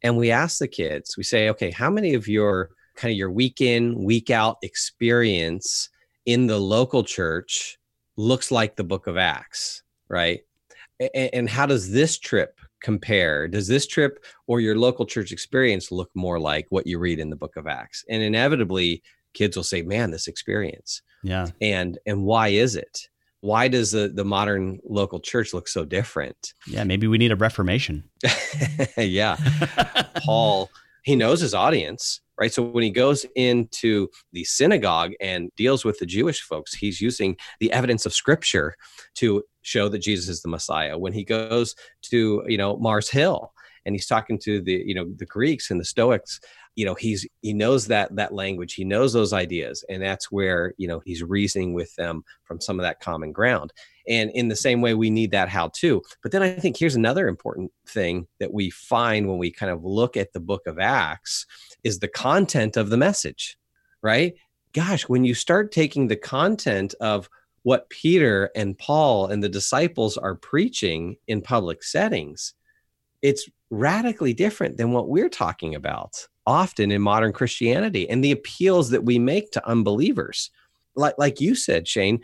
And 0.02 0.16
we 0.16 0.30
ask 0.30 0.58
the 0.58 0.68
kids, 0.68 1.16
we 1.16 1.22
say, 1.22 1.48
okay, 1.50 1.70
how 1.70 1.90
many 1.90 2.14
of 2.14 2.26
your 2.28 2.70
kind 2.96 3.12
of 3.12 3.16
your 3.16 3.30
week 3.30 3.60
in, 3.60 4.02
week 4.02 4.30
out 4.30 4.58
experience 4.62 5.88
in 6.26 6.46
the 6.46 6.58
local 6.58 7.02
church 7.02 7.78
looks 8.16 8.50
like 8.50 8.76
the 8.76 8.84
book 8.84 9.06
of 9.06 9.16
Acts, 9.16 9.82
right? 10.08 10.40
And 11.14 11.48
how 11.48 11.66
does 11.66 11.90
this 11.90 12.18
trip 12.18 12.60
compare? 12.80 13.48
Does 13.48 13.66
this 13.66 13.86
trip 13.86 14.24
or 14.46 14.60
your 14.60 14.76
local 14.76 15.06
church 15.06 15.32
experience 15.32 15.90
look 15.90 16.10
more 16.14 16.38
like 16.38 16.66
what 16.68 16.86
you 16.86 16.98
read 16.98 17.18
in 17.18 17.30
the 17.30 17.36
book 17.36 17.56
of 17.56 17.66
Acts? 17.66 18.04
And 18.08 18.22
inevitably, 18.22 19.02
kids 19.34 19.56
will 19.56 19.64
say, 19.64 19.82
"Man, 19.82 20.10
this 20.10 20.28
experience." 20.28 21.02
Yeah. 21.22 21.48
And 21.60 21.98
and 22.06 22.24
why 22.24 22.48
is 22.48 22.76
it? 22.76 23.08
Why 23.40 23.68
does 23.68 23.90
the 23.90 24.08
the 24.08 24.24
modern 24.24 24.78
local 24.84 25.20
church 25.20 25.52
look 25.52 25.68
so 25.68 25.84
different? 25.84 26.54
Yeah, 26.66 26.84
maybe 26.84 27.06
we 27.06 27.18
need 27.18 27.32
a 27.32 27.36
reformation. 27.36 28.04
yeah. 28.96 29.36
Paul, 30.24 30.70
he 31.02 31.16
knows 31.16 31.40
his 31.40 31.54
audience, 31.54 32.20
right? 32.38 32.52
So 32.52 32.62
when 32.62 32.84
he 32.84 32.90
goes 32.90 33.26
into 33.34 34.08
the 34.32 34.44
synagogue 34.44 35.12
and 35.20 35.50
deals 35.56 35.84
with 35.84 35.98
the 35.98 36.06
Jewish 36.06 36.40
folks, 36.40 36.74
he's 36.74 37.00
using 37.00 37.36
the 37.60 37.72
evidence 37.72 38.06
of 38.06 38.12
scripture 38.12 38.74
to 39.16 39.42
show 39.62 39.88
that 39.88 39.98
Jesus 39.98 40.28
is 40.28 40.42
the 40.42 40.48
Messiah. 40.48 40.98
When 40.98 41.12
he 41.12 41.24
goes 41.24 41.74
to, 42.10 42.44
you 42.46 42.58
know, 42.58 42.76
Mars 42.76 43.08
Hill 43.08 43.52
and 43.84 43.94
he's 43.94 44.06
talking 44.06 44.38
to 44.40 44.60
the, 44.60 44.82
you 44.86 44.94
know, 44.94 45.06
the 45.16 45.26
Greeks 45.26 45.70
and 45.70 45.80
the 45.80 45.84
Stoics, 45.84 46.40
you 46.74 46.86
know, 46.86 46.94
he's 46.94 47.26
he 47.42 47.52
knows 47.52 47.86
that 47.88 48.14
that 48.16 48.32
language, 48.32 48.74
he 48.74 48.84
knows 48.84 49.12
those 49.12 49.32
ideas, 49.32 49.84
and 49.88 50.02
that's 50.02 50.30
where, 50.30 50.74
you 50.78 50.88
know, 50.88 51.02
he's 51.04 51.22
reasoning 51.22 51.74
with 51.74 51.94
them 51.96 52.24
from 52.44 52.60
some 52.60 52.78
of 52.78 52.84
that 52.84 53.00
common 53.00 53.32
ground. 53.32 53.72
And 54.08 54.30
in 54.30 54.48
the 54.48 54.56
same 54.56 54.80
way, 54.80 54.94
we 54.94 55.10
need 55.10 55.30
that 55.32 55.48
how 55.48 55.68
to. 55.76 56.02
But 56.22 56.32
then 56.32 56.42
I 56.42 56.54
think 56.54 56.76
here's 56.76 56.96
another 56.96 57.28
important 57.28 57.70
thing 57.86 58.26
that 58.40 58.52
we 58.52 58.70
find 58.70 59.28
when 59.28 59.38
we 59.38 59.50
kind 59.50 59.70
of 59.70 59.84
look 59.84 60.16
at 60.16 60.32
the 60.32 60.40
book 60.40 60.66
of 60.66 60.78
Acts 60.78 61.46
is 61.84 61.98
the 61.98 62.08
content 62.08 62.76
of 62.76 62.90
the 62.90 62.96
message, 62.96 63.58
right? 64.02 64.34
Gosh, 64.72 65.08
when 65.08 65.24
you 65.24 65.34
start 65.34 65.72
taking 65.72 66.08
the 66.08 66.16
content 66.16 66.94
of 67.00 67.28
what 67.62 67.90
Peter 67.90 68.50
and 68.56 68.76
Paul 68.76 69.26
and 69.26 69.42
the 69.42 69.48
disciples 69.48 70.16
are 70.16 70.34
preaching 70.34 71.16
in 71.28 71.42
public 71.42 71.84
settings, 71.84 72.54
it's 73.20 73.48
radically 73.70 74.34
different 74.34 74.78
than 74.78 74.90
what 74.90 75.08
we're 75.08 75.28
talking 75.28 75.74
about 75.74 76.26
often 76.46 76.90
in 76.90 77.02
modern 77.02 77.32
Christianity 77.32 78.08
and 78.08 78.22
the 78.22 78.32
appeals 78.32 78.90
that 78.90 79.04
we 79.04 79.18
make 79.18 79.50
to 79.52 79.68
unbelievers. 79.68 80.50
Like, 80.94 81.14
like 81.18 81.40
you 81.40 81.54
said, 81.54 81.88
Shane, 81.88 82.20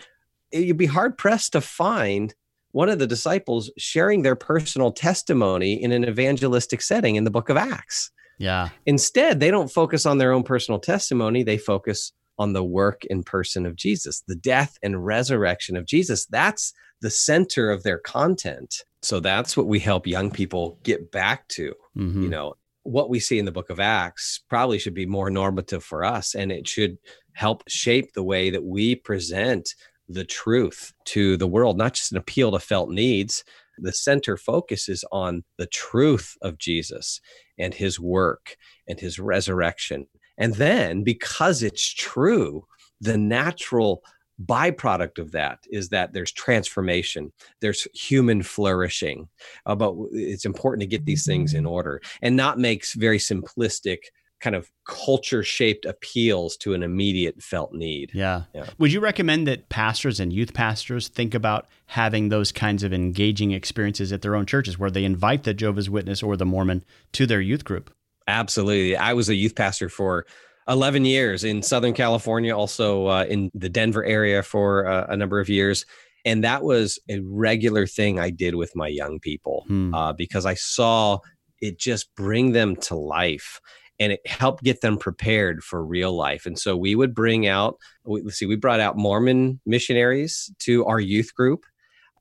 you'd 0.52 0.76
be 0.76 0.86
hard 0.86 1.16
pressed 1.16 1.52
to 1.52 1.60
find 1.60 2.34
one 2.72 2.88
of 2.88 2.98
the 2.98 3.06
disciples 3.06 3.70
sharing 3.78 4.22
their 4.22 4.36
personal 4.36 4.92
testimony 4.92 5.82
in 5.82 5.92
an 5.92 6.04
evangelistic 6.04 6.82
setting 6.82 7.16
in 7.16 7.24
the 7.24 7.30
book 7.30 7.48
of 7.48 7.56
Acts. 7.56 8.10
Yeah. 8.38 8.68
Instead, 8.86 9.40
they 9.40 9.50
don't 9.50 9.72
focus 9.72 10.06
on 10.06 10.18
their 10.18 10.32
own 10.32 10.42
personal 10.42 10.78
testimony, 10.78 11.42
they 11.42 11.58
focus 11.58 12.12
on 12.38 12.52
the 12.52 12.62
work 12.62 13.02
and 13.10 13.26
person 13.26 13.66
of 13.66 13.74
Jesus, 13.74 14.22
the 14.28 14.36
death 14.36 14.78
and 14.82 15.04
resurrection 15.04 15.76
of 15.76 15.86
Jesus. 15.86 16.24
That's 16.26 16.72
the 17.00 17.10
center 17.10 17.70
of 17.70 17.82
their 17.82 17.98
content. 17.98 18.84
So 19.02 19.18
that's 19.20 19.56
what 19.56 19.66
we 19.66 19.80
help 19.80 20.06
young 20.06 20.30
people 20.30 20.78
get 20.82 21.10
back 21.10 21.48
to. 21.48 21.74
Mhm. 21.96 22.22
You 22.22 22.28
know, 22.28 22.54
what 22.88 23.10
we 23.10 23.20
see 23.20 23.38
in 23.38 23.44
the 23.44 23.52
book 23.52 23.70
of 23.70 23.80
Acts 23.80 24.40
probably 24.48 24.78
should 24.78 24.94
be 24.94 25.06
more 25.06 25.30
normative 25.30 25.84
for 25.84 26.04
us 26.04 26.34
and 26.34 26.50
it 26.50 26.66
should 26.66 26.96
help 27.34 27.62
shape 27.68 28.12
the 28.14 28.22
way 28.22 28.50
that 28.50 28.64
we 28.64 28.94
present 28.94 29.74
the 30.08 30.24
truth 30.24 30.92
to 31.04 31.36
the 31.36 31.46
world, 31.46 31.76
not 31.76 31.94
just 31.94 32.12
an 32.12 32.18
appeal 32.18 32.50
to 32.50 32.58
felt 32.58 32.88
needs. 32.88 33.44
The 33.76 33.92
center 33.92 34.36
focuses 34.36 35.04
on 35.12 35.44
the 35.58 35.66
truth 35.66 36.36
of 36.40 36.58
Jesus 36.58 37.20
and 37.58 37.74
his 37.74 38.00
work 38.00 38.56
and 38.88 38.98
his 38.98 39.18
resurrection. 39.18 40.06
And 40.38 40.54
then, 40.54 41.04
because 41.04 41.62
it's 41.62 41.92
true, 41.94 42.64
the 43.00 43.18
natural 43.18 44.02
byproduct 44.44 45.18
of 45.18 45.32
that 45.32 45.58
is 45.70 45.88
that 45.88 46.12
there's 46.12 46.32
transformation, 46.32 47.32
there's 47.60 47.86
human 47.94 48.42
flourishing. 48.42 49.28
Uh, 49.66 49.74
but 49.74 49.94
it's 50.12 50.44
important 50.44 50.80
to 50.82 50.86
get 50.86 51.04
these 51.04 51.26
things 51.26 51.54
in 51.54 51.66
order 51.66 52.00
and 52.22 52.36
not 52.36 52.58
makes 52.58 52.94
very 52.94 53.18
simplistic 53.18 53.98
kind 54.40 54.54
of 54.54 54.70
culture 54.86 55.42
shaped 55.42 55.84
appeals 55.84 56.56
to 56.56 56.74
an 56.74 56.82
immediate 56.82 57.42
felt 57.42 57.72
need. 57.72 58.10
Yeah. 58.14 58.44
Yeah. 58.54 58.66
Would 58.78 58.92
you 58.92 59.00
recommend 59.00 59.48
that 59.48 59.68
pastors 59.68 60.20
and 60.20 60.32
youth 60.32 60.54
pastors 60.54 61.08
think 61.08 61.34
about 61.34 61.66
having 61.86 62.28
those 62.28 62.52
kinds 62.52 62.84
of 62.84 62.92
engaging 62.92 63.50
experiences 63.50 64.12
at 64.12 64.22
their 64.22 64.36
own 64.36 64.46
churches 64.46 64.78
where 64.78 64.90
they 64.90 65.04
invite 65.04 65.42
the 65.42 65.54
Jehovah's 65.54 65.90
Witness 65.90 66.22
or 66.22 66.36
the 66.36 66.46
Mormon 66.46 66.84
to 67.12 67.26
their 67.26 67.40
youth 67.40 67.64
group? 67.64 67.92
Absolutely. 68.28 68.96
I 68.96 69.14
was 69.14 69.28
a 69.28 69.34
youth 69.34 69.56
pastor 69.56 69.88
for 69.88 70.26
11 70.68 71.04
years 71.04 71.44
in 71.44 71.62
Southern 71.62 71.94
California, 71.94 72.56
also 72.56 73.06
uh, 73.06 73.24
in 73.28 73.50
the 73.54 73.68
Denver 73.68 74.04
area 74.04 74.42
for 74.42 74.86
uh, 74.86 75.06
a 75.08 75.16
number 75.16 75.40
of 75.40 75.48
years. 75.48 75.86
And 76.24 76.44
that 76.44 76.62
was 76.62 76.98
a 77.08 77.20
regular 77.20 77.86
thing 77.86 78.18
I 78.18 78.30
did 78.30 78.54
with 78.54 78.74
my 78.76 78.88
young 78.88 79.18
people 79.20 79.64
Hmm. 79.68 79.94
uh, 79.94 80.12
because 80.12 80.44
I 80.44 80.54
saw 80.54 81.18
it 81.60 81.78
just 81.78 82.14
bring 82.14 82.52
them 82.52 82.76
to 82.76 82.94
life 82.94 83.60
and 83.98 84.12
it 84.12 84.24
helped 84.26 84.62
get 84.62 84.80
them 84.80 84.96
prepared 84.98 85.64
for 85.64 85.84
real 85.84 86.12
life. 86.12 86.46
And 86.46 86.58
so 86.58 86.76
we 86.76 86.94
would 86.94 87.14
bring 87.14 87.46
out, 87.46 87.76
we, 88.04 88.22
let's 88.22 88.38
see, 88.38 88.46
we 88.46 88.56
brought 88.56 88.78
out 88.80 88.96
Mormon 88.96 89.60
missionaries 89.66 90.52
to 90.60 90.84
our 90.84 91.00
youth 91.00 91.34
group. 91.34 91.64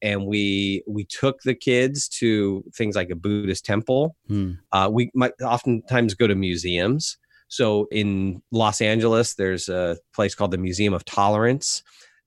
And 0.01 0.27
we 0.27 0.83
we 0.87 1.05
took 1.05 1.41
the 1.41 1.55
kids 1.55 2.07
to 2.19 2.63
things 2.75 2.95
like 2.95 3.09
a 3.09 3.15
Buddhist 3.15 3.65
temple. 3.65 4.15
Hmm. 4.27 4.51
Uh, 4.71 4.89
we 4.91 5.09
might 5.15 5.33
oftentimes 5.41 6.13
go 6.13 6.27
to 6.27 6.35
museums. 6.35 7.17
So 7.47 7.87
in 7.91 8.41
Los 8.51 8.81
Angeles, 8.81 9.35
there's 9.35 9.69
a 9.69 9.97
place 10.13 10.35
called 10.35 10.51
the 10.51 10.57
Museum 10.57 10.93
of 10.93 11.05
Tolerance, 11.05 11.83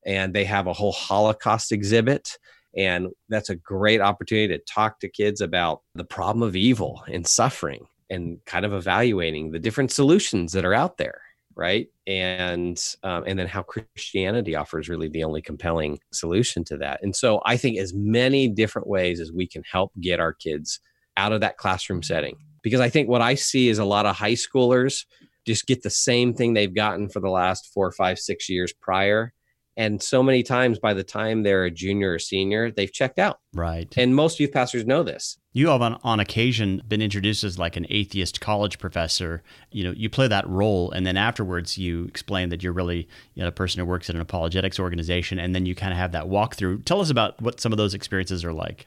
and 0.06 0.34
they 0.34 0.44
have 0.44 0.66
a 0.66 0.72
whole 0.72 0.92
Holocaust 0.92 1.72
exhibit. 1.72 2.38
And 2.76 3.08
that's 3.28 3.50
a 3.50 3.56
great 3.56 4.00
opportunity 4.00 4.56
to 4.56 4.64
talk 4.64 5.00
to 5.00 5.08
kids 5.08 5.40
about 5.40 5.82
the 5.94 6.04
problem 6.04 6.42
of 6.42 6.54
evil 6.54 7.02
and 7.12 7.26
suffering 7.26 7.86
and 8.08 8.38
kind 8.46 8.64
of 8.64 8.72
evaluating 8.72 9.50
the 9.50 9.58
different 9.58 9.90
solutions 9.90 10.52
that 10.52 10.64
are 10.64 10.74
out 10.74 10.96
there. 10.96 11.20
Right. 11.56 11.88
And, 12.06 12.82
um, 13.02 13.24
and 13.26 13.38
then 13.38 13.48
how 13.48 13.62
Christianity 13.62 14.54
offers 14.54 14.88
really 14.88 15.08
the 15.08 15.24
only 15.24 15.42
compelling 15.42 15.98
solution 16.12 16.64
to 16.64 16.76
that. 16.78 17.00
And 17.02 17.14
so 17.14 17.42
I 17.44 17.56
think 17.56 17.76
as 17.76 17.92
many 17.92 18.48
different 18.48 18.88
ways 18.88 19.20
as 19.20 19.32
we 19.32 19.46
can 19.46 19.62
help 19.70 19.92
get 20.00 20.20
our 20.20 20.32
kids 20.32 20.80
out 21.16 21.32
of 21.32 21.40
that 21.42 21.58
classroom 21.58 22.02
setting, 22.02 22.38
because 22.62 22.80
I 22.80 22.88
think 22.88 23.08
what 23.08 23.22
I 23.22 23.34
see 23.34 23.68
is 23.68 23.78
a 23.78 23.84
lot 23.84 24.06
of 24.06 24.16
high 24.16 24.34
schoolers 24.34 25.04
just 25.46 25.66
get 25.66 25.82
the 25.82 25.90
same 25.90 26.34
thing 26.34 26.54
they've 26.54 26.74
gotten 26.74 27.08
for 27.08 27.20
the 27.20 27.30
last 27.30 27.70
four, 27.72 27.90
five, 27.92 28.18
six 28.18 28.48
years 28.48 28.72
prior. 28.72 29.32
And 29.76 30.02
so 30.02 30.22
many 30.22 30.42
times 30.42 30.78
by 30.78 30.92
the 30.92 31.04
time 31.04 31.42
they're 31.42 31.64
a 31.64 31.70
junior 31.70 32.12
or 32.12 32.18
senior, 32.18 32.70
they've 32.70 32.92
checked 32.92 33.18
out. 33.18 33.38
Right. 33.54 33.88
And 33.96 34.14
most 34.14 34.38
youth 34.38 34.52
pastors 34.52 34.84
know 34.84 35.02
this. 35.02 35.38
You 35.52 35.68
have 35.68 35.80
on, 35.80 35.98
on 36.04 36.20
occasion 36.20 36.82
been 36.86 37.00
introduced 37.00 37.44
as 37.44 37.58
like 37.58 37.76
an 37.76 37.86
atheist 37.88 38.40
college 38.40 38.78
professor. 38.78 39.42
You 39.70 39.84
know, 39.84 39.92
you 39.92 40.10
play 40.10 40.28
that 40.28 40.46
role, 40.46 40.90
and 40.90 41.06
then 41.06 41.16
afterwards 41.16 41.78
you 41.78 42.04
explain 42.04 42.50
that 42.50 42.62
you're 42.62 42.72
really 42.72 43.08
you 43.34 43.42
know, 43.42 43.48
a 43.48 43.52
person 43.52 43.80
who 43.80 43.86
works 43.86 44.10
at 44.10 44.16
an 44.16 44.20
apologetics 44.20 44.78
organization, 44.78 45.38
and 45.38 45.54
then 45.54 45.66
you 45.66 45.74
kind 45.74 45.92
of 45.92 45.98
have 45.98 46.12
that 46.12 46.26
walkthrough. 46.26 46.84
Tell 46.84 47.00
us 47.00 47.10
about 47.10 47.40
what 47.40 47.58
some 47.58 47.72
of 47.72 47.78
those 47.78 47.94
experiences 47.94 48.44
are 48.44 48.52
like. 48.52 48.86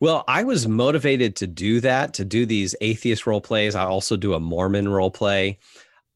Well, 0.00 0.24
I 0.28 0.44
was 0.44 0.68
motivated 0.68 1.36
to 1.36 1.46
do 1.46 1.80
that, 1.80 2.14
to 2.14 2.24
do 2.24 2.44
these 2.44 2.74
atheist 2.80 3.26
role 3.26 3.40
plays. 3.40 3.74
I 3.74 3.84
also 3.84 4.16
do 4.16 4.34
a 4.34 4.40
Mormon 4.40 4.88
role 4.88 5.10
play. 5.10 5.58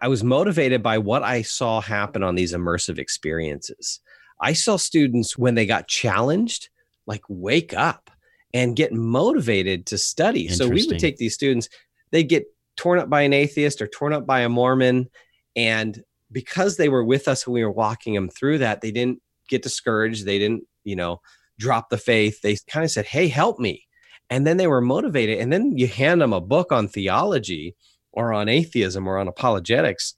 I 0.01 0.09
was 0.09 0.24
motivated 0.24 0.83
by 0.83 0.99
what 0.99 1.22
I 1.22 1.43
saw 1.43 1.81
happen 1.81 2.22
on 2.22 2.35
these 2.35 2.53
immersive 2.53 2.99
experiences. 2.99 4.01
I 4.41 4.55
saw 4.55 4.76
students 4.76 5.37
when 5.37 5.55
they 5.55 5.66
got 5.66 5.89
challenged, 5.89 6.68
like 7.07 7.22
wake 7.28 7.74
up 7.74 8.11
and 8.53 8.76
get 8.76 8.93
motivated 8.93 9.87
to 9.87 9.99
study. 9.99 10.49
So 10.49 10.68
we 10.68 10.87
would 10.87 10.99
take 10.99 11.16
these 11.16 11.35
students, 11.35 11.68
they 12.11 12.24
get 12.24 12.45
torn 12.76 12.99
up 12.99 13.11
by 13.11 13.22
an 13.22 13.33
atheist 13.33 13.81
or 13.83 13.87
torn 13.87 14.12
up 14.12 14.26
by 14.26 14.41
a 14.41 14.49
Mormon. 14.49 15.09
And 15.55 16.03
because 16.33 16.76
they 16.76 16.89
were 16.89 17.05
with 17.05 17.28
us 17.28 17.47
and 17.47 17.55
we 17.55 17.64
were 17.64 17.70
walking 17.70 18.14
them 18.14 18.28
through 18.28 18.59
that, 18.59 18.81
they 18.81 18.91
didn't 18.91 19.20
get 19.49 19.62
discouraged. 19.62 20.24
They 20.24 20.39
didn't, 20.39 20.64
you 20.85 20.97
know, 20.97 21.20
drop 21.61 21.91
the 21.91 21.99
faith. 21.99 22.41
They 22.43 22.57
kind 22.69 22.85
of 22.85 22.91
said, 22.91 23.07
Hey, 23.07 23.29
help 23.29 23.61
me. 23.61 23.87
And 24.29 24.47
then 24.47 24.57
they 24.57 24.67
were 24.67 24.81
motivated. 24.81 25.39
And 25.39 25.53
then 25.53 25.77
you 25.77 25.87
hand 25.87 26.21
them 26.21 26.33
a 26.33 26.41
book 26.41 26.73
on 26.73 26.89
theology 26.89 27.77
or 28.13 28.33
on 28.33 28.49
atheism 28.49 29.07
or 29.07 29.19
on 29.19 29.29
apologetics. 29.29 30.15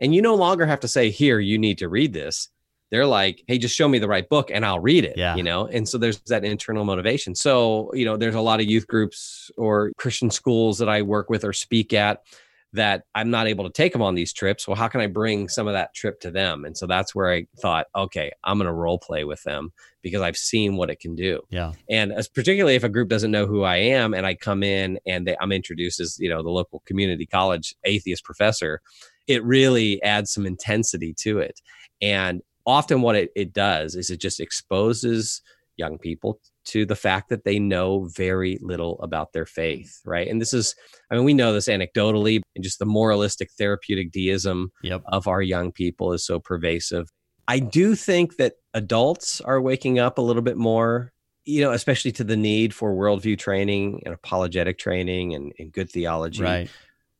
And 0.00 0.14
you 0.14 0.22
no 0.22 0.34
longer 0.34 0.64
have 0.64 0.80
to 0.80 0.88
say, 0.88 1.10
Here, 1.10 1.40
you 1.40 1.58
need 1.58 1.78
to 1.78 1.88
read 1.88 2.12
this. 2.12 2.48
They're 2.90 3.06
like, 3.06 3.42
Hey, 3.48 3.58
just 3.58 3.74
show 3.74 3.88
me 3.88 3.98
the 3.98 4.08
right 4.08 4.28
book 4.28 4.50
and 4.50 4.64
I'll 4.64 4.80
read 4.80 5.04
it. 5.04 5.18
Yeah. 5.18 5.36
You 5.36 5.42
know, 5.42 5.66
and 5.66 5.88
so 5.88 5.98
there's 5.98 6.20
that 6.28 6.44
internal 6.44 6.84
motivation. 6.84 7.34
So, 7.34 7.90
you 7.92 8.04
know, 8.04 8.16
there's 8.16 8.36
a 8.36 8.40
lot 8.40 8.60
of 8.60 8.66
youth 8.66 8.86
groups 8.86 9.50
or 9.58 9.92
Christian 9.98 10.30
schools 10.30 10.78
that 10.78 10.88
I 10.88 11.02
work 11.02 11.28
with 11.28 11.44
or 11.44 11.52
speak 11.52 11.92
at 11.92 12.22
that 12.76 13.02
I'm 13.14 13.30
not 13.30 13.46
able 13.46 13.64
to 13.64 13.72
take 13.72 13.92
them 13.92 14.02
on 14.02 14.14
these 14.14 14.32
trips. 14.32 14.66
Well, 14.66 14.76
how 14.76 14.88
can 14.88 15.00
I 15.00 15.06
bring 15.06 15.48
some 15.48 15.66
of 15.66 15.74
that 15.74 15.94
trip 15.94 16.20
to 16.20 16.30
them? 16.30 16.64
And 16.64 16.76
so 16.76 16.86
that's 16.86 17.14
where 17.14 17.32
I 17.32 17.46
thought, 17.60 17.86
okay, 17.94 18.30
I'm 18.44 18.58
going 18.58 18.66
to 18.66 18.72
role 18.72 18.98
play 18.98 19.24
with 19.24 19.42
them 19.42 19.72
because 20.02 20.22
I've 20.22 20.36
seen 20.36 20.76
what 20.76 20.90
it 20.90 21.00
can 21.00 21.14
do. 21.14 21.40
Yeah. 21.50 21.72
And 21.90 22.12
as 22.12 22.28
particularly 22.28 22.76
if 22.76 22.84
a 22.84 22.88
group 22.88 23.08
doesn't 23.08 23.30
know 23.30 23.46
who 23.46 23.62
I 23.62 23.76
am 23.76 24.14
and 24.14 24.26
I 24.26 24.34
come 24.34 24.62
in 24.62 24.98
and 25.06 25.26
they, 25.26 25.36
I'm 25.40 25.52
introduced 25.52 26.00
as, 26.00 26.16
you 26.18 26.28
know, 26.28 26.42
the 26.42 26.50
local 26.50 26.82
community 26.86 27.26
college 27.26 27.74
atheist 27.84 28.24
professor, 28.24 28.80
it 29.26 29.44
really 29.44 30.02
adds 30.02 30.32
some 30.32 30.46
intensity 30.46 31.14
to 31.20 31.38
it. 31.38 31.60
And 32.00 32.42
often 32.64 33.02
what 33.02 33.16
it, 33.16 33.30
it 33.34 33.52
does 33.52 33.94
is 33.94 34.10
it 34.10 34.20
just 34.20 34.40
exposes 34.40 35.42
young 35.76 35.98
people 35.98 36.40
to 36.66 36.84
the 36.84 36.96
fact 36.96 37.28
that 37.28 37.44
they 37.44 37.58
know 37.58 38.08
very 38.14 38.58
little 38.60 39.00
about 39.00 39.32
their 39.32 39.44
mm. 39.44 39.48
faith, 39.50 40.00
right? 40.04 40.28
And 40.28 40.40
this 40.40 40.52
is, 40.52 40.74
I 41.10 41.14
mean, 41.14 41.24
we 41.24 41.34
know 41.34 41.52
this 41.52 41.68
anecdotally, 41.68 42.40
and 42.54 42.64
just 42.64 42.78
the 42.78 42.86
moralistic 42.86 43.50
therapeutic 43.58 44.12
deism 44.12 44.70
Yep. 44.82 45.02
of 45.06 45.26
our 45.28 45.42
young 45.42 45.72
people 45.72 46.12
is 46.12 46.24
so 46.24 46.40
pervasive. 46.40 47.08
I 47.48 47.60
do 47.60 47.94
think 47.94 48.36
that 48.36 48.54
adults 48.74 49.40
are 49.40 49.60
waking 49.60 49.98
up 49.98 50.18
a 50.18 50.22
little 50.22 50.42
bit 50.42 50.56
more, 50.56 51.12
you 51.44 51.60
know, 51.60 51.70
especially 51.70 52.10
to 52.12 52.24
the 52.24 52.36
need 52.36 52.74
for 52.74 52.92
worldview 52.92 53.38
training 53.38 54.02
and 54.04 54.12
apologetic 54.12 54.78
training 54.78 55.34
and, 55.34 55.52
and 55.58 55.72
good 55.72 55.88
theology, 55.88 56.42
Right. 56.42 56.68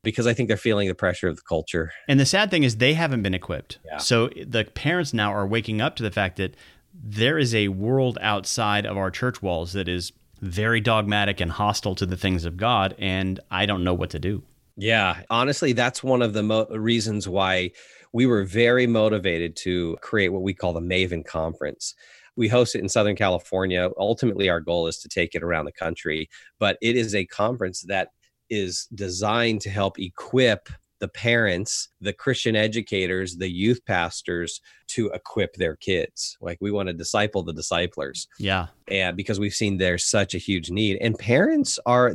because 0.03 0.27
I 0.27 0.33
think 0.33 0.49
they're 0.49 0.57
feeling 0.57 0.89
the 0.89 0.95
pressure 0.95 1.29
of 1.29 1.37
the 1.37 1.43
culture. 1.47 1.91
And 2.09 2.19
the 2.19 2.25
sad 2.25 2.51
thing 2.51 2.63
is 2.63 2.75
they 2.77 2.93
haven't 2.93 3.21
been 3.23 3.33
equipped. 3.33 3.79
Yeah. 3.85 3.97
So 3.99 4.25
eh, 4.27 4.43
the 4.45 4.65
parents 4.65 5.13
now 5.13 5.31
are 5.31 5.47
waking 5.47 5.79
up 5.79 5.95
to 5.95 6.03
the 6.03 6.11
fact 6.11 6.35
that 6.37 6.55
there 7.03 7.37
is 7.37 7.53
a 7.53 7.67
world 7.69 8.17
outside 8.21 8.85
of 8.85 8.97
our 8.97 9.11
church 9.11 9.41
walls 9.41 9.73
that 9.73 9.87
is 9.87 10.11
very 10.41 10.81
dogmatic 10.81 11.39
and 11.39 11.51
hostile 11.51 11.95
to 11.95 12.05
the 12.05 12.17
things 12.17 12.45
of 12.45 12.57
God, 12.57 12.95
and 12.99 13.39
I 13.49 13.65
don't 13.65 13.83
know 13.83 13.93
what 13.93 14.11
to 14.11 14.19
do. 14.19 14.43
Yeah, 14.75 15.23
honestly, 15.29 15.73
that's 15.73 16.03
one 16.03 16.21
of 16.21 16.33
the 16.33 16.43
mo- 16.43 16.67
reasons 16.69 17.27
why 17.27 17.71
we 18.13 18.25
were 18.25 18.43
very 18.43 18.87
motivated 18.87 19.55
to 19.57 19.97
create 20.01 20.29
what 20.29 20.43
we 20.43 20.53
call 20.53 20.73
the 20.73 20.79
Maven 20.79 21.25
Conference. 21.25 21.95
We 22.35 22.47
host 22.47 22.75
it 22.75 22.81
in 22.81 22.89
Southern 22.89 23.15
California. 23.15 23.89
Ultimately, 23.97 24.49
our 24.49 24.59
goal 24.59 24.87
is 24.87 24.99
to 24.99 25.09
take 25.09 25.33
it 25.33 25.41
around 25.41 25.65
the 25.65 25.71
country, 25.71 26.29
but 26.59 26.77
it 26.81 26.95
is 26.95 27.15
a 27.15 27.25
conference 27.25 27.81
that 27.87 28.09
is 28.49 28.87
designed 28.93 29.61
to 29.61 29.69
help 29.71 29.99
equip 29.99 30.69
the 30.99 31.07
parents, 31.07 31.89
the 32.01 32.13
Christian 32.13 32.55
educators, 32.55 33.35
the 33.37 33.49
youth 33.51 33.85
pastors 33.85 34.61
to 34.87 35.09
equip 35.09 35.53
their 35.55 35.75
kids. 35.75 36.37
Like 36.41 36.57
we 36.61 36.71
want 36.71 36.87
to 36.87 36.93
disciple 36.93 37.43
the 37.43 37.53
disciplers 37.53 38.27
Yeah. 38.39 38.67
and 38.89 39.15
because 39.15 39.39
we've 39.39 39.53
seen 39.53 39.77
there's 39.77 40.05
such 40.05 40.33
a 40.33 40.39
huge 40.39 40.71
need 40.71 40.97
and 41.01 41.17
parents 41.19 41.77
are 41.85 42.13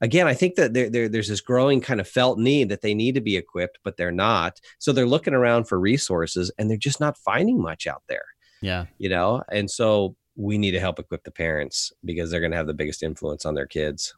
again 0.00 0.26
i 0.26 0.34
think 0.34 0.56
that 0.56 0.74
there, 0.74 0.90
there, 0.90 1.08
there's 1.08 1.28
this 1.28 1.40
growing 1.40 1.80
kind 1.80 2.00
of 2.00 2.08
felt 2.08 2.38
need 2.38 2.68
that 2.68 2.82
they 2.82 2.94
need 2.94 3.14
to 3.14 3.20
be 3.20 3.36
equipped 3.36 3.78
but 3.84 3.96
they're 3.96 4.10
not 4.10 4.60
so 4.78 4.92
they're 4.92 5.06
looking 5.06 5.34
around 5.34 5.64
for 5.68 5.78
resources 5.78 6.50
and 6.58 6.68
they're 6.68 6.76
just 6.76 7.00
not 7.00 7.16
finding 7.18 7.60
much 7.60 7.86
out 7.86 8.02
there 8.08 8.24
Yeah. 8.60 8.86
you 8.98 9.08
know 9.08 9.42
and 9.52 9.70
so 9.70 10.16
we 10.36 10.58
need 10.58 10.72
to 10.72 10.80
help 10.80 10.98
equip 10.98 11.22
the 11.22 11.30
parents 11.30 11.92
because 12.04 12.30
they're 12.30 12.40
going 12.40 12.50
to 12.50 12.56
have 12.56 12.66
the 12.66 12.74
biggest 12.74 13.02
influence 13.04 13.46
on 13.46 13.54
their 13.54 13.66
kids 13.68 14.14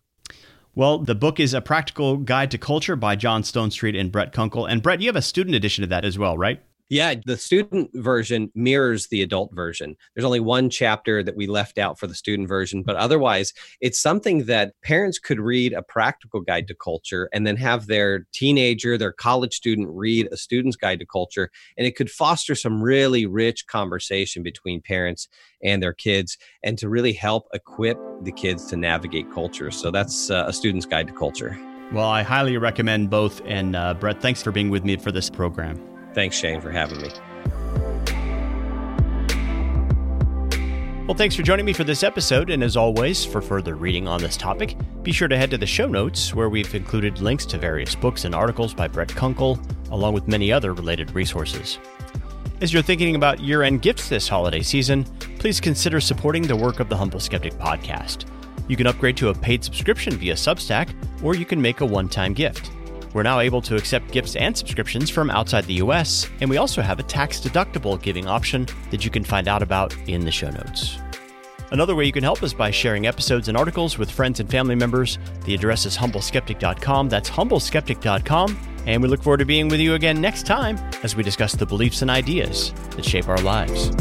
Well, 0.77 0.99
the 0.99 1.15
book 1.15 1.41
is 1.41 1.55
A 1.55 1.63
Practical 1.63 2.19
Guide 2.19 2.51
to 2.51 2.59
Culture 2.59 2.97
by 2.97 3.17
John 3.17 3.41
Stonestreet 3.43 3.99
and 3.99 4.13
Brett 4.13 4.35
Kunkle. 4.35 4.71
And 4.71 4.83
Brett, 4.83 5.01
you 5.01 5.09
have 5.09 5.17
a 5.17 5.23
student 5.23 5.57
edition 5.57 5.83
of 5.83 5.89
that 5.89 6.05
as 6.05 6.19
well, 6.19 6.37
right? 6.37 6.61
Yeah, 6.89 7.15
the 7.25 7.37
student 7.37 7.91
version 7.95 8.53
mirrors 8.55 9.09
the 9.09 9.23
adult 9.23 9.53
version. 9.53 9.97
There's 10.15 10.25
only 10.25 10.39
one 10.39 10.71
chapter 10.71 11.21
that 11.21 11.35
we 11.35 11.49
left 11.49 11.79
out 11.79 11.99
for 11.99 12.07
the 12.07 12.15
student 12.15 12.49
version, 12.49 12.85
but 12.85 12.95
otherwise, 12.95 13.53
it's 13.81 13.99
something 13.99 14.45
that 14.45 14.75
parents 14.85 15.19
could 15.19 15.41
read 15.41 15.73
a 15.73 15.83
practical 15.83 16.41
guide 16.41 16.69
to 16.69 16.77
culture 16.77 17.29
and 17.33 17.45
then 17.45 17.57
have 17.57 17.89
their 17.89 18.27
teenager, 18.33 18.97
their 18.97 19.11
college 19.11 19.55
student 19.55 19.89
read 19.91 20.29
a 20.31 20.37
student's 20.37 20.77
guide 20.77 21.01
to 21.01 21.07
culture. 21.07 21.51
And 21.77 21.89
it 21.89 21.97
could 21.97 22.11
foster 22.11 22.55
some 22.55 22.81
really 22.81 23.27
rich 23.27 23.67
conversation 23.67 24.45
between 24.45 24.81
parents 24.81 25.27
and 25.65 25.83
their 25.83 25.93
kids 25.93 26.39
and 26.63 26.79
to 26.79 26.89
really 26.89 27.13
help 27.13 27.49
equip 27.53 27.99
the 28.23 28.33
kids 28.33 28.67
to 28.67 28.77
navigate 28.77 29.33
culture. 29.33 29.73
So 29.73 29.91
that's 29.91 30.31
uh, 30.31 30.45
a 30.47 30.53
student's 30.53 30.87
guide 30.87 31.09
to 31.09 31.13
culture. 31.15 31.59
Well, 31.93 32.09
I 32.09 32.23
highly 32.23 32.59
recommend 32.59 33.11
both. 33.11 33.43
And 33.45 33.75
uh, 33.75 33.95
Brett, 33.95 34.23
thanks 34.23 34.41
for 34.41 34.53
being 34.53 34.71
with 34.71 34.85
me 34.85 34.97
for 34.97 35.11
this 35.11 35.29
program. 35.29 35.96
Thanks, 36.17 36.35
Shane, 36.35 36.63
for 36.63 36.71
having 36.71 37.03
me. 37.03 37.11
Well, 41.07 41.15
thanks 41.15 41.37
for 41.37 41.43
joining 41.43 41.67
me 41.67 41.75
for 41.75 41.85
this 41.85 42.03
episode. 42.03 42.49
And 42.49 42.65
as 42.65 42.75
always, 42.75 43.23
for 43.23 43.43
further 43.43 43.75
reading 43.75 44.09
on 44.09 44.23
this 44.23 44.35
topic, 44.35 44.79
be 45.03 45.13
sure 45.13 45.29
to 45.29 45.37
head 45.37 45.51
to 45.51 45.59
the 45.59 45.67
show 45.67 45.87
notes 45.87 46.35
where 46.35 46.49
we've 46.49 46.75
included 46.75 47.21
links 47.21 47.45
to 47.47 47.59
various 47.59 47.95
books 47.95 48.25
and 48.25 48.35
articles 48.35 48.73
by 48.73 48.89
Brett 48.89 49.09
Kunkle, 49.09 49.61
along 49.91 50.15
with 50.15 50.27
many 50.27 50.51
other 50.51 50.73
related 50.73 51.15
resources. 51.15 51.79
As 52.63 52.73
you're 52.73 52.83
thinking 52.83 53.15
about 53.15 53.41
year 53.41 53.63
end 53.63 53.83
gifts 53.83 54.09
this 54.09 54.27
holiday 54.27 54.63
season, 54.63 55.05
please 55.39 55.61
consider 55.61 56.01
supporting 56.01 56.45
the 56.45 56.57
work 56.57 56.81
of 56.81 56.89
the 56.89 56.97
Humble 56.97 57.21
Skeptic 57.21 57.53
podcast. 57.57 58.25
You 58.69 58.77
can 58.79 58.87
upgrade 58.87 59.19
to 59.19 59.29
a 59.29 59.35
paid 59.35 59.63
subscription 59.63 60.17
via 60.17 60.33
Substack, 60.33 60.95
or 61.23 61.37
you 61.37 61.45
can 61.45 61.61
make 61.61 61.83
a 61.83 61.87
one 61.87 62.09
time 62.09 62.33
gift. 62.33 62.71
We're 63.17 63.23
now 63.23 63.41
able 63.41 63.63
to 63.63 63.77
accept 63.77 64.11
gifts 64.13 64.37
and 64.37 64.55
subscriptions 64.55 65.09
from 65.09 65.31
outside 65.31 65.65
the 65.65 65.81
US, 65.81 66.29
and 66.43 66.51
we 66.51 66.59
also 66.59 66.83
have 66.83 66.99
a 66.99 67.03
tax 67.03 67.41
deductible 67.41 68.01
giving 68.03 68.27
option 68.27 68.67
that 68.91 69.07
you 69.07 69.11
can 69.11 69.25
find 69.25 69.49
out 69.49 69.63
about 69.63 69.97
in 70.07 70.27
the 70.27 70.31
show 70.31 70.51
notes. 70.51 70.99
Another 71.71 71.95
way 71.95 72.05
you 72.05 72.13
can 72.13 72.23
help 72.23 72.43
is 72.43 72.53
by 72.53 72.71
sharing 72.71 73.07
episodes 73.07 73.49
and 73.49 73.57
articles 73.57 73.97
with 73.97 74.11
friends 74.11 74.39
and 74.39 74.51
family 74.51 74.75
members. 74.75 75.19
The 75.47 75.55
address 75.55 75.87
is 75.87 75.97
humbleskeptic.com. 75.97 77.09
That's 77.09 77.31
humbleskeptic.com. 77.31 78.59
And 78.85 79.03
we 79.03 79.09
look 79.09 79.23
forward 79.23 79.39
to 79.39 79.47
being 79.47 79.69
with 79.69 79.81
you 79.81 79.95
again 79.95 80.21
next 80.21 80.45
time 80.45 80.77
as 81.03 81.17
we 81.17 81.23
discuss 81.23 81.55
the 81.55 81.65
beliefs 81.65 82.03
and 82.03 82.11
ideas 82.11 82.75
that 82.91 83.05
shape 83.07 83.29
our 83.29 83.41
lives. 83.41 83.93